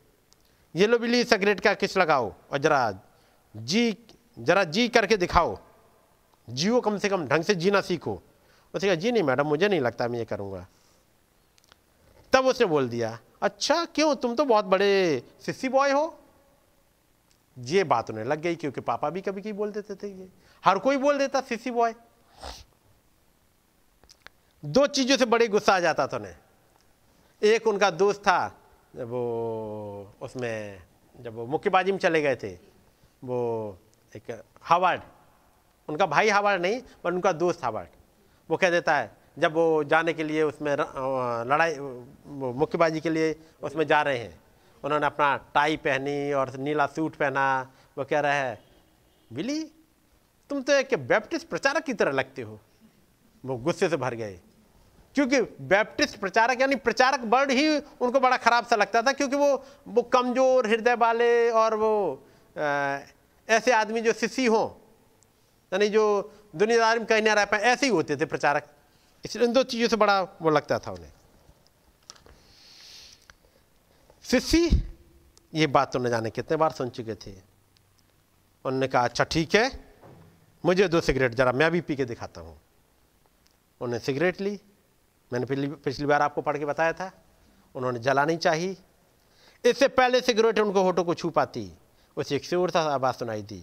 [0.76, 2.34] ये लो बिल्ली, सिगरेट का किस लगाओ?
[2.50, 3.00] और जरा
[3.56, 4.06] जी
[4.38, 5.58] जरा जी करके दिखाओ।
[6.48, 8.20] जियो कम से कम ढंग से जीना सीखो।
[8.74, 10.66] उसने कहा जी नहीं मैडम, मुझे नहीं लगता, मैं ये करूँगा।
[12.32, 14.14] तब उसने बोल दिया अच्छा क्यों?
[14.14, 16.18] तुम तो बहुत बड़े सिस्सी बॉय हो।
[17.56, 20.28] ये बात उन्हें लग गई, क्योंकि पापा भी कभी कभी बोल देते थे ये।
[20.64, 21.94] हर कोई बोल देता, सिस्सी बॉय।
[24.62, 26.36] दो चीज़ों से बड़े गुस्सा आ जाता था उन्हें।
[27.42, 28.46] एक उनका दोस्त था
[28.96, 30.82] वो उसमें,
[31.14, 32.52] जब वो मुक्केबाजी में चले गए थे,
[33.24, 33.78] वो
[34.14, 35.02] एक हावर्ड
[35.88, 37.88] उनका भाई हावर्ड नहीं पर उनका दोस्त हावर्ड
[38.50, 41.76] वो कह देता है जब वो जाने के लिए उसमें लड़ाई
[42.54, 44.38] मुक्केबाजी के लिए उसमें जा रहे हैं
[44.84, 47.44] उन्होंने अपना टाई पहनी और नीला सूट पहना।
[47.98, 48.58] वो कह रहा है
[49.30, 49.62] बिली
[50.50, 52.58] तुम तो एक बैप्टिस्ट प्रचारक की तरह लगते हो।
[53.44, 54.38] वो गुस्से से भर गए।
[55.16, 59.64] क्योंकि बैप्टिस्ट प्रचारक यानी प्रचारक वर्ड ही उनको बड़ा खराब सा लगता था क्योंकि वो
[59.88, 61.92] वो कमज़ोर हृदय वाले और वो
[62.56, 62.98] अ,
[63.48, 64.68] ऐसे आदमी जो सिसी हों
[65.72, 68.68] यानी जो दुनियादारी में कहीं ना रह पाए, ऐसे ही होते थे प्रचारक।
[69.24, 71.12] इसलिए इन दो चीज़ों से बड़ा वो लगता था उन्हें।
[74.24, 74.68] सिस्सी,
[75.54, 77.30] ये बात तो न जाने कितने बार सुन चुके थे।
[78.64, 79.70] उन्होंने कहा अच्छा ठीक है,
[80.64, 82.56] मुझे दो सिगरेट, जरा मैं भी पी के दिखाता हूँ।
[83.80, 84.58] उन्होंने सिगरेट ली।
[85.32, 87.10] मैंने पिछली पिछली बार आपको पढ़ के बताया था,
[87.74, 88.76] उन्होंने जलानी चाहिए।
[89.64, 91.70] इससे पहले सिगरेट उनको होठों को छू पाती।
[92.16, 93.62] उसे एक शोर सा आवाज़ सुनाई दी।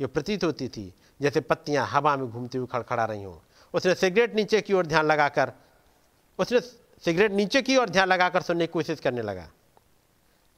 [0.00, 3.38] जो प्रतीत होती थी जैसे पत्तियाँ हवा में घूमती हुई खड़खड़ा रही हों।
[3.74, 5.52] उसने सिगरेट नीचे की ओर ध्यान लगाकर,
[6.38, 6.60] उसने
[7.04, 9.48] सिगरेट नीचे की ओर ध्यान लगाकर सुनने की कोशिश करने लगा।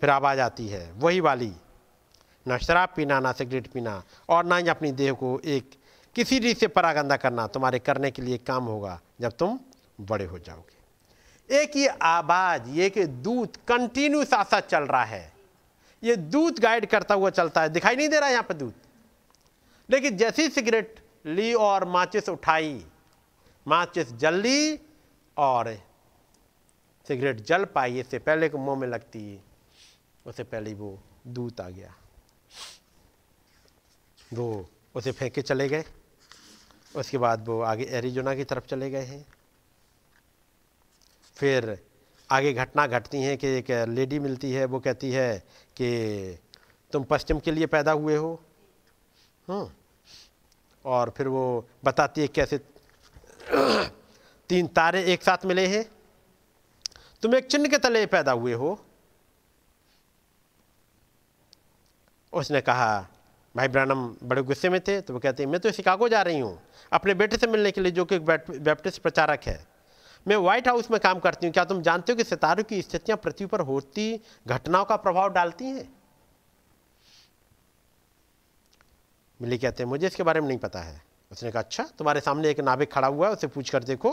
[0.01, 1.53] फिर आवाज़ आती है, वही वाली।
[2.49, 5.70] ना शराब पीना, ना सिगरेट पीना, और ना ही अपनी देह को एक
[6.15, 9.61] किसी रीत से परागंदा करना। तुम्हारे करने के लिए काम होगा जब तुम
[10.01, 10.77] बड़े हो जाओगे।
[11.62, 15.33] एक ये आवाज़, ये कि दूत कंटिन्यू साथ साथ चल रहा है।
[16.05, 18.74] ये दूत गाइड करता हुआ चलता है। दिखाई नहीं दे रहा है यहाँ पर दूत।
[19.90, 22.86] लेकिन जैसे सिगरेट ली और माचिस उठाई,
[23.68, 24.80] माचिस जल ली
[25.36, 25.82] और
[27.08, 29.40] सिगरेट जल पाई, इससे पहले को मुँह में लगती,
[30.26, 31.94] उससे पहले वो दूत आ गया।
[34.32, 35.84] वो उसे फेंक के चले गए।
[36.96, 39.26] उसके बाद वो आगे एरिजोना की तरफ़ चले गए हैं।
[41.34, 41.86] फिर
[42.30, 45.38] आगे घटना घटती हैं कि एक लेडी मिलती है, वो कहती है
[45.76, 46.38] कि
[46.92, 48.42] तुम पश्चिम के लिए पैदा हुए हो।
[49.48, 49.68] हम्म
[50.85, 52.59] और फिर वो बताती है कैसे
[54.48, 55.85] तीन तारे एक साथ मिले हैं।
[57.23, 58.78] तुम एक चिन्ह के तले पैदा हुए हो।
[62.32, 63.06] उसने कहा,
[63.56, 66.39] भाई ब्रानम बड़े गुस्से में थे। तो वो कहते हैं, मैं तो शिकागो जा रही
[66.39, 66.59] हूँ।
[66.93, 69.66] अपने बेटे से मिलने के लिए जो कि बैप्टिस्ट प्रचारक है।
[70.28, 73.18] मैं व्हाइट हाउस में काम करती हूँ। क्या तुम जानते हो कि सितारों की स्थितियाँ
[73.18, 75.95] पृथ्वी पर होती, घटनाओं का प्रभाव डालती हैं?
[79.40, 82.50] मिली कहते हैं मुझे इसके बारे में नहीं पता है। उसने कहा अच्छा तुम्हारे सामने
[82.50, 84.10] एक नाभिक खड़ा हुआ है उसे पूछ कर देखो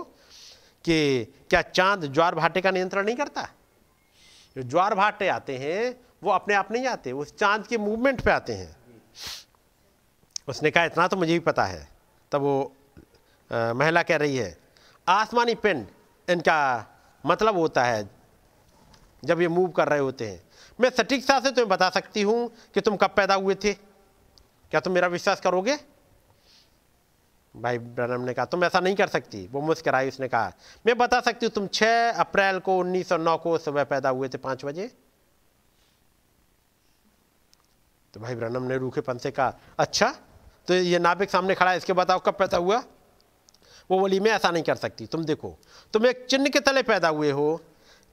[0.86, 3.48] कि क्या चाँद ज्वार भाटे का नियंत्रण नहीं करता?
[4.56, 8.32] जो ज्वार भाटे आते हैं वो अपने आप नहीं आते उस चाँद के मूवमेंट पे
[8.32, 8.76] आते हैं।
[10.48, 11.88] उसने कहा इतना तो मुझे भी पता है।
[12.32, 12.74] तब वो
[13.52, 14.58] अ, महिला कह रही है
[15.08, 15.86] आसमानी पिंड
[16.28, 16.60] इनका
[17.24, 18.10] मतलब होता है
[19.24, 20.42] जब ये मूव कर रहे होते हैं।
[20.80, 23.74] मैं सटीकता से तुम्हें बता सकती हूँ कि तुम कब पैदा हुए थे?
[24.74, 25.76] क्या तुम मेरा विश्वास करोगे?
[27.56, 30.54] भाई ब्रनम ने कहा तुम ऐसा नहीं कर सकती। वो मुस्कराई उसने कहा
[30.86, 34.66] मैं बता सकती हूँ तुम 6 अप्रैल को 1909 को सुबह पैदा हुए थे पाँच
[34.66, 34.88] बजे?
[38.14, 40.10] तो भाई ब्रनम ने रूखेपन से कहा अच्छा
[40.68, 42.84] तो ये नाविक सामने खड़ा है इसके बताओ कब पैदा हुआ?
[43.92, 45.58] वो बोली मैं ऐसा नहीं कर सकती तुम देखो
[45.94, 47.62] तुम एक चिन्ह के तले पैदा हुए हो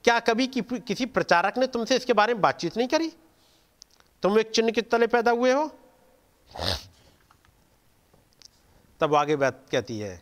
[0.04, 3.12] क्या कभी कि, किसी प्रचारक ने तुमसे इसके बारे में बातचीत नहीं करी?
[4.22, 5.70] तुम एक चिन्ह के तले पैदा हुए हो?
[9.00, 10.20] तब आगे बात कहती है,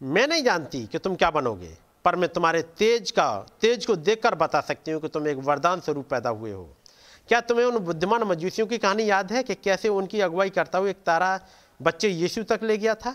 [0.00, 4.34] मैं नहीं जानती कि तुम क्या बनोगे, पर मैं तुम्हारे तेज का, तेज को देखकर
[4.34, 6.68] बता सकती हूँ कि तुम एक वरदान स्वरूप पैदा हुए हो।
[7.28, 10.88] क्या तुम्हें उन बुद्धिमान मजूसियों की कहानी याद है कि कैसे उनकी अगुवाई करता हुआ
[10.88, 11.40] एक तारा
[11.80, 13.14] बच्चे यीशु तक ले गया था?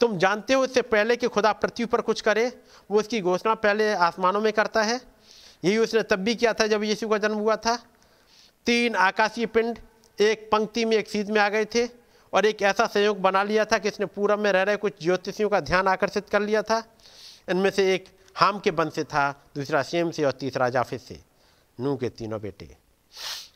[0.00, 2.46] तुम जानते हो इससे पहले कि खुदा पृथ्वी पर कुछ करे,
[2.90, 5.00] वो उसकी घोषणा पहले आसमानों में करता है।
[5.64, 7.76] यही उसने तब भी किया था जब यीशु का जन्म हुआ था।
[8.66, 9.78] तीन आकाशीय पिंड
[10.30, 11.88] एक पंक्ति में एक सीध में आ गए थे
[12.32, 15.48] और एक ऐसा संयोग बना लिया था कि इसने पूरब में रह रहे कुछ ज्योतिषियों
[15.48, 16.84] का ध्यान आकर्षित कर लिया था।
[17.50, 18.04] इनमें से एक
[18.34, 21.20] हाम के बन से था, दूसरा सेम से और तीसरा जाफिद से।
[21.80, 22.76] नूह के तीनों बेटे।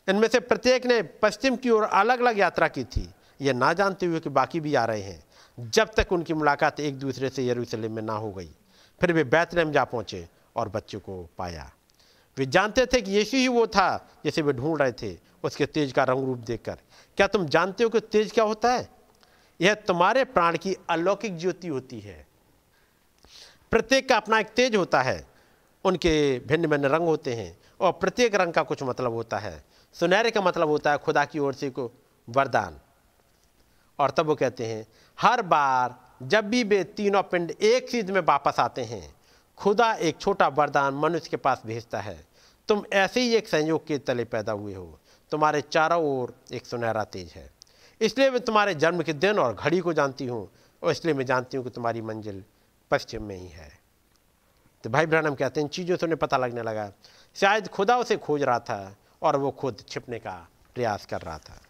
[0.08, 3.10] इनमें से प्रत्येक ने पश्चिम की ओर अलग अलग यात्रा की थी।
[3.40, 5.24] ये ना जानते हुए कि बाकी भी आ रहे हैं।
[5.70, 8.50] जब तक उनकी मुलाकात एक दूसरे से यरूशलेम में ना हो गई,
[9.00, 11.72] फिर वे बैतलहम जा पहुँचे और बच्चे को पाया।
[12.38, 15.92] वे जानते थे कि यीशु ही वो था जिसे वे ढूंढ रहे थे उसके तेज
[15.92, 16.78] का रंग रूप देखकर।
[17.16, 18.88] क्या तुम जानते हो कि तेज क्या होता है?
[19.60, 22.26] यह तुम्हारे प्राण की अलौकिक ज्योति होती है।
[23.70, 25.26] प्रत्येक का अपना एक तेज होता है।
[25.84, 30.30] उनके भिन्न भिन्न रंग होते हैं और प्रत्येक रंग का कुछ मतलब होता है। सुनहरे
[30.30, 31.92] का मतलब होता है खुदा की ओर से को
[32.28, 32.80] वरदान।
[33.98, 34.86] और तब वो कहते हैं,
[35.20, 39.14] हर बार जब भी वे तीनों पिंड एक चीज़ में वापस आते हैं,
[39.56, 42.26] खुदा एक छोटा वरदान मनुष्य के पास भेजता है।
[42.68, 47.04] तुम ऐसे ही एक संयोग के तले पैदा हुए हो। तुम्हारे चारों ओर एक सुनहरा
[47.04, 47.50] तेज है।
[48.00, 50.48] इसलिए मैं तुम्हारे जन्म के दिन और घड़ी को जानती हूँ
[50.82, 52.42] और इसलिए मैं जानती हूँ कि तुम्हारी मंजिल
[52.90, 53.70] पश्चिम में ही है।
[54.84, 56.92] तो भाई ब्रहणम कहते हैं, चीज़ों से उन्हें पता लगने लगा।
[57.36, 61.60] शायद खुदा उसे खोज रहा था और वो खुद छिपने का प्रयास कर रहा था।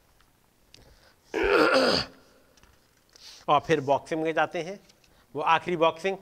[3.48, 4.78] और फिर बॉक्सिंग में जाते हैं।
[5.34, 6.16] वो आखिरी बॉक्सिंग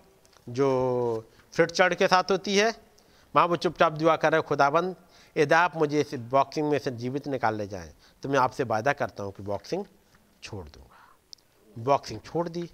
[0.48, 0.68] जो
[1.54, 2.74] फिट चढ़ के साथ होती है।
[3.34, 4.94] वहाँ वो चुपचाप दुआ कर रहे खुदाबंद
[5.36, 7.92] यदि आप मुझे इस बॉक्सिंग में से जीवित निकाल ले जाएँ
[8.22, 9.84] तो मैं आपसे वायदा करता हूँ कि बॉक्सिंग
[10.42, 12.70] छोड़ दूँगा। बॉक्सिंग छोड़ दी,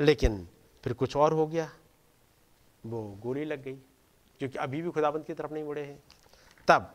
[0.00, 0.48] लेकिन
[0.84, 1.70] फिर कुछ और हो गया।
[2.86, 3.74] वो गोली लग गई,
[4.40, 6.02] क्योंकि अभी भी खुदाबंद की तरफ़ नहीं मुड़े हैं।
[6.68, 6.94] तब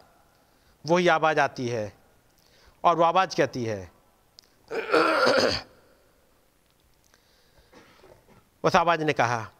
[0.85, 1.93] वही आवाज़ आती है,
[2.83, 3.91] और वो आवाज़ कहती है,
[8.63, 9.51] उस आवाज़ ने कहा,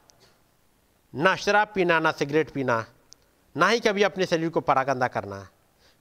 [1.16, 2.86] ना शराब पीना, ना सिगरेट पीना
[3.58, 5.48] ना ही कभी अपने शरीर को परागंदा करना।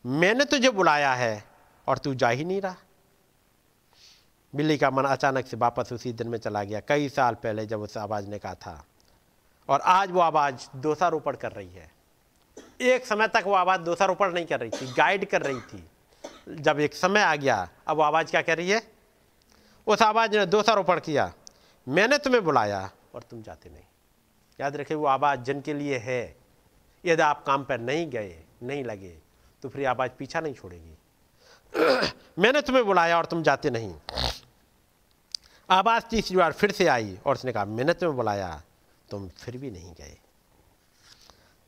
[0.07, 1.45] मैंने तुझे बुलाया है
[1.87, 2.77] और तू जा ही नहीं रहा।
[4.55, 7.81] बिल्ली का मन अचानक से वापस उसी दिन में चला गया, कई साल पहले जब
[7.81, 8.85] उस आवाज़ ने कहा था।
[9.69, 11.91] और आज वो आवाज़ दोषारोपण कर रही है।
[12.81, 15.91] एक समय तक वो आवाज़ दोषारोपण नहीं कर रही थी, गाइड कर रही थी।
[16.51, 18.83] जब एक समय आ गया, अब वो आवाज़ क्या कर रही है?
[19.87, 21.33] उस आवाज़ ने दोषारोपण किया।
[21.89, 23.85] मैंने तुम्हें बुलाया और तुम जाते नहीं।
[24.61, 26.46] याद रखे वो आवाज़ जिनके लिए है
[27.07, 29.17] यदि आप काम पर नहीं गए, नहीं लगे
[29.63, 30.97] तो फिर आवाज़ पीछा नहीं छोड़ेगी।
[32.39, 33.95] मैंने तुम्हें बुलाया और तुम जाते नहीं।
[35.71, 38.63] आवाज़ तीसरी बार फिर से आई और उसने कहा, मैंने तुम्हें बुलाया,
[39.11, 40.17] तुम फिर भी नहीं गए।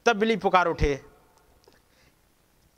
[0.07, 1.01] तब बिली पुकार उठे,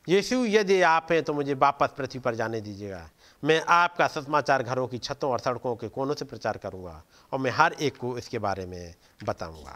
[0.09, 3.11] यीशु, यदि आप हैं तो मुझे वापस पृथ्वी पर जाने दीजिएगा।
[3.45, 7.51] मैं आपका समाचार घरों की छतों और सड़कों के कोनों से प्रचार करूँगा और मैं
[7.51, 9.75] हर एक को इसके बारे में बताऊँगा।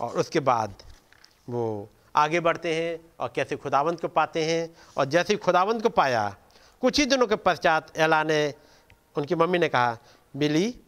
[0.00, 0.74] और उसके बाद
[1.50, 5.88] वो आगे बढ़ते हैं और कैसे खुदावंत को पाते हैं और जैसे ही खुदावंत को
[5.88, 6.36] पाया,
[6.80, 8.54] कुछ ही दिनों के पश्चात एला ने
[9.16, 9.98] उनकी मम्मी ने कहा
[10.36, 10.80] बिली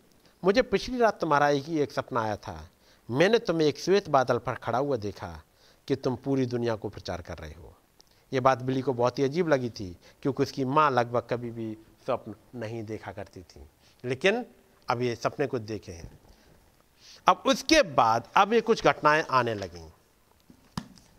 [0.45, 2.69] मुझे पिछली रात तुम्हारा एक ही एक सपना आया था।
[3.11, 5.43] मैंने तुम्हें एक श्वेत बादल पर खड़ा हुआ देखा
[5.89, 7.75] कि तुम पूरी दुनिया को प्रचार कर रहे हो।
[8.33, 11.77] ये बात बिली को बहुत ही अजीब लगी थी, क्योंकि उसकी माँ लगभग कभी भी
[12.07, 13.67] स्वप्न नहीं देखा करती थी।
[14.05, 14.47] लेकिन
[14.91, 16.21] अब ये सपने कुछ देखे हैं।
[17.29, 19.89] अब उसके बाद अब ये कुछ घटनाएँ आने लगीं।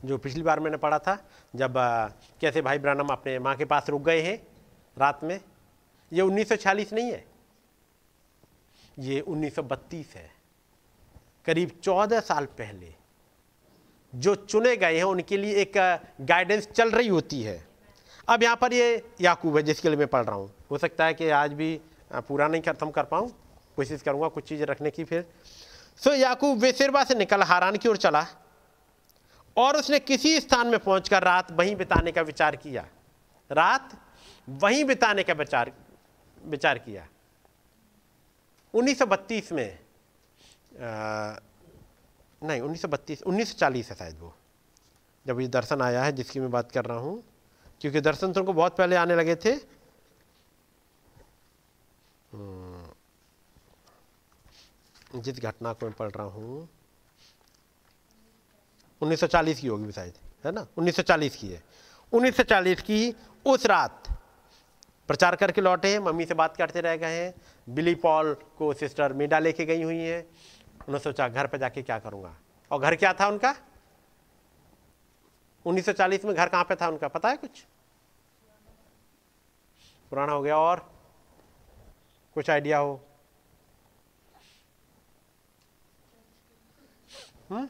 [0.03, 1.17] जो पिछली बार मैंने पढ़ा था,
[1.55, 1.73] जब
[2.41, 4.35] कैसे भाई ब्रानम अपने माँ के पास रुक गए हैं
[4.97, 5.39] रात में,
[6.11, 7.23] ये 1946 नहीं है।
[8.99, 10.29] ये 1932 है।
[11.45, 12.93] करीब 14 साल पहले
[14.13, 15.77] जो चुने गए हैं, उनके लिए एक
[16.21, 17.61] गाइडेंस चल रही होती है।
[18.29, 21.13] अब यहाँ पर ये याकूब है, जिसके लिए मैं पढ़ रहा हूँ। हो सकता है
[21.13, 21.79] कि आज भी
[22.13, 23.31] पूरा नहीं खत्म कर पाऊँ।
[23.75, 25.25] कोशिश करूँगा कुछ चीज़ें रखने की फिर।
[26.01, 28.25] सो याकूब वेसिरबा से निकल हारान की ओर चला।
[29.57, 32.85] और उसने किसी स्थान में पहुंचकर रात वहीं बिताने का विचार किया।
[33.49, 33.97] रात
[34.49, 35.71] वहीं बिताने का विचार
[36.37, 37.07] विचार किया।
[38.73, 41.39] 1932 में अ,
[42.41, 44.33] नहीं 1932 1940 है शायद वो
[45.25, 47.23] जब ये दर्शन आया है जिसकी मैं बात कर रहा हूँ
[47.81, 49.51] क्योंकि दर्शन तो उनको बहुत पहले आने लगे थे।
[52.31, 52.91] हम्म,
[55.21, 56.67] जिस घटना को मैं पढ़ रहा हूँ
[59.03, 60.13] 1940 की होगी शायद,
[60.45, 60.67] है ना?
[60.77, 61.63] 1940 की है।
[62.13, 63.15] 1940 की
[63.45, 64.03] उस रात
[65.07, 67.33] प्रचार करके लौटे हैं, मम्मी से बात करते रह गए हैं,
[67.69, 70.23] बिली पॉल को सिस्टर मीडा लेके गई हुई हैं।
[70.73, 72.35] उन्होंने सोचा, घर पर जाके क्या करूँगा?
[72.71, 73.55] और घर क्या था उनका?
[75.65, 77.07] 1940 में घर कहाँ पे था उनका?
[77.07, 77.65] पता है कुछ?
[80.09, 80.93] पुराना हो गया और
[82.33, 83.05] कुछ आइडिया हो?
[87.49, 87.69] हम्म?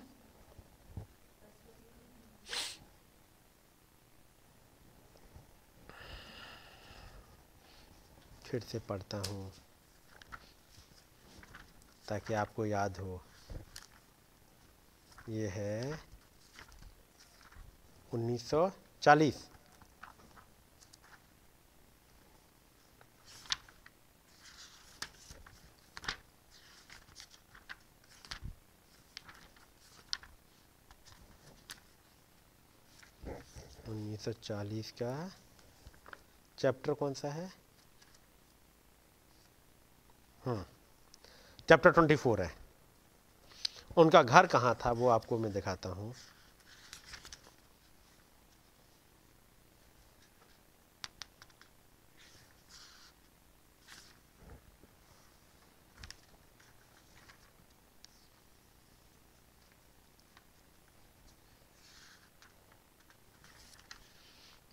[8.54, 9.52] फिर से पढ़ता हूँ,
[12.08, 13.20] ताकि आपको याद हो।
[15.30, 16.00] ये है
[18.12, 19.42] 1940
[33.90, 35.32] 1940 का
[36.58, 37.63] चैप्टर कौन सा है?
[40.44, 42.52] चैप्टर ट्वेंटी फोर है।
[43.98, 46.14] उनका घर कहाँ था वो आपको मैं दिखाता हूँ।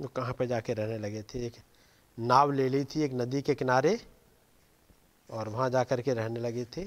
[0.00, 1.46] वो कहाँ पे जाके रहने लगे थे?
[1.46, 1.56] एक
[2.18, 3.98] नाव ले ली थी एक नदी के किनारे।
[5.30, 6.84] और वहाँ जा कर के रहने लगे थे।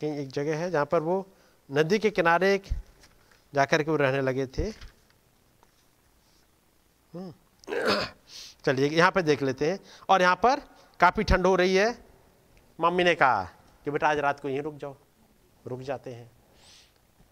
[0.00, 1.26] कहीं एक जगह है जहाँ पर वो
[1.70, 2.62] नदी के किनारे एक
[3.54, 4.62] जाकर के वो रहने लगे थे।
[7.14, 7.34] हम्म।
[8.64, 10.60] चलिए, यहाँ पे देख लेते हैं। और यहाँ पर
[11.00, 12.04] काफ़ी ठंड हो रही है।
[12.80, 13.44] मम्मी ने कहा
[13.84, 14.96] कि बेटा आज रात को यहीं रुक जाओ।
[15.66, 16.30] रुक जाते हैं।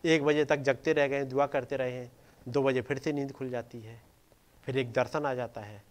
[0.05, 2.13] एक बजे तक जगते रह गए, दुआ करते रहे हैं।
[2.49, 4.01] दो बजे फिर से नींद खुल जाती है।
[4.65, 5.83] फिर एक दर्शन आ जाता है।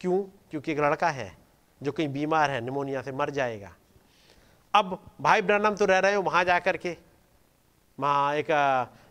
[0.00, 0.22] क्यों?
[0.50, 1.36] क्योंकि एक लड़का है
[1.82, 3.74] जो कहीं बीमार है, निमोनिया से मर जाएगा।
[4.74, 6.96] अब भाई ब्रनम तो रह रहे हो वहाँ जा कर के।
[7.98, 8.46] वहाँ एक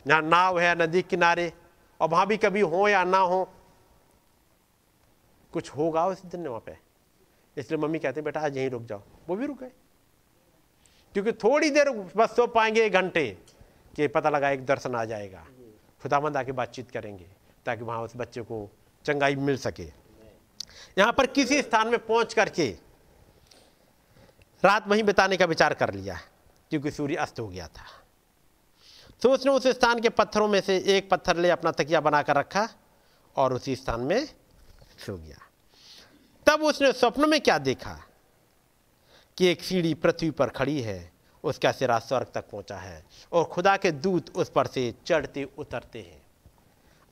[0.07, 1.53] नाव है नदी किनारे।
[2.01, 3.49] और वहाँ भी कभी हो या ना हो,
[5.53, 6.77] कुछ होगा उस दिन वहाँ पे।
[7.57, 9.71] इसलिए मम्मी कहते हैं, बेटा, आज यहीं रुक जाओ। वो भी रुक गए।
[11.15, 13.25] क्योंकि थोड़ी देर बस सो पाएँगे एक घंटे
[13.95, 15.45] कि पता लगा एक दर्शन आ जाएगा।
[16.01, 17.25] खुदामंद आके बातचीत करेंगे
[17.65, 18.57] ताकि वहाँ उस बच्चे को
[19.05, 19.83] चंगाई मिल सके।
[20.97, 22.67] यहाँ पर किसी स्थान में पहुँच करके
[24.63, 26.19] रात वहीं बिताने का विचार कर लिया,
[26.71, 27.85] क्योंकि सूर्य अस्त हो गया था।
[29.21, 32.67] तो उसने उस स्थान के पत्थरों में से एक पत्थर ले अपना तकिया बनाकर रखा
[33.35, 34.25] और उसी स्थान में
[35.05, 35.37] सो गया।
[36.47, 37.97] तब उसने स्वप्न में क्या देखा?
[39.37, 41.11] कि एक सीढ़ी पृथ्वी पर खड़ी है,
[41.43, 45.99] उसका सिरा स्वर्ग तक पहुँचा है और खुदा के दूत उस पर से चढ़ते उतरते
[45.99, 46.21] हैं।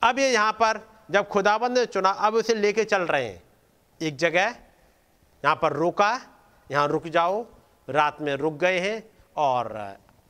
[0.02, 0.80] अब ये यहाँ पर
[1.10, 3.42] जब खुदाबंद ने चुना, अब उसे लेके चल रहे हैं।
[4.00, 4.48] एक जगह
[5.44, 6.20] यहाँ पर रोका,
[6.70, 7.44] यहाँ रुक जाओ,
[7.88, 9.02] रात में रुक गए हैं
[9.36, 9.72] और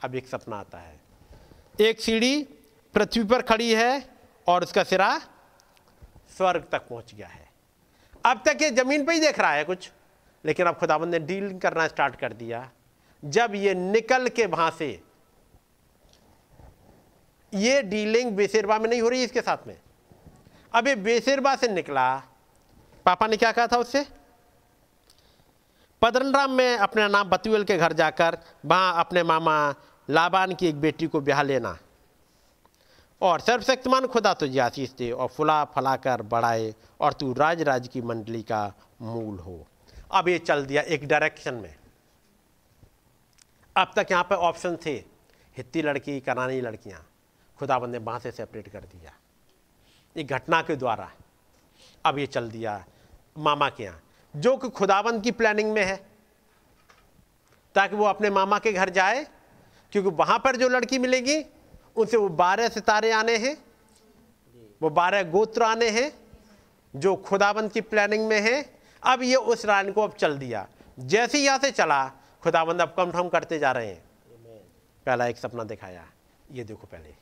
[0.04, 1.00] अब एक सपना आता है।
[1.80, 2.42] एक सीढ़ी
[2.94, 4.08] पृथ्वी पर खड़ी है
[4.46, 5.18] और उसका सिरा
[6.36, 7.48] स्वर्ग तक पहुँच गया है।
[8.24, 9.90] अब तक ये ज़मीन पे ही देख रहा है कुछ।
[10.44, 12.68] लेकिन अब खुदाबंद ने डील करना स्टार्ट कर दिया।
[13.22, 14.88] जब ये निकल के वहाँ से,
[17.52, 19.76] ये डीलिंग बेसिरबा में नहीं हो रही इसके साथ में।
[20.74, 22.16] अब ये बेसेरबा से निकला,
[23.06, 24.06] पापा ने क्या कहा था उससे?
[26.02, 29.74] पदरनराम में अपने नाम बतुएल के घर जाकर वहाँ अपने मामा
[30.08, 31.76] लाबान की एक बेटी को ब्याह लेना।
[33.20, 38.02] और सर्वशक्तिमान खुदा तुझे आशीष दे और फुला फलाकर बढ़ाए और तू राज राज की
[38.02, 38.72] मंडली का
[39.02, 39.66] मूल हो।
[40.14, 41.74] अब ये चल दिया एक डायरेक्शन में।
[43.76, 44.92] अब तक यहाँ पे ऑप्शन थे,
[45.56, 47.06] हित्ती लड़की, कनानी लड़कियाँ।
[47.58, 49.12] खुदाबंद ने वहाँ से सेपरेट कर दिया।
[50.16, 51.10] एक घटना के द्वारा
[52.04, 52.84] अब ये चल दिया
[53.38, 54.02] मामा के यहाँ।
[54.36, 55.96] जो कि खुदाबंद की प्लानिंग में है,
[57.74, 59.26] ताकि वो अपने मामा के घर जाए,
[59.92, 61.42] क्योंकि वहाँ पर जो लड़की मिलेगी,
[61.96, 63.56] उनसे वो बारह सितारे आने हैं,
[64.82, 66.12] वो बारह गोत्र आने हैं,
[66.96, 68.73] जो खुदाबंद की प्लानिंग में है
[69.04, 70.66] अब ये उस रान को अब चल दिया।
[70.98, 72.04] जैसे ही यहाँ से चला,
[72.42, 74.02] खुदाबंद अब कम ठम करते जा रहे हैं।
[75.06, 76.04] पहला एक सपना दिखाया,
[76.52, 77.14] ये देखो पहले।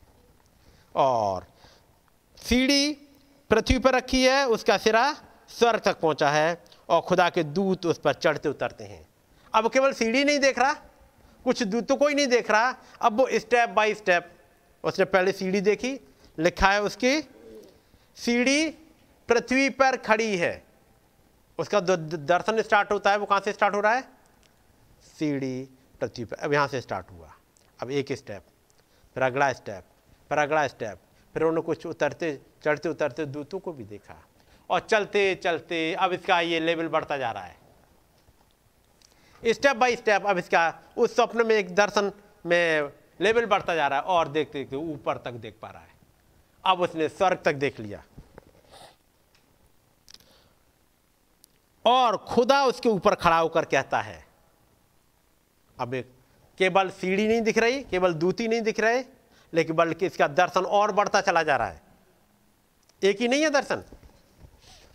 [0.95, 1.47] और
[2.39, 2.93] सीढ़ी
[3.51, 5.13] पृथ्वी पर रखी है, उसका सिरा
[5.51, 9.07] स्वर्ग तक पहुँचा है और खुदा के दूत उस पर चढ़ते उतरते हैं।
[9.55, 10.73] अब केवल सीढ़ी नहीं देख रहा,
[11.45, 14.31] कुछ दूतों को ही नहीं देख रहा। अब वो स्टेप बाय स्टेप
[14.85, 15.99] उसने पहले सीढ़ी देखी,
[16.39, 17.21] लिखा है उसकी,
[18.17, 18.69] सीढ़ी
[19.29, 20.53] पृथ्वी पर खड़ी है।
[21.59, 24.03] उसका दर्शन स्टार्ट होता है, वो कहाँ से स्टार्ट हो रहा है?
[25.19, 25.69] सीढ़ी
[26.01, 27.33] पृथ्वी पर अब यहाँ से स्टार्ट हुआ।
[27.79, 28.43] अब एक स्टेप
[29.16, 29.85] फिर अगला स्टेप
[30.31, 30.99] फिर अगला स्टेप
[31.35, 34.15] फिर उन्होंने कुछ उतरते, चढ़ते, उतरते दूतों को भी देखा।
[34.70, 37.57] और चलते चलते अब इसका ये लेवल बढ़ता जा रहा है।
[39.43, 42.12] स्टेप बाय स्टेप अब इसका उस स्वप्न में एक दर्शन
[42.47, 45.91] में लेवल बढ़ता जा रहा है और देखते देखते ऊपर तक देख पा रहा है।
[46.65, 48.03] अब उसने स्वर्ग तक देख लिया।
[51.85, 54.25] और खुदा उसके ऊपर खड़ा होकर कहता है।
[55.79, 55.95] अब
[56.59, 59.03] केवल सीढ़ी नहीं दिख रही केवल दूती नहीं दिख रहे,
[59.53, 61.81] लेकिन बल्कि इसका दर्शन और बढ़ता चला जा रहा है।
[63.03, 63.83] एक ही नहीं है दर्शन।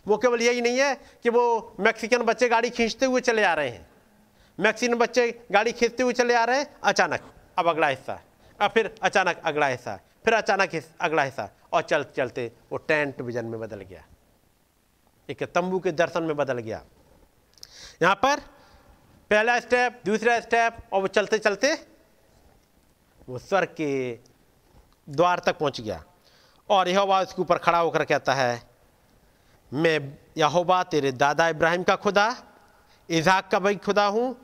[0.06, 3.68] वो केवल यही नहीं है कि वो मैक्सिकन बच्चे गाड़ी खींचते हुए चले आ रहे
[3.68, 3.86] हैं।
[4.58, 8.20] मैक्सिकन बच्चे गाड़ी खींचते हुए चले आ रहे हैं, अचानक, अब अगला हिस्सा।
[8.60, 10.70] अब फिर अचानक अगला हिस्सा, फिर अचानक
[11.00, 14.04] अगला हिस्सा, और चलते चलते वो टेंट विजन में बदल गया।
[15.28, 16.82] एक तंबू के दर्शन में बदल गया।
[18.02, 18.40] यहाँ पर
[19.30, 21.72] पहला स्टेप दूसरा स्टेप और वो चलते चलते
[23.28, 24.18] वो स्वर्ग के
[25.08, 26.02] द्वार तक पहुँच गया।
[26.68, 28.62] और यहोवा उसके ऊपर खड़ा होकर कहता है,
[29.72, 32.34] मैं यहोवा तेरे दादा इब्राहिम का खुदा
[33.08, 34.36] इजाक का भाई खुदा हूँ।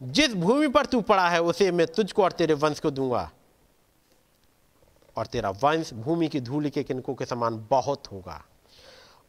[0.00, 3.30] जिस भूमि पर तू पड़ा है, उसे मैं तुझको और तेरे वंश को दूँगा।
[5.16, 8.42] और तेरा वंश भूमि की धूल के किनकों के समान बहुत होगा।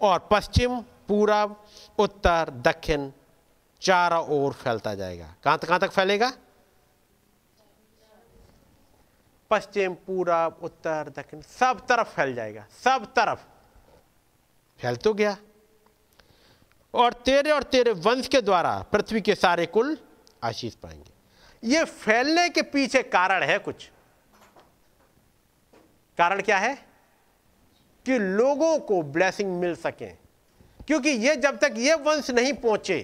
[0.02, 1.66] और पश्चिम, पूरब,
[2.00, 3.12] उत्तर, दक्षिण,
[3.82, 6.34] चारों ओर फैलता जाएगा। कहाँ तक कहाँ तक फैलेगा?
[9.50, 13.40] पश्चिम, पूरब, उत्तर, दक्षिण, सब तरफ़ फैल जाएगा, सब तरफ़।
[14.82, 15.38] फैल तो गया।
[16.94, 19.98] और तेरे और तेरे वंश के द्वारा पृथ्वी के सारे कुल
[20.44, 21.12] आशीष पाएँगे।
[21.64, 23.92] ये फैलने के पीछे कारण है कुछ।
[26.18, 26.91] कारण क्या है?
[28.06, 30.10] कि लोगों को ब्लेसिंग मिल सके।
[30.88, 33.00] क्योंकि ये जब तक ये वंश नहीं पहुँचे,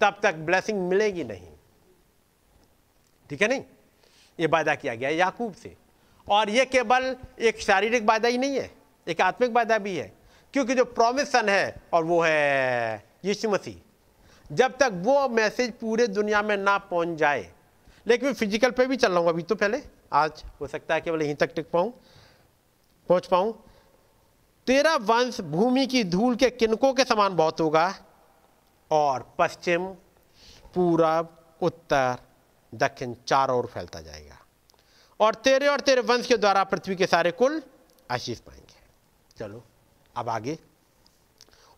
[0.00, 1.48] तब तक ब्लेसिंग मिलेगी नहीं।
[3.30, 3.62] ठीक है नहीं?
[4.38, 5.74] ये वादा किया गया याकूब से।
[6.26, 8.70] और ये केवल एक शारीरिक वादा ही नहीं है,
[9.06, 10.12] एक आत्मिक वादा भी है।
[10.54, 16.42] क्योंकि जो प्रॉमिशन है, और वो है यीशु मसीह। जब तक वो मैसेज पूरे दुनिया
[16.42, 17.48] में ना पहुँच जाए,
[18.06, 19.82] लेकिन मैं फ़िज़िकल पे भी चल रहा हूँ, अभी तो पहले,
[20.12, 21.92] आज हो सकता है केवल यहीं तक टिक पाऊँ।
[23.08, 23.64] पहुँच पाऊँ?
[24.66, 27.94] तेरा वंश भूमि की धूल के किनकों के समान बहुत होगा?
[28.90, 29.86] और पश्चिम,
[30.74, 32.16] पूरब, उत्तर,
[32.74, 34.38] दक्षिण चारों ओर फैलता जाएगा।
[35.20, 37.62] और तेरे और तेरे वंश के द्वारा पृथ्वी के सारे कुल
[38.10, 38.74] आशीष पाएँगे।
[39.36, 39.64] चलो,
[40.16, 40.58] अब आगे।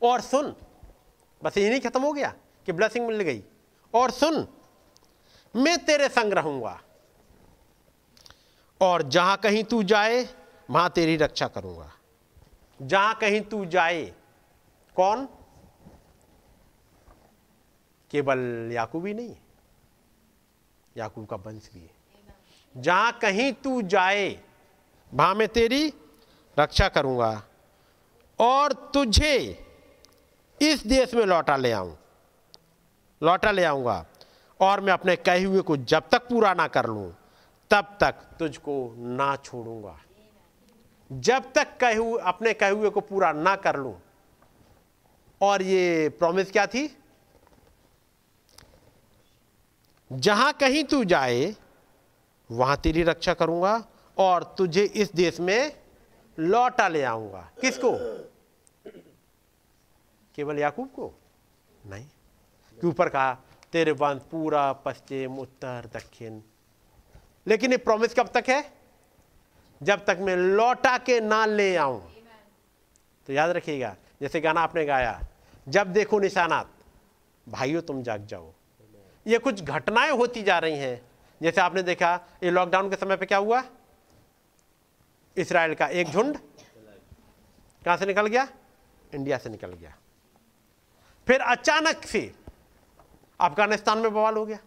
[0.03, 0.57] और सुन,
[1.45, 2.35] बस यही नहीं खत्म हो गया
[2.67, 3.45] कि ब्लेसिंग मिल गई।
[3.95, 4.49] और सुन,
[5.57, 6.81] मैं तेरे संग रहूँगा।
[8.81, 10.29] और जहाँ कहीं तू जाए
[10.69, 11.91] वहाँ तेरी रक्षा करूँगा।
[12.81, 14.05] जहाँ कहीं तू जाए,
[14.97, 15.27] कौन?
[18.11, 19.35] केवल याकूब ही नहीं,
[20.97, 21.95] याकूब का वंश भी है।
[22.75, 24.29] जहाँ कहीं तू जाए,
[25.13, 25.93] वहाँ मैं तेरी
[26.57, 27.43] रक्षा करूँगा
[28.39, 29.37] और तुझे
[30.59, 31.97] इस देश में लौटा ले आऊँ,
[33.21, 34.05] लौटा ले आऊँगा
[34.61, 37.13] और मैं अपने कहे हुए को जब तक पूरा ना कर लूँ,
[37.71, 39.99] तब तक तुझको ना छोड़ूँगा।
[41.13, 44.01] जब तक कहे हुए अपने कहे हुए को पूरा ना कर लूँ।
[45.43, 46.99] और ये प्रॉमिस क्या थी?
[50.13, 51.57] जहाँ कहीं तू जाए,
[52.51, 53.87] वहाँ तेरी रक्षा करूँगा
[54.19, 55.77] और तुझे इस देश में
[56.39, 57.93] लौटा ले आऊँगा। किसको?
[60.35, 61.15] केवल याकूब को?
[61.87, 62.07] नहीं।
[62.85, 63.35] ऊपर कहा,
[63.73, 66.41] तेरे वंश पूरा पश्चिम, उत्तर, दक्षिण।
[67.47, 68.76] लेकिन ये प्रॉमिस कब तक है?
[69.83, 72.13] जब तक मैं लौटा के ना ले आऊँ।
[73.27, 75.21] तो याद रखिएगा, जैसे गाना आपने गाया,
[75.69, 76.71] जब देखो निशानात,
[77.49, 78.53] भाइयों तुम जाग जाओ।
[79.27, 81.01] ये कुछ घटनाएँ होती जा रही हैं।
[81.43, 83.63] जैसे आपने देखा, ये लॉकडाउन के समय पे क्या हुआ?
[85.37, 86.39] इसराइल का एक झुंड
[87.85, 88.49] कहाँ से निकल गया?
[89.15, 89.95] इंडिया से निकल गया।
[91.27, 92.35] फिर अचानक से
[93.41, 94.59] अफ़गानिस्तान में बवाल हो गया।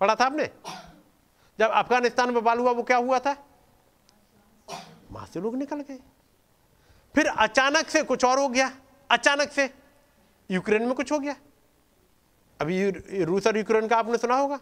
[0.00, 0.44] पढ़ा था आपने?
[1.58, 3.36] जब अफ़गानिस्तान में बवाल हुआ, वो क्या हुआ था?
[5.14, 5.98] वहाँ से लोग निकल गए।
[7.14, 8.70] फिर अचानक से कुछ और हो गया।
[9.10, 9.68] अचानक से
[10.50, 11.36] यूक्रेन में कुछ हो गया।
[12.60, 14.58] अभी रूस और यूक्रेन का आपने सुना होगा।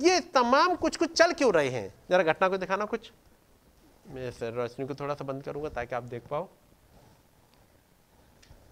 [0.00, 1.94] ये तमाम कुछ कुछ चल क्यों रहे हैं?
[2.10, 3.10] जरा घटना को दिखाना कुछ।
[4.08, 6.48] मैं सर रोशनी को थोड़ा सा बंद करूँगा ताकि आप देख पाओ।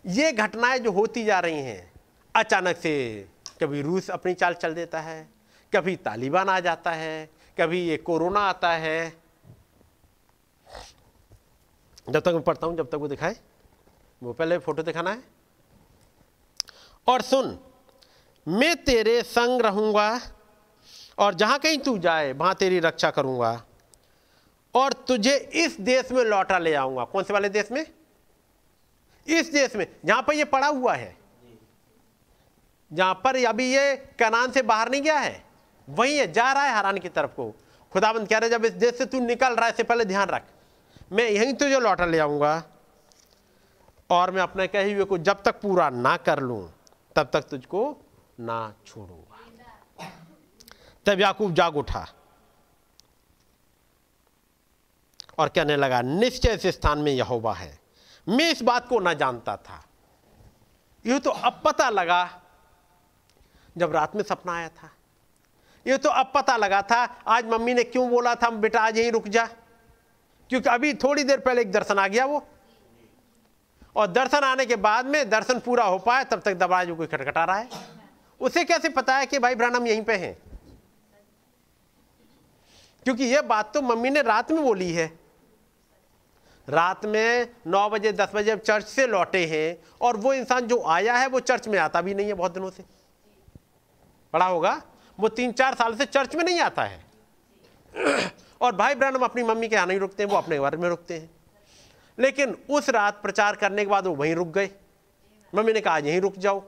[0.07, 1.93] ये घटनाएँ जो होती जा रही हैं,
[2.35, 3.29] अचानक से
[3.61, 5.29] कभी रूस अपनी चाल चल देता है,
[5.73, 9.13] कभी तालिबान आ जाता है, कभी ये कोरोना आता है
[12.09, 13.37] जब तक मैं पढ़ता हूँ, जब तक वो दिखाए।
[14.23, 15.23] वो पहले फ़ोटो दिखाना है।
[17.07, 17.59] और सुन,
[18.47, 20.21] मैं तेरे संग रहूँगा
[21.19, 23.63] और जहाँ कहीं तू जाए, वहाँ तेरी रक्षा करूँगा
[24.75, 27.85] और तुझे इस देश में लौटा ले आऊँगा। कौन से वाले देश में?
[29.27, 31.17] इस देश में, जहाँ पर ये पड़ा हुआ है।
[32.91, 35.43] जहाँ पर अभी ये कनान से बाहर नहीं गया है,
[35.89, 37.51] वहीं है, जा रहा है हरान की तरफ़ को।
[37.93, 40.47] खुदाबंद कह रहे जब इस देश से तू निकल, रहा है इससे पहले ध्यान रख।
[41.13, 42.63] मैं यहीं तुझे लौटा ले आऊँगा।
[44.11, 46.73] और मैं अपने कहे हुए को जब तक पूरा ना कर लूँ,
[47.17, 48.03] तब तक तुझको
[48.41, 49.37] ना छोड़ूँगा।
[51.07, 52.07] तब याकूब जाग उठा।
[55.39, 57.79] और कहने लगा, निश्चय से स्थान में यहोवा है।
[58.29, 59.85] मैं इस बात को ना जानता था।
[61.07, 62.43] यह तो अब पता लगा
[63.79, 64.91] जब रात में सपना आया था।
[65.87, 69.13] ये तो अब पता लगा था, आज मम्मी ने क्यों बोला था, बेटा आज यहीं
[69.13, 69.49] रुक जा।
[70.51, 72.47] क्योंकि अभी थोड़ी देर पहले एक दर्शन आ गया वो।
[73.97, 77.45] और दर्शन आने के बाद में दर्शन पूरा हो पाए तब तक दरवाजे कोई खटखटा
[77.45, 77.69] रहा है।
[78.41, 80.37] उसे कैसे पता है कि भाई ब्रानम यहीं पे हैं?
[83.05, 85.07] क्योंकि यह बात तो मम्मी ने रात में बोली है।
[86.69, 91.17] रात में नौ बजे, दस बजे चर्च से लौटे हैं और वो इंसान जो आया
[91.17, 92.85] है, वो चर्च में आता भी नहीं है बहुत दिनों से।
[94.33, 94.83] पढ़ा होगा,
[95.19, 97.05] वो तीन चार साल से चर्च में नहीं आता है।
[98.61, 101.19] और भाई ब्रहणम अपनी मम्मी के यहाँ नहीं रुकते हैं वो अपने घर में रुकते
[101.19, 101.31] हैं।
[102.19, 104.71] लेकिन उस रात प्रचार करने के बाद वो वहीं रुक गए।
[105.55, 106.61] मम्मी ने कहा, आज यहीं रुक जाओ।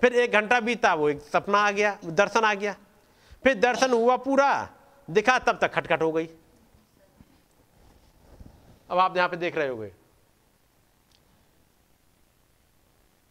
[0.00, 2.76] फिर एक घंटा बीता, वो एक सपना आ गया, दर्शन आ गया।
[3.44, 4.70] फिर दर्शन हुआ पूरा,
[5.10, 6.26] दिखा, तब तक खटखट हो गई।
[8.90, 9.92] अब आप यहाँ पे देख रहे होगे।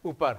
[0.04, 0.34] ऊपर।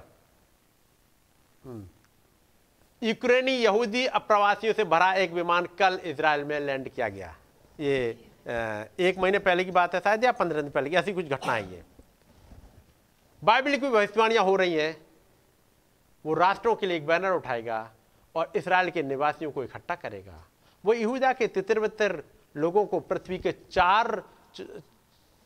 [3.02, 7.34] यूक्रेनी यहूदी अप्रवासियों से भरा एक विमान कल इसराइल में लैंड किया गया।
[7.80, 8.08] ये
[9.00, 11.52] एक महीने पहले की बात है शायद या पंद्रह दिन पहले की, ऐसी कुछ घटना
[11.52, 11.84] है
[13.42, 14.96] बाइबल की भविष्यवाणियाँ हो रही हैं।
[16.24, 17.90] वो राष्ट्रों के लिए एक बैनर उठाएगा
[18.34, 20.44] और इसराइल के निवासियों को इकट्ठा करेगा।
[20.84, 22.22] वो यहूदा के तितर बितर
[22.54, 24.22] लोगों को पृथ्वी के चार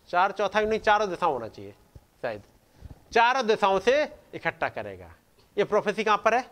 [0.08, 1.74] चार चौथाई नहीं, चारों दिशाओं होना चाहिए,
[2.22, 2.42] शायद।
[3.12, 4.02] चारों दिशाओं से
[4.34, 5.10] इकट्ठा करेगा।
[5.56, 6.44] ये प्रोफेसी कहाँ पर है?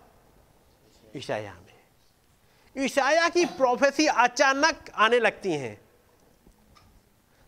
[1.16, 5.80] ईशाया में। ईशाया की प्रोफेसी अचानक आने लगती हैं।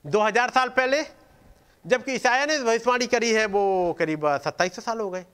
[0.07, 1.03] 2000 साल पहले,
[1.87, 5.25] जबकि ईशाया ने भविष्यवाणी करी है, वो करीब सत्ताईस साल हो गए।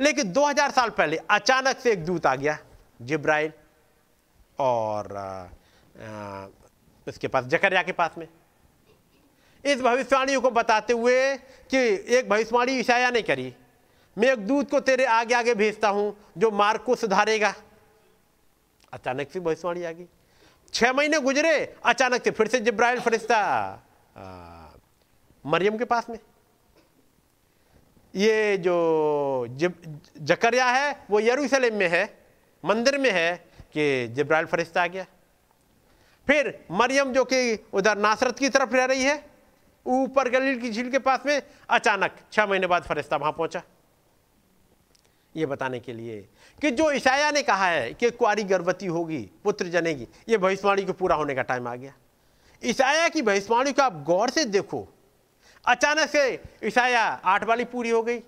[0.00, 2.58] लेकिन 2000 साल पहले अचानक से एक दूत आ गया,
[3.02, 3.52] जिब्राइल,
[4.58, 5.04] और
[7.08, 8.28] उसके पास, जकरिया के पास में।
[9.64, 11.36] इस भविष्यवाणी को बताते हुए
[11.70, 11.78] कि
[12.16, 13.54] एक भविष्यवाणी ईशाया ने करी।
[14.18, 17.54] मैं एक दूत को तेरे आगे आगे भेजता हूँ, जो मार्ग को सुधारेगा।
[18.92, 20.06] अचानक से भविष्यवाणी आ गई।
[20.72, 23.38] छह महीने गुजरे, अचानक से फिर से जिब्राइल फरिश्ता
[25.44, 26.18] मरियम के पास में।
[28.14, 29.46] ये जो
[30.20, 32.04] जकरिया है, वो यरूशलेम में है,
[32.64, 33.36] मंदिर में है,
[33.72, 35.06] कि जिब्राइल फरिश्ता आ गया।
[36.28, 39.24] फिर मरियम जो कि उधर नासरत की तरफ़ रह रही है,
[39.86, 43.62] ऊपर गलील की झील के पास में, अचानक छह महीने बाद फरिश्ता वहाँ पहुँचा।
[45.36, 46.20] ये बताने के लिए
[46.60, 50.92] कि जो ईशाया ने कहा है कि कुआरी गर्भवती होगी पुत्र जनेगी ये भविष्यवाणी को
[50.92, 51.92] पूरा होने का टाइम आ गया।
[52.62, 54.86] ईशाया की भविष्यवाणी को आप गौर से देखो।
[55.64, 58.18] अचानक से ईशाया आठ वाली पूरी हो गई।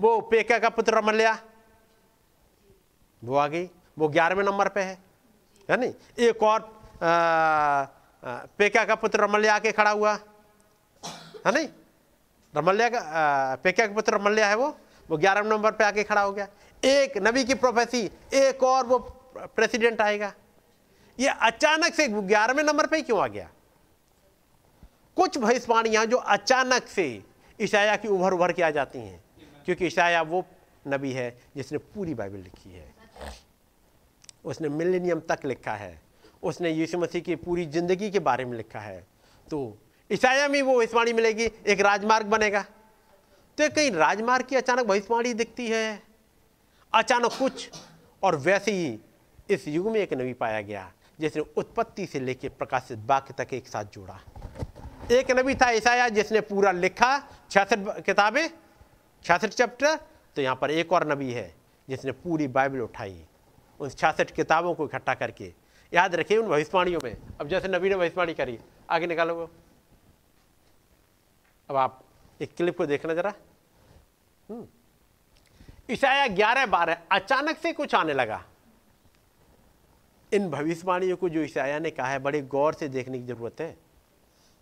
[0.00, 1.38] वो पेका का पुत्र रमल्या
[3.22, 4.98] वो आ गई। वो ग्यारहवें नंबर पे है
[5.70, 5.92] है नहीं?
[6.18, 6.60] एक और
[7.02, 7.86] आ, आ,
[8.58, 10.12] पेका का पुत्र रमल्या आके खड़ा हुआ
[11.46, 11.68] है नहीं?
[12.56, 13.00] रमल्या का
[13.64, 14.76] पेका का पुत्र रमल्या है वो?
[15.12, 16.46] वो ग्यारह नंबर पे आके खड़ा हो गया।
[16.82, 17.98] एक नबी की प्रोफेसी
[18.34, 18.98] एक और वो
[19.56, 20.32] प्रेसिडेंट आएगा।
[21.18, 23.48] ये अचानक से ग्यारहवें नंबर पे क्यों आ गया?
[25.16, 27.06] कुछ भविष्यवाणियाँ जो अचानक से
[27.58, 29.22] ईशाया की उभर उभर के आ जाती हैं,
[29.66, 30.44] क्योंकि ईशाया वो
[30.84, 32.90] नबी है जिसने पूरी बाइबल लिखी है।
[34.44, 36.00] उसने मिलेनियम तक लिखा है।
[36.42, 39.00] उसने यीशु मसीह की पूरी ज़िंदगी के बारे में लिखा है।
[39.50, 39.76] तो
[40.10, 42.64] ईसाया में वो भविष्यवाणी मिलेगी, एक राजमार्ग बनेगा।
[43.58, 46.02] तो कहीं राजमार्ग की अचानक भविष्यवाणी दिखती है,
[46.92, 47.70] अचानक कुछ,
[48.22, 48.98] और वैसे ही
[49.50, 53.66] इस युग में एक नबी पाया गया, जिसने उत्पत्ति से लेकर प्रकाशित वाक्य तक एक
[53.68, 54.20] साथ जोड़ा।
[55.12, 57.18] एक नबी था ईसाया, जिसने पूरा लिखा
[57.50, 58.48] छियासठ किताबें,
[59.24, 59.96] छियासठ चैप्टर
[60.36, 61.54] तो यहाँ पर एक और नबी है,
[61.88, 63.24] जिसने पूरी बाइबल उठाई,
[63.80, 65.52] उन छियासठ किताबों को इकट्ठा करके।
[65.92, 68.58] याद रखिए उन भविष्यवाणियों में। अब जैसे नबी ने भविष्यवाणी करी,
[68.90, 69.50] आगे निकालो
[71.68, 72.02] अब आप
[72.42, 73.34] एक क्लिप को देखना जरा।
[74.50, 74.66] हम्म।
[75.90, 78.44] ईसाया ग्यारह बारह अचानक से कुछ आने लगा।
[80.32, 83.76] इन भविष्यवाणियों को जो ईसाया ने कहा है बड़े गौर से देखने की ज़रूरत है।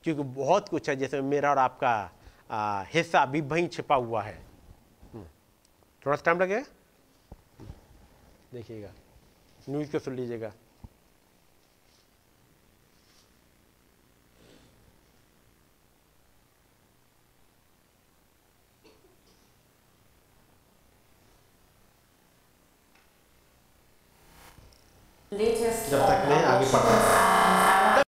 [0.04, 2.10] क्योंकि बहुत कुछ है जैसे मेरा और आपका
[2.50, 4.42] आ, हिस्सा भी वहीं छिपा हुआ है।
[5.12, 5.24] हम्म।
[6.06, 6.64] थोड़ा सा टाइम लगेगा?
[8.52, 8.92] देखिएगा।
[9.68, 10.52] न्यूज़ को सुन लीजिएगा।
[25.32, 28.02] जब तक मैं आगे बढ़ता हूँ।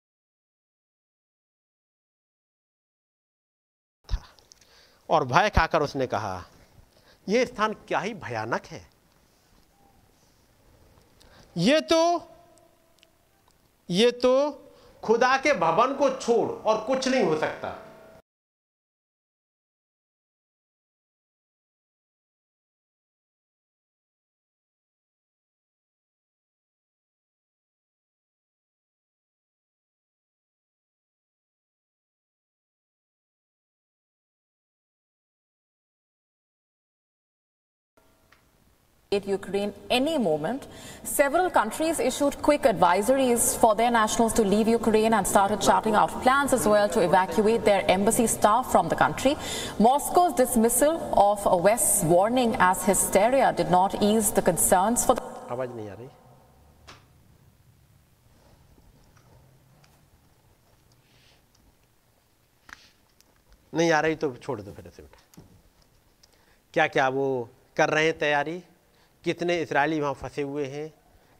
[5.09, 6.43] और भय खाकर उसने कहा
[7.27, 8.81] यह स्थान क्या ही भयानक है।
[11.55, 11.99] ये तो
[13.89, 14.33] ये तो
[15.03, 17.69] खुदा के भवन को छोड़ और कुछ नहीं हो सकता।
[39.12, 40.66] Ukraine any moment.
[41.04, 46.10] Several countries issued quick advisories for their nationals to leave Ukraine and started charting out
[46.22, 49.36] plans as well to evacuate their embassy staff from the country.
[49.78, 55.74] Moscow's dismissal of West's warning as hysteria did not ease the concerns for the आवाज
[55.76, 56.08] नहीं आ रही
[63.74, 65.42] नहीं आ रही तो छोड़ दो फिर ऐसे बेटा
[66.74, 67.26] क्या क्या वो
[67.76, 68.62] कर रहे हैं तैयारी
[69.23, 70.93] कितने इसराइली वहाँ फंसे हुए हैं,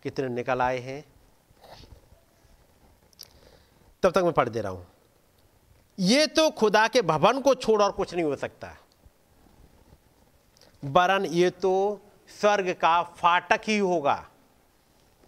[0.04, 1.04] कितने निकल आए हैं।
[4.04, 4.88] तब तक मैं पढ़ दे रहा हूँ।
[6.00, 8.76] ये तो खुदा के भवन को छोड़ और कुछ नहीं हो सकता।
[10.86, 11.74] वरन ये तो
[12.40, 14.16] स्वर्ग का फाटक ही होगा।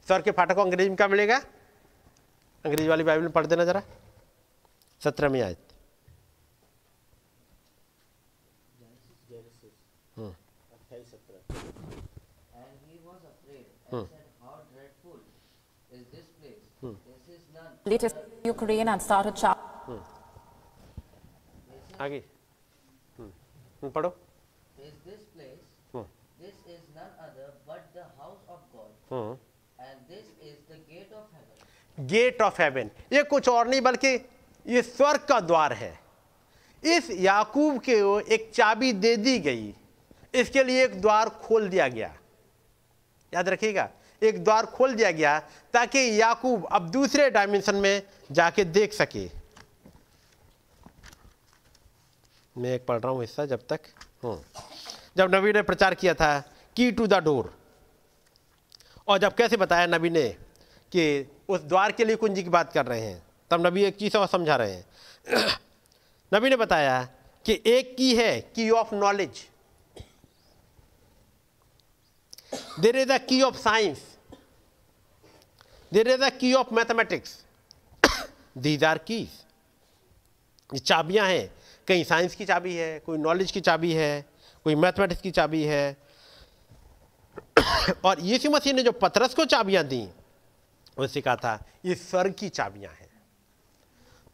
[0.08, 1.38] स्वर्ग के फाटक को अंग्रेज़ी में क्या मिलेगा?
[2.66, 3.84] अंग्रेज़ी वाली बाइबल में पढ़ देना जरा।
[5.02, 5.58] सत्रह में आयत
[12.54, 15.20] And he was afraid and said, How dreadful
[15.92, 16.64] is this place?
[16.82, 17.73] This is none.
[17.86, 20.00] Latest Ukraine and started charting
[22.02, 22.18] आगे
[23.18, 23.30] हम्म,
[23.82, 24.10] हम्म, पढ़ो
[24.80, 25.62] Is this place?
[25.94, 26.06] Hmm,
[26.44, 28.92] This is none other but the house of God.
[29.12, 29.38] Hmm.
[29.80, 32.08] And this is the gate of heaven.
[32.10, 34.14] Gate of heaven ये कुछ और नहीं बल्कि
[34.66, 35.94] ये स्वर्ग का द्वार है
[36.84, 37.96] इस याकूब के
[38.36, 39.74] एक चाबी दे दी गई
[40.42, 42.14] इसके लिए एक द्वार खोल दिया गया
[43.34, 43.90] याद रखिएगा
[44.24, 45.40] एक द्वार खोल दिया गया
[45.74, 49.30] ताकि याकूब अब दूसरे डायमेंशन में जाके देख सके।
[52.56, 53.80] मैं एक पढ़ रहा हूँ हिस्सा जब तक।
[54.24, 54.44] हूँ
[55.18, 56.40] जब नबी ने प्रचार किया था,
[56.76, 57.54] की टू द डोर
[59.08, 60.28] और जब कैसे बताया नबी ने
[60.92, 63.22] कि उस द्वार के लिए कुंजी की बात कर रहे हैं,
[63.52, 65.48] तब नबी एक चीज़ और समझा रहे हैं।
[66.34, 67.02] नबी ने बताया
[67.46, 69.46] कि एक की है, key of knowledge
[72.80, 74.02] there is a key of science
[75.94, 77.44] there is a key of mathematics
[78.58, 79.30] these are keys
[80.74, 81.52] ये चाबियाँ हैं।
[81.88, 84.26] कहीं साइंस की चाबी है, कोई नॉलेज की चाबी है,
[84.64, 85.98] कोई मैथमेटिक्स की चाबी है।
[88.06, 90.08] और यीशु मसीह ने जो पतरस को चाबियाँ दी
[90.98, 93.10] उससे कहा था, ये स्वर्ग की चाबियाँ हैं।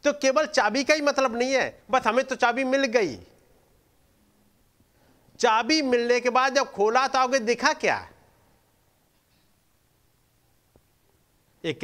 [0.03, 3.15] तो केवल चाबी का ही मतलब नहीं है, बस हमें तो चाबी मिल गई।
[5.39, 8.09] चाबी मिलने के बाद जब खोला तो आगे देखा क्या?
[11.65, 11.79] एक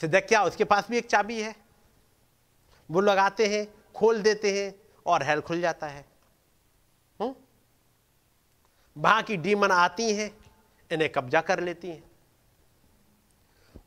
[0.00, 1.54] सिद्धक्या उसके पास भी एक चाबी है।
[2.90, 4.74] वो लगाते हैं, खोल देते हैं
[5.06, 6.04] और हेल खुल जाता है।
[7.20, 7.36] हुँ?
[8.98, 10.36] वहाँ की डीमन आती हैं,
[10.92, 12.10] इन्हें कब्जा कर लेती हैं।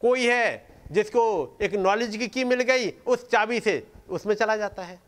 [0.01, 4.83] कोई है जिसको एक नॉलेज की की मिल गई, उस चाबी से उसमें चला जाता
[4.83, 4.99] है।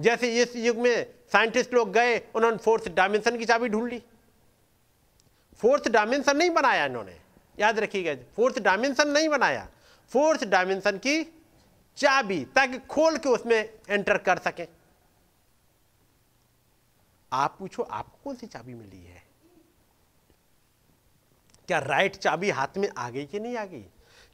[0.00, 4.02] जैसे इस युग में साइंटिस्ट लोग गए, उन्होंने फोर्थ डायमेंशन की चाबी ढूंढ ली।
[5.60, 7.18] फोर्थ डायमेंशन नहीं बनाया इन्होंने।
[7.58, 9.68] याद रखिएगा, फोर्थ डायमेंशन नहीं बनाया।
[10.10, 11.22] फोर्थ डायमेंशन की
[11.98, 14.66] चाबी ताकि खोल के उसमें एंटर कर सकें।
[17.32, 19.22] आप पूछो, आपको कौन सी चाबी मिली है?
[21.68, 23.84] क्या राइट चाबी हाथ में आ गई कि नहीं आ गई?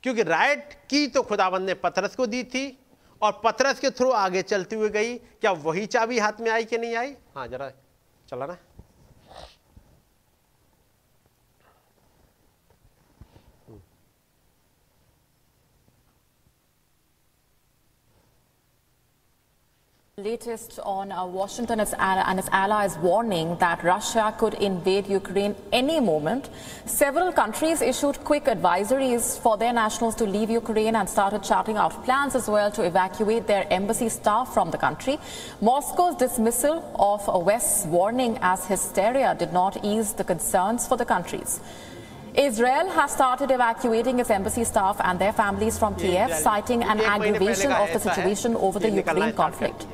[0.02, 2.78] क्योंकि राइट की तो खुदाबंद ने पथरस को दी थी
[3.22, 6.78] और पथरस के थ्रू आगे चलती हुई गई। क्या वही चाबी हाथ में आई कि
[6.78, 7.16] नहीं आई?
[7.34, 7.70] हाँ जरा
[8.28, 8.56] चला ना
[20.18, 26.50] Latest on uh, Washington and its allies warning that Russia could invade Ukraine any moment.
[26.84, 32.04] Several countries issued quick advisories for their nationals to leave Ukraine and started charting out
[32.04, 35.18] plans as well to evacuate their embassy staff from the country.
[35.62, 41.58] Moscow's dismissal of West's warning as hysteria did not ease the concerns for the countries.
[42.34, 47.72] Israel has started evacuating its embassy staff and their families from Kiev, citing an aggravation
[47.72, 49.86] of the situation over the Ukraine conflict.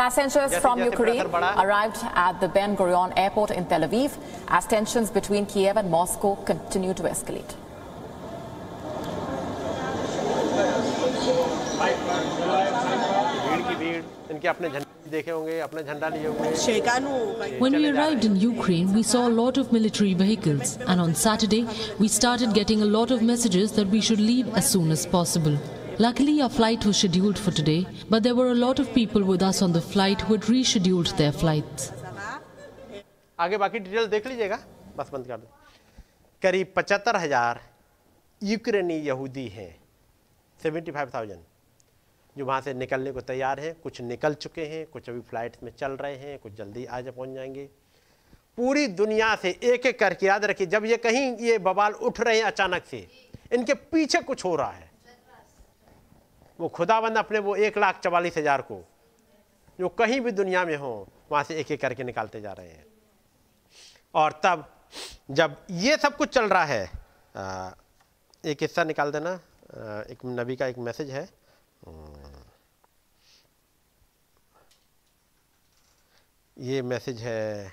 [0.00, 1.26] Passengers from Ukraine
[1.62, 4.12] arrived at the Ben Gurion airport in Tel Aviv
[4.48, 7.52] as tensions between Kiev and Moscow continue to escalate.
[17.58, 21.66] When we arrived in Ukraine, we saw a lot of military vehicles, and on Saturday,
[21.98, 25.58] we started getting a lot of messages that we should leave as soon as possible.
[26.00, 29.42] Luckily, our flight was scheduled for today, but there were a lot of people with
[29.42, 31.90] us on the flight who had rescheduled their flights.
[33.38, 34.58] आगे बाकी detail देख लीजिएगा।
[34.96, 35.48] बस बंद कर दो।
[36.42, 37.60] करीब पचहत्तर हज़ार
[38.42, 39.76] यूक्रेनी यहूदी हैं।
[40.60, 41.40] Seventy five thousand.
[42.36, 45.72] जो वहाँ से निकलने को तैयार हैं। कुछ निकल चुके हैं। कुछ अभी फ़्लाइट में
[45.78, 47.68] चल रहे हैं। कुछ जल्दी आज पहुँच जाएँगे।
[48.56, 52.36] पूरी दुनिया से एक एक करके याद रखिए। जब ये कहीं ये बवाल उठ रहे
[52.36, 53.06] हैं अचानक से
[53.52, 54.89] इनके पीछे कुछ हो रहा है।
[56.60, 58.82] वो खुदाबंद अपने वो एक लाख चवालीस हज़ार को,
[59.78, 62.86] जो कहीं भी दुनिया में हो, वहाँ से एक एक करके निकालते जा रहे हैं।
[64.14, 64.64] और तब,
[65.30, 66.84] जब ये सब कुछ चल रहा है
[68.44, 69.32] एक हिस्सा निकाल देना
[70.10, 71.28] एक नबी का एक मैसेज है।
[76.56, 77.72] ये मैसेज है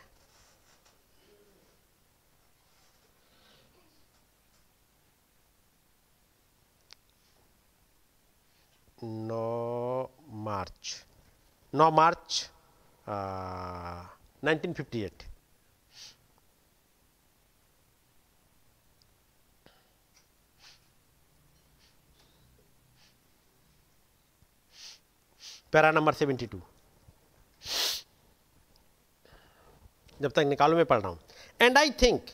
[9.04, 10.12] नौ
[10.46, 10.94] मार्च
[11.74, 12.50] नौ मार्च
[13.08, 15.24] nineteen fifty eight.
[25.74, 26.62] Para number seventy two.
[30.22, 31.20] जब तक निकालो मैं पढ़ रहा हूँ।
[31.60, 32.30] And I think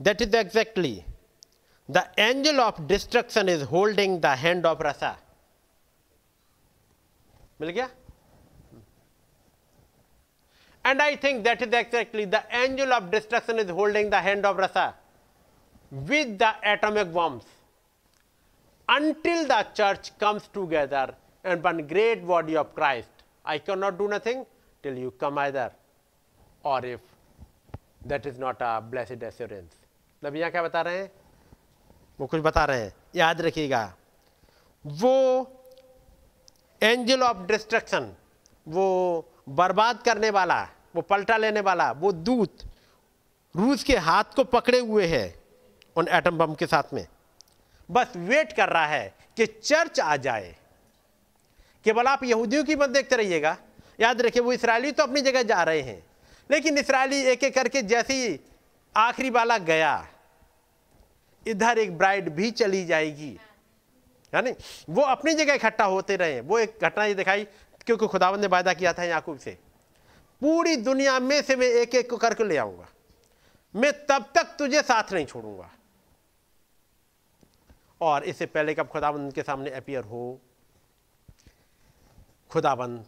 [0.00, 1.02] that is exactly
[1.88, 5.16] the angel of destruction is holding the hand of Russia
[7.60, 7.88] मिल गया?
[10.84, 14.58] And I think that is exactly the angel of destruction is holding the hand of
[14.60, 14.86] Russia
[15.92, 17.46] with the atomic bombs
[18.88, 21.14] until the church comes together
[21.46, 24.44] and one great body of Christ I can not do nothing
[24.84, 25.70] till you come other
[26.64, 27.00] और if
[28.06, 29.70] that is not a blessed assurance
[30.22, 31.10] मतलब यहाँ क्या बता रहे हैं?
[32.20, 33.82] वो कुछ बता रहे हैं। याद रखिएगा।
[34.84, 35.44] वो
[36.84, 38.10] एंजल ऑफ़ डिस्ट्रक्शन,
[38.66, 40.60] वो बर्बाद करने वाला,
[40.94, 42.62] वो पलटा लेने वाला, वो दूत
[43.54, 45.34] रूस के हाथ को पकड़े हुए है
[45.96, 47.06] उन एटम बम के साथ में।
[47.88, 50.54] बस वेट कर रहा है कि चर्च आ जाए।
[51.84, 53.56] केवल आप यहूदियों की मत देखते रहिएगा।
[53.98, 56.02] याद रखिए, वो इसराइली तो अपनी जगह जा रहे हैं,
[56.50, 58.38] लेकिन इसराइली एक एक करके जैसे ही
[58.94, 60.06] आखिरी वाला गया,
[61.46, 63.36] इधर एक ब्राइड भी चली जाएगी।
[64.40, 64.54] नहीं
[64.88, 67.44] वो अपनी जगह इकट्ठा होते रहे। वो एक घटना ये दिखाई,
[67.86, 69.58] क्योंकि खुदावन ने वायदा किया था याकूब से।
[70.42, 72.88] पूरी दुनिया में से मैं एक एक को करके ले आऊँगा।
[73.74, 75.70] मैं तब तक तुझे साथ नहीं छोड़ूँगा।
[78.00, 80.40] और इससे पहले कब खुदाबंद के सामने अपियर हो
[82.50, 83.04] खुदाबंद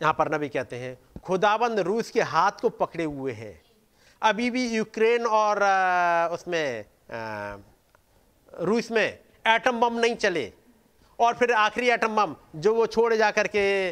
[0.00, 3.60] यहाँ पर नबी कहते हैं खुदाबंद रूस के हाथ को पकड़े हुए है।
[4.22, 5.62] अभी भी यूक्रेन और
[6.32, 6.84] उसमें
[8.60, 9.06] रूस में
[9.46, 10.52] एटम बम नहीं चले।
[11.18, 13.90] और फिर आखिरी एटम बम जो वो छोड़ जा करके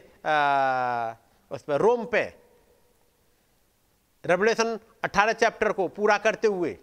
[1.50, 2.22] उस पर रोम पे
[4.24, 6.76] रेवलेशन 18 चैप्टर को पूरा करते हुए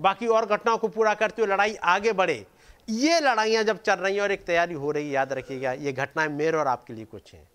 [0.00, 2.44] बाकी और घटनाओं को पूरा करते हुए लड़ाई आगे बढ़े।
[2.88, 5.92] ये लड़ाइयाँ जब चल रही हैं और एक तैयारी हो रही है याद रखिएगा ये
[5.92, 7.48] घटनाएँ मेरे और आपके लिए कुछ हैं।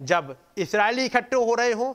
[0.00, 1.92] जब इसराइली इकट्ठे हो रहे हों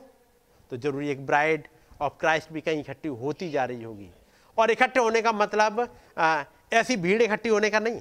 [0.70, 1.68] तो ज़रूरी एक ब्राइड
[2.00, 4.10] ऑफ़ क्राइस्ट भी कहीं इकट्ठी होती जा रही होगी।
[4.58, 5.88] और इकट्ठे होने का मतलब
[6.18, 8.00] आ, ऐसी भीड़ इकट्ठी होने का नहीं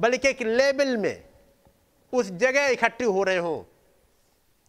[0.00, 1.24] बल्कि एक लेवल में
[2.12, 3.62] उस जगह इकट्ठे हो रहे हों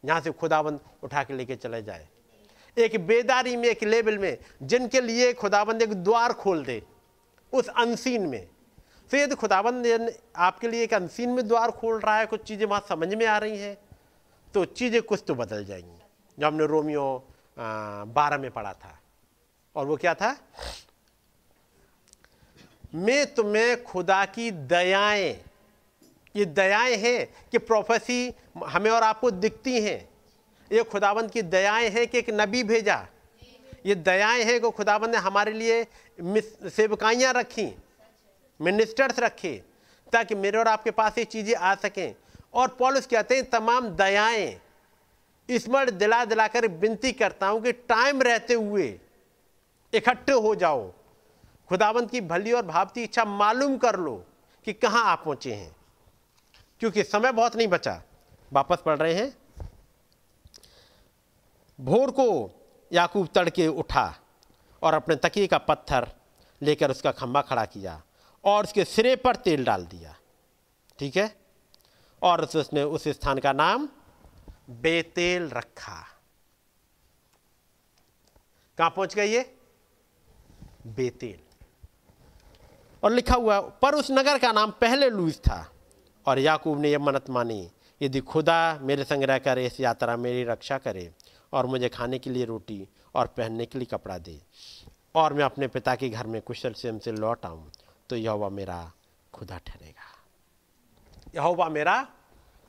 [0.04, 2.08] जहाँ से खुदाबंद उठा के लेके चले जाए।
[2.78, 6.82] एक बेदारी में, एक लेवल में, जिनके लिए खुदाबंद एक द्वार खोल दे,
[7.54, 8.48] उस अनसीन में।
[9.12, 12.86] तो यदि खुदाबंद आपके लिए एक अनसीन में द्वार खोल रहा है, कुछ चीज़ें वहाँ
[12.90, 13.78] समझ में आ रही हैं
[14.54, 16.00] तो चीज़ें कुछ तो बदल जाएँगी।
[16.38, 17.04] जो हमने रोमियो
[17.58, 18.98] बारह में पढ़ा था।
[19.76, 20.36] और वो क्या था?
[22.94, 25.30] मैं तुम्हें खुदा की दयाएँ।
[26.36, 28.34] ये दयाएँ हैं कि प्रोफेसी
[28.66, 30.10] हमें और आपको दिखती हैं।
[30.72, 33.06] ये खुदाबंद की दयाएँ हैं कि एक नबी भेजा।
[33.86, 35.86] ये दयाएँ हैं कि खुदाबंद ने हमारे लिए
[36.70, 37.74] सेवकाइयाँ रखी
[38.60, 39.62] मिनिस्टर्स रखे,
[40.14, 42.14] ताकि मेरे और आपके पास ये चीज़ें आ सकें।
[42.54, 44.60] और पॉलिस कहते हैं, तमाम दयाएँ,
[45.50, 48.88] स्मरण दिला दिलाकर विनती करता हूँ कि टाइम रहते हुए
[49.94, 50.92] इकट्ठे हो जाओ।
[51.72, 54.26] खुदाबंद की भली और भावती इच्छा मालूम कर लो
[54.66, 55.76] कि कहाँ आप पहुँचे हैं।
[56.80, 58.04] क्योंकि समय बहुत नहीं बचा।
[58.54, 59.38] वापस पढ़ रहे हैं।
[61.82, 62.52] भोर को
[62.94, 64.16] याकूब तड़के उठा
[64.82, 66.12] और अपने तकिए का पत्थर
[66.62, 68.04] लेकर उसका खंबा खड़ा किया
[68.44, 70.16] और उसके सिरे पर तेल डाल दिया।
[71.00, 71.36] ठीक है?
[72.22, 73.90] और उसने उस स्थान का नाम
[74.70, 76.08] बेतेल रखा।
[78.78, 79.58] कहाँ पहुँच गए ये?
[80.88, 81.51] बेतेल।
[83.04, 85.66] और लिखा हुआ पर उस नगर का नाम पहले लूज था।
[86.26, 87.72] और याकूब ने यह मन्नत मानी,
[88.02, 91.12] यदि खुदा मेरे संग रहकर इस यात्रा मेरी रक्षा करे
[91.54, 94.40] और मुझे खाने के लिए रोटी और पहनने के लिए कपड़ा दे
[95.16, 97.72] और मैं अपने पिता के घर में कुशल से हमसे लौट आऊँ
[98.10, 98.92] तो यहोवा मेरा
[99.34, 100.10] खुदा ठहरेगा।
[101.36, 101.96] यहोवा मेरा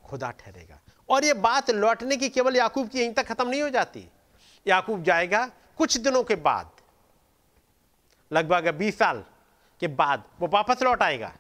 [0.05, 3.69] खुदा ठहरेगा। और ये बात लौटने की केवल याकूब की यहीं तक खत्म नहीं हो
[3.71, 4.07] जाती।
[4.67, 5.47] याकूब जाएगा
[5.79, 6.71] कुछ दिनों के बाद,
[8.31, 9.25] लगभग बीस साल
[9.83, 11.33] के बाद वो वापस लौट आएगा।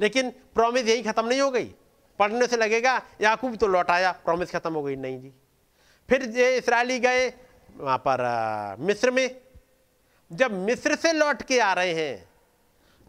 [0.00, 1.74] लेकिन प्रॉमिस यही खत्म नहीं हो गई।
[2.18, 5.32] पढ़ने से लगेगा, याकूब तो लौट आया प्रॉमिस खत्म हो गई। नहीं जी।
[6.08, 7.28] फिर ये इसराइली गए
[7.76, 9.40] वहाँ पर मिस्र में।
[10.32, 12.28] जब मिस्र से लौट के आ रहे हैं,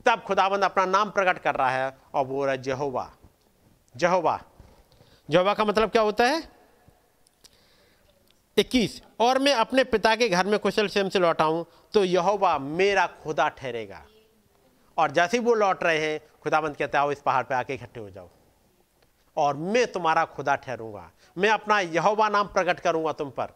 [0.06, 3.12] तब खुदाबंद अपना नाम प्रकट कर रहा है, और वो रहा जहोवा।
[3.98, 4.42] जहोवा।
[5.30, 6.59] जहोवा का मतलब क्या होता है?
[8.60, 11.46] इक्कीस। और मैं अपने पिता के घर में कुशल सेम से लौटा
[11.94, 14.06] तो यहोवा मेरा खुदा ठहरेगा।
[14.98, 18.00] और जैसे ही वो लौट रहे हैं, खुदाबंद कहते आओ इस पहाड़ पे आके इकट्ठे
[18.00, 18.30] हो जाओ।
[19.38, 23.54] और मैं तुम्हारा खुदा ठहरूँगा। मैं अपना यहोवा नाम प्रकट करूँगा तुम पर,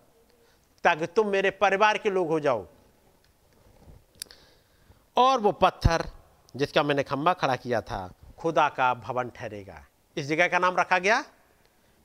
[0.83, 2.65] ताकि तुम मेरे परिवार के लोग हो जाओ।
[5.17, 6.06] और वो पत्थर
[6.56, 9.83] जिसका मैंने खंबा खड़ा किया था, खुदा का भवन ठहरेगा।
[10.17, 11.23] इस जगह का नाम रखा गया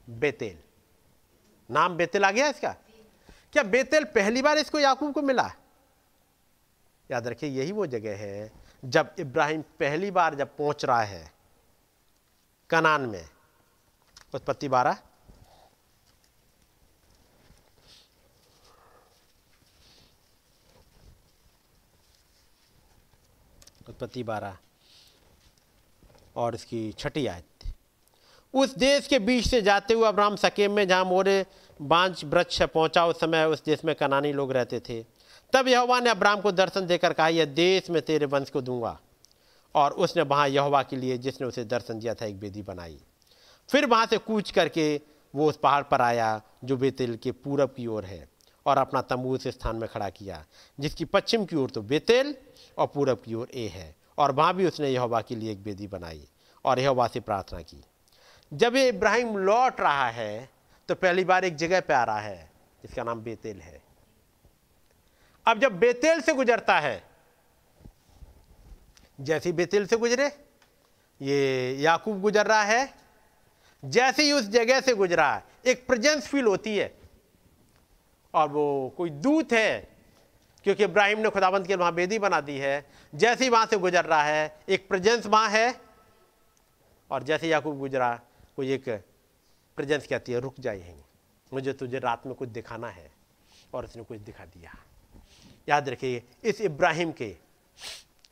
[0.07, 0.59] बेतेल।
[1.71, 2.75] नाम बेतेल आ गया इसका?
[3.53, 5.51] क्या बेतेल पहली बार इसको याकूब को मिला?
[7.11, 8.51] याद रखिए, यही वो जगह है
[8.85, 11.33] जब इब्राहिम पहली बार जब पहुँच रहा है
[12.71, 13.29] कनान में।
[14.35, 14.97] उत्पत्ति बारह।
[23.89, 24.57] उत्पत्ति बारह
[26.37, 27.45] और इसकी छठी आयत।
[28.55, 31.45] उस देश के बीच से जाते हुए अब्राम सकेम में, जहाँ मोरे
[31.83, 35.03] बांझ वृक्ष पहुँचा उस समय उस देश में कनानी लोग रहते थे।
[35.53, 38.99] तब यहोवा ने अब्राम को दर्शन देकर कहा, यह देश में तेरे वंश को दूँगा।
[39.75, 42.99] और उसने वहाँ यहोवा के लिए जिसने उसे दर्शन दिया था, एक बेदी बनाई।
[43.71, 45.01] फिर वहाँ से कूच करके
[45.35, 48.29] वो उस पहाड़ पर आया, जो बेतेल के पूरब की ओर है,
[48.67, 50.45] और अपना तंबू उस स्थान में खड़ा किया,
[50.81, 52.35] जिसकी पश्चिम की ओर तो बेतेल
[52.79, 55.87] और पूरब की ओर ए है। और वहाँ भी उसने यहोवा के लिए एक बेदी
[55.87, 56.29] बनाई
[56.65, 57.85] और यहोवा से प्रार्थना की।
[58.53, 60.51] जब ये इब्राहिम लौट रहा है
[60.89, 62.51] तो पहली बार एक जगह पे आ रहा है,
[62.83, 63.83] जिसका नाम बेतेल है।
[65.47, 67.03] अब जब बेतेल से गुजरता है,
[69.21, 70.27] जैसे बेतेल से गुजरे,
[71.23, 72.95] ये याकूब गुजर रहा है,
[73.85, 76.95] जैसे ही उस जगह से गुजरा, एक प्रेजेंस फील होती है।
[78.35, 79.89] और वो कोई दूत है,
[80.65, 84.05] क्योंकि इब्राहिम ने खुदाबंद की वहाँ बेदी बना दी है, जैसे ही वहाँ से गुजर
[84.05, 85.81] रहा है, एक प्रेजेंस वहाँ है,
[87.11, 88.21] और जैसे याकूब गुजरा,
[88.57, 89.08] कोई एक
[89.79, 90.41] प्रेजेंस कहती है?
[90.41, 90.95] रुक जाए
[91.53, 93.11] मुझे तुझे रात में कुछ दिखाना है
[93.75, 94.73] और उसने कुछ दिखा दिया।
[95.69, 97.37] याद रखिए, इस इब्राहिम के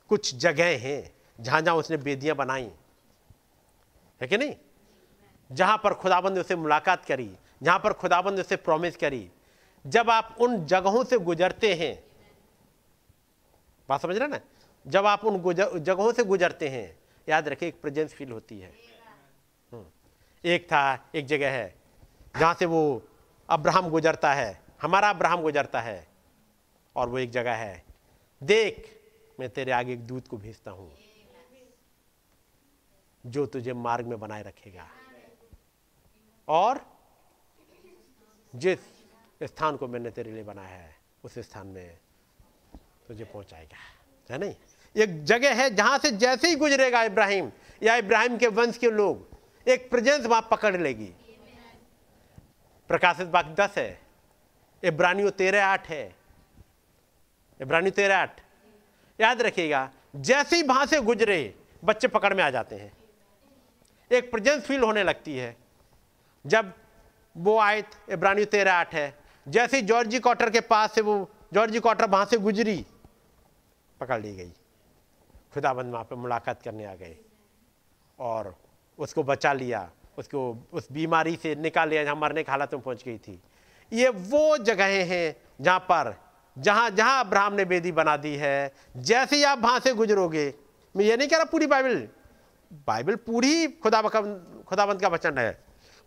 [0.09, 2.71] कुछ जगह हैं जहाँ जहाँ उसने बेदियाँ बनाई।
[4.21, 4.57] है कि नहीं?
[5.53, 9.31] जहाँ पर खुदाबंद उसे मुलाकात करी, जहाँ पर खुदाबंद उसे प्रॉमिस करी।
[9.87, 12.05] जब आप उन जगहों से गुजरते हैं,
[13.89, 14.41] बात समझ रहे ना?
[14.87, 18.86] जब आप उन जगहों से गुजरते हैं, याद रखिए, एक प्रेजेंस फील होती है।
[20.45, 21.75] एक था, एक जगह है,
[22.35, 23.03] जहाँ से वो
[23.49, 26.07] अब्राहम गुजरता है। हमारा अब्राहम गुजरता है
[26.97, 27.83] और वो एक जगह है।
[28.41, 28.93] देख,
[29.41, 30.91] मैं तेरे आगे एक दूत को भेजता हूँ,
[33.25, 34.87] जो तुझे मार्ग में बनाए रखेगा।
[36.49, 36.85] और
[38.55, 38.79] जिस
[39.41, 41.99] स्थान को मैंने तेरे लिए बनाया है, उस स्थान में
[43.09, 43.77] तुझे पहुंचाएगा,
[44.31, 44.55] है नहीं?
[44.97, 47.51] एक जगह है जहाँ से जैसे ही गुजरेगा इब्राहिम,
[47.83, 49.36] या इब्राहिम के वंश के लोग
[49.69, 51.15] एक प्रेजेंस वहाँ पकड़ लेगी।
[52.89, 54.01] प्रकाशित बाग दस है।
[54.85, 56.17] इब्रानियों तेरह आठ है।
[57.61, 58.41] इब्रानियों तेरह आठ।
[59.21, 61.55] याद रखिएगा, जैसे ही वहाँ से गुजरे,
[61.85, 62.93] बच्चे पकड़ में आ जाते हैं।
[64.13, 65.57] एक प्रेजेंस फील होने लगती है।
[66.47, 66.75] जब
[67.37, 71.81] वो आयत इब्रानी तेरह आठ है। जैसे ही जॉर्जी क्वार्टर के पास से वो, जॉर्जी
[71.81, 72.87] क्वार्टर वहाँ से गुजरी,
[74.01, 74.51] पकड़ ली गई।
[75.55, 77.17] खुदाबंद वहाँ पे मुलाकात करने आ गए।
[78.19, 78.66] और
[78.99, 83.03] उसको बचा लिया, उसको, उस बीमारी से निकाल लिया जहाँ मरने की हालत में पहुँच
[83.05, 83.41] गई थी।
[83.93, 86.15] ये वो जगहें हैं जहाँ पर,
[86.57, 90.53] जहाँ जहाँ अब्राहम ने बेदी बना दी है। जैसे ही आप वहाँ से गुजरोगे,
[90.95, 92.09] मैं ये नहीं कह रहा पूरी बाइबल
[92.87, 95.51] बाइबल पूरी खुदा खुदाबंद का वचन है।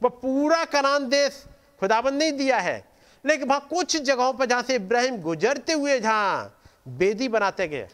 [0.02, 1.44] वह पूरा कनान देश
[1.80, 2.84] खुदाबंद नहीं दिया है।
[3.26, 6.60] लेकिन वहाँ कुछ जगहों पर जहाँ से इब्राहिम गुजरते हुए जहाँ
[6.90, 7.88] बेदी बनाते गए,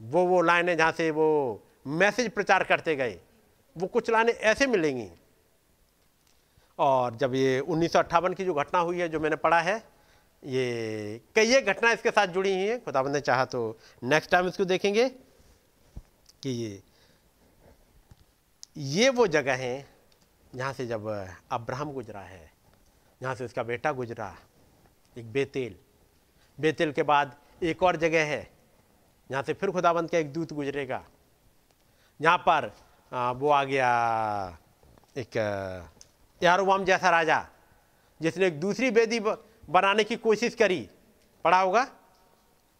[0.00, 1.26] वो वो लाइनें जहाँ से वो
[1.86, 3.18] मैसेज प्रचार करते गए,
[3.76, 5.08] वो कुछ लाने ऐसे मिलेंगी।
[6.78, 9.76] और जब ये उन्नीस सौ अट्ठावन की जो घटना हुई है, जो मैंने पढ़ा है,
[10.42, 14.64] ये कई घटना इसके साथ जुड़ी हुई है। खुदाबंद ने चाहा तो नेक्स्ट टाइम इसको
[14.64, 15.08] देखेंगे
[16.42, 16.82] कि ये
[18.76, 19.86] ये वो जगह हैं
[20.52, 21.06] जहाँ से जब
[21.52, 22.50] अब्राहम गुजरा है,
[23.20, 24.34] जहाँ से उसका बेटा गुजरा,
[25.16, 25.76] एक बेतेल।
[26.58, 28.46] बेतेल के बाद एक और जगह है,
[29.30, 31.02] जहाँ से फिर खुदाबंद का एक दूत गुजरेगा।
[32.24, 32.70] जहाँ पर
[33.12, 33.88] आ, वो आ गया
[35.16, 35.36] एक
[36.40, 37.46] यारोबाम जैसा राजा
[38.20, 40.80] जिसने एक दूसरी बेदी बनाने की कोशिश करी
[41.44, 41.86] पढ़ा होगा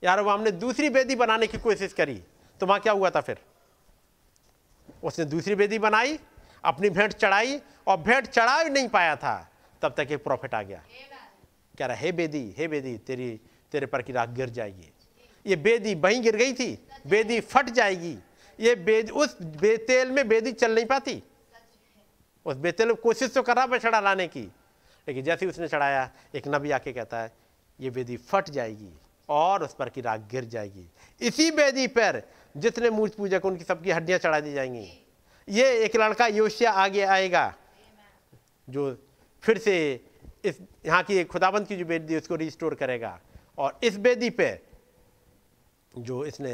[0.02, 2.20] यारोबाम ने दूसरी बेदी बनाने की कोशिश करी
[2.60, 3.38] तो वहाँ क्या हुआ था फिर
[5.04, 6.18] उसने दूसरी बेदी बनाई
[6.64, 9.36] अपनी भेंट चढ़ाई और भेंट चढ़ा भी नहीं पाया था
[9.82, 10.82] तब तक एक प्रॉफिट आ गया
[11.78, 13.32] कह रहा हे बेदी हे बेदी तेरी
[13.72, 14.92] तेरे पर की राख गिर जाएगी
[15.46, 18.18] ये बेदी वहीं गिर गई थी बेदी फट जाएगी
[18.60, 21.22] ये बेद उस बेतेल में बेदी चल नहीं पाती।
[22.46, 24.42] उस बेतेल में कोशिश तो कर रहा बछड़ा लाने की,
[25.06, 27.32] लेकिन जैसे उसने चढ़ाया, एक नबी आके कहता है,
[27.80, 28.92] ये बेदी फट जाएगी
[29.28, 30.86] और उस पर की राख गिर जाएगी।
[31.20, 32.22] इसी बेदी पर
[32.54, 34.86] जितने मूर्ति पूजक उनकी सबकी हड्डियाँ चढ़ा दी जाएँगी।
[35.48, 37.54] ये एक लड़का योशिया आगे आएगा,
[38.68, 38.96] जो
[39.42, 39.74] फिर से
[40.44, 43.18] इस, यहाँ की खुदाबंद की जो बेदी उसको रिस्टोर करेगा
[43.58, 44.48] और इस बेदी पे
[45.98, 46.52] जो इसने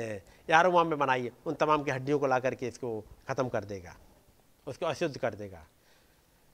[0.50, 3.94] यारोमाम में बनाई है, उन तमाम की हड्डियों को ला करके इसको ख़त्म कर देगा,
[4.66, 5.66] उसको अशुद्ध कर देगा।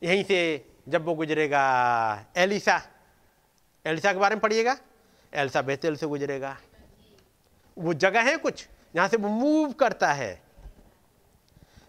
[0.02, 0.38] यहीं से
[0.88, 2.80] जब वो गुजरेगा, एलिसा
[3.84, 4.76] एलिसा के बारे में पढ़िएगा।
[5.32, 6.56] एलिसा बेतेल से गुजरेगा।
[7.76, 10.42] वो जगह है कुछ, जहाँ से वो मूव करता है।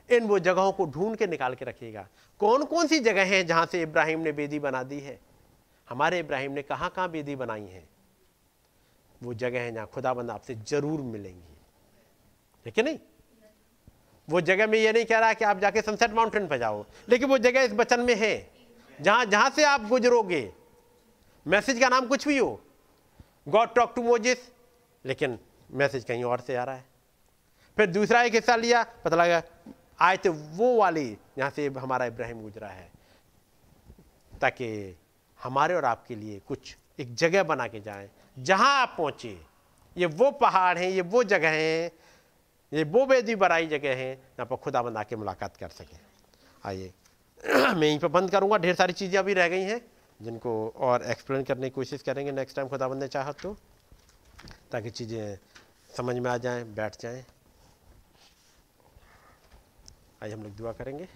[0.09, 2.08] इन वो जगहों को ढूंढ के निकाल के रखिएगा
[2.40, 5.19] कौन कौन सी जगह हैं जहाँ से इब्राहिम ने बेदी बना दी है?
[5.88, 7.84] हमारे इब्राहिम ने कहाँ कहाँ बेदी बनाई है?
[9.22, 11.56] वो जगह है जहाँ खुदाबंद आपसे ज़रूर मिलेंगी।
[12.66, 13.00] ठीक है नहीं?
[14.28, 17.30] वो जगह में ये नहीं कह रहा कि आप जाके सनसेट माउंटेन पर जाओ, लेकिन
[17.30, 18.50] वो जगह इस बचन में है।
[19.00, 20.50] जहाँ जहाँ से आप गुजरोगे
[21.46, 22.60] मैसेज का नाम कुछ भी हो।
[23.48, 24.38] गॉड टॉक टू मोजिस
[25.06, 25.38] लेकिन
[25.72, 26.86] मैसेज कहीं और से आ रहा है।
[27.78, 29.42] फिर दूसरा एक हिस्सा लिया, पता लगा
[30.02, 32.90] आए थे वो वाली जहाँ से हमारा इब्राहिम गुजरा है,
[34.34, 34.98] ताकि
[35.40, 39.38] हमारे और आपके लिए कुछ एक जगह बना के जाए। जहाँ आप पहुँचे
[39.95, 41.91] ये वो पहाड़ हैं, ये वो जगह हैं,
[42.72, 45.99] ये वो बेदी बराई जगह हैं, जहाँ पर खुदा बंद आके मुलाकात कर सकें।
[46.64, 46.91] आइए।
[47.45, 49.82] मैं यहीं पर बंद करूँगा। ढेर सारी चीज़ें अभी रह गई हैं,
[50.19, 53.56] जिनको और एक्सप्लेन करने की कोशिश करेंगे नेक्स्ट टाइम खुदा बंद ने चाह तो
[54.72, 55.38] ताकि चीज़ें
[55.98, 57.24] समझ में आ जाएँ, बैठ जाएँ।
[60.24, 61.07] आइए, हम लोग दुआ करेंगे।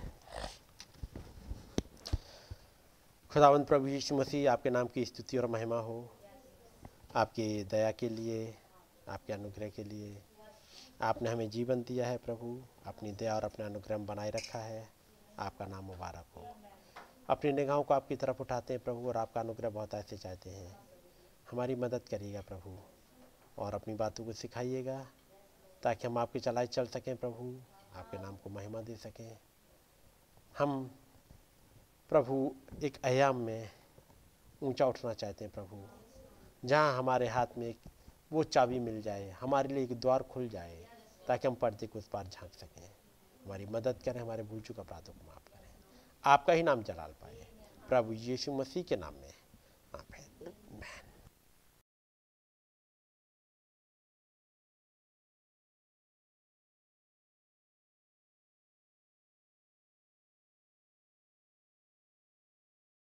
[3.31, 6.20] खुदावंत प्रभु यीशु मसीह, आपके नाम की स्तुति और महिमा हो।
[7.15, 8.57] आपकी दया के लिए,
[9.09, 10.23] आपके अनुग्रह के लिए।
[11.01, 14.89] आपने हमें जीवन दिया है प्रभु, अपनी दया और अपना अनुग्रह बनाए रखा है।
[15.39, 16.55] आपका नाम मुबारक हो।
[17.29, 20.79] अपनी निगाहों को आपकी तरफ़ उठाते हैं प्रभु और आपका अनुग्रह बहुत ऐसे चाहते हैं।
[21.51, 22.77] हमारी मदद करिएगा प्रभु
[23.57, 25.07] और अपनी बातों को सिखाइएगा
[25.83, 27.61] ताकि हम आपकी चलाई चल सकें प्रभु,
[27.95, 29.39] आपके नाम को महिमा दे सकें।
[30.57, 30.91] हम
[32.09, 33.69] प्रभु एक आयाम में
[34.63, 36.00] ऊँचा उठना चाहते हैं प्रभु।
[36.65, 37.75] जहाँ हमारे हाथ में
[38.33, 40.87] वो चाबी मिल जाए, हमारे लिए एक द्वार खुल जाए,
[41.27, 42.95] ताकि हम पर्दे को उस पार झाँक सकें।
[43.45, 45.69] हमारी मदद करें, हमारे भूल चुका अपराधों को माफ़ करें।
[46.25, 47.47] आपका ही नाम जलाल पाए।
[47.89, 49.40] प्रभु यीशु मसीह के नाम में।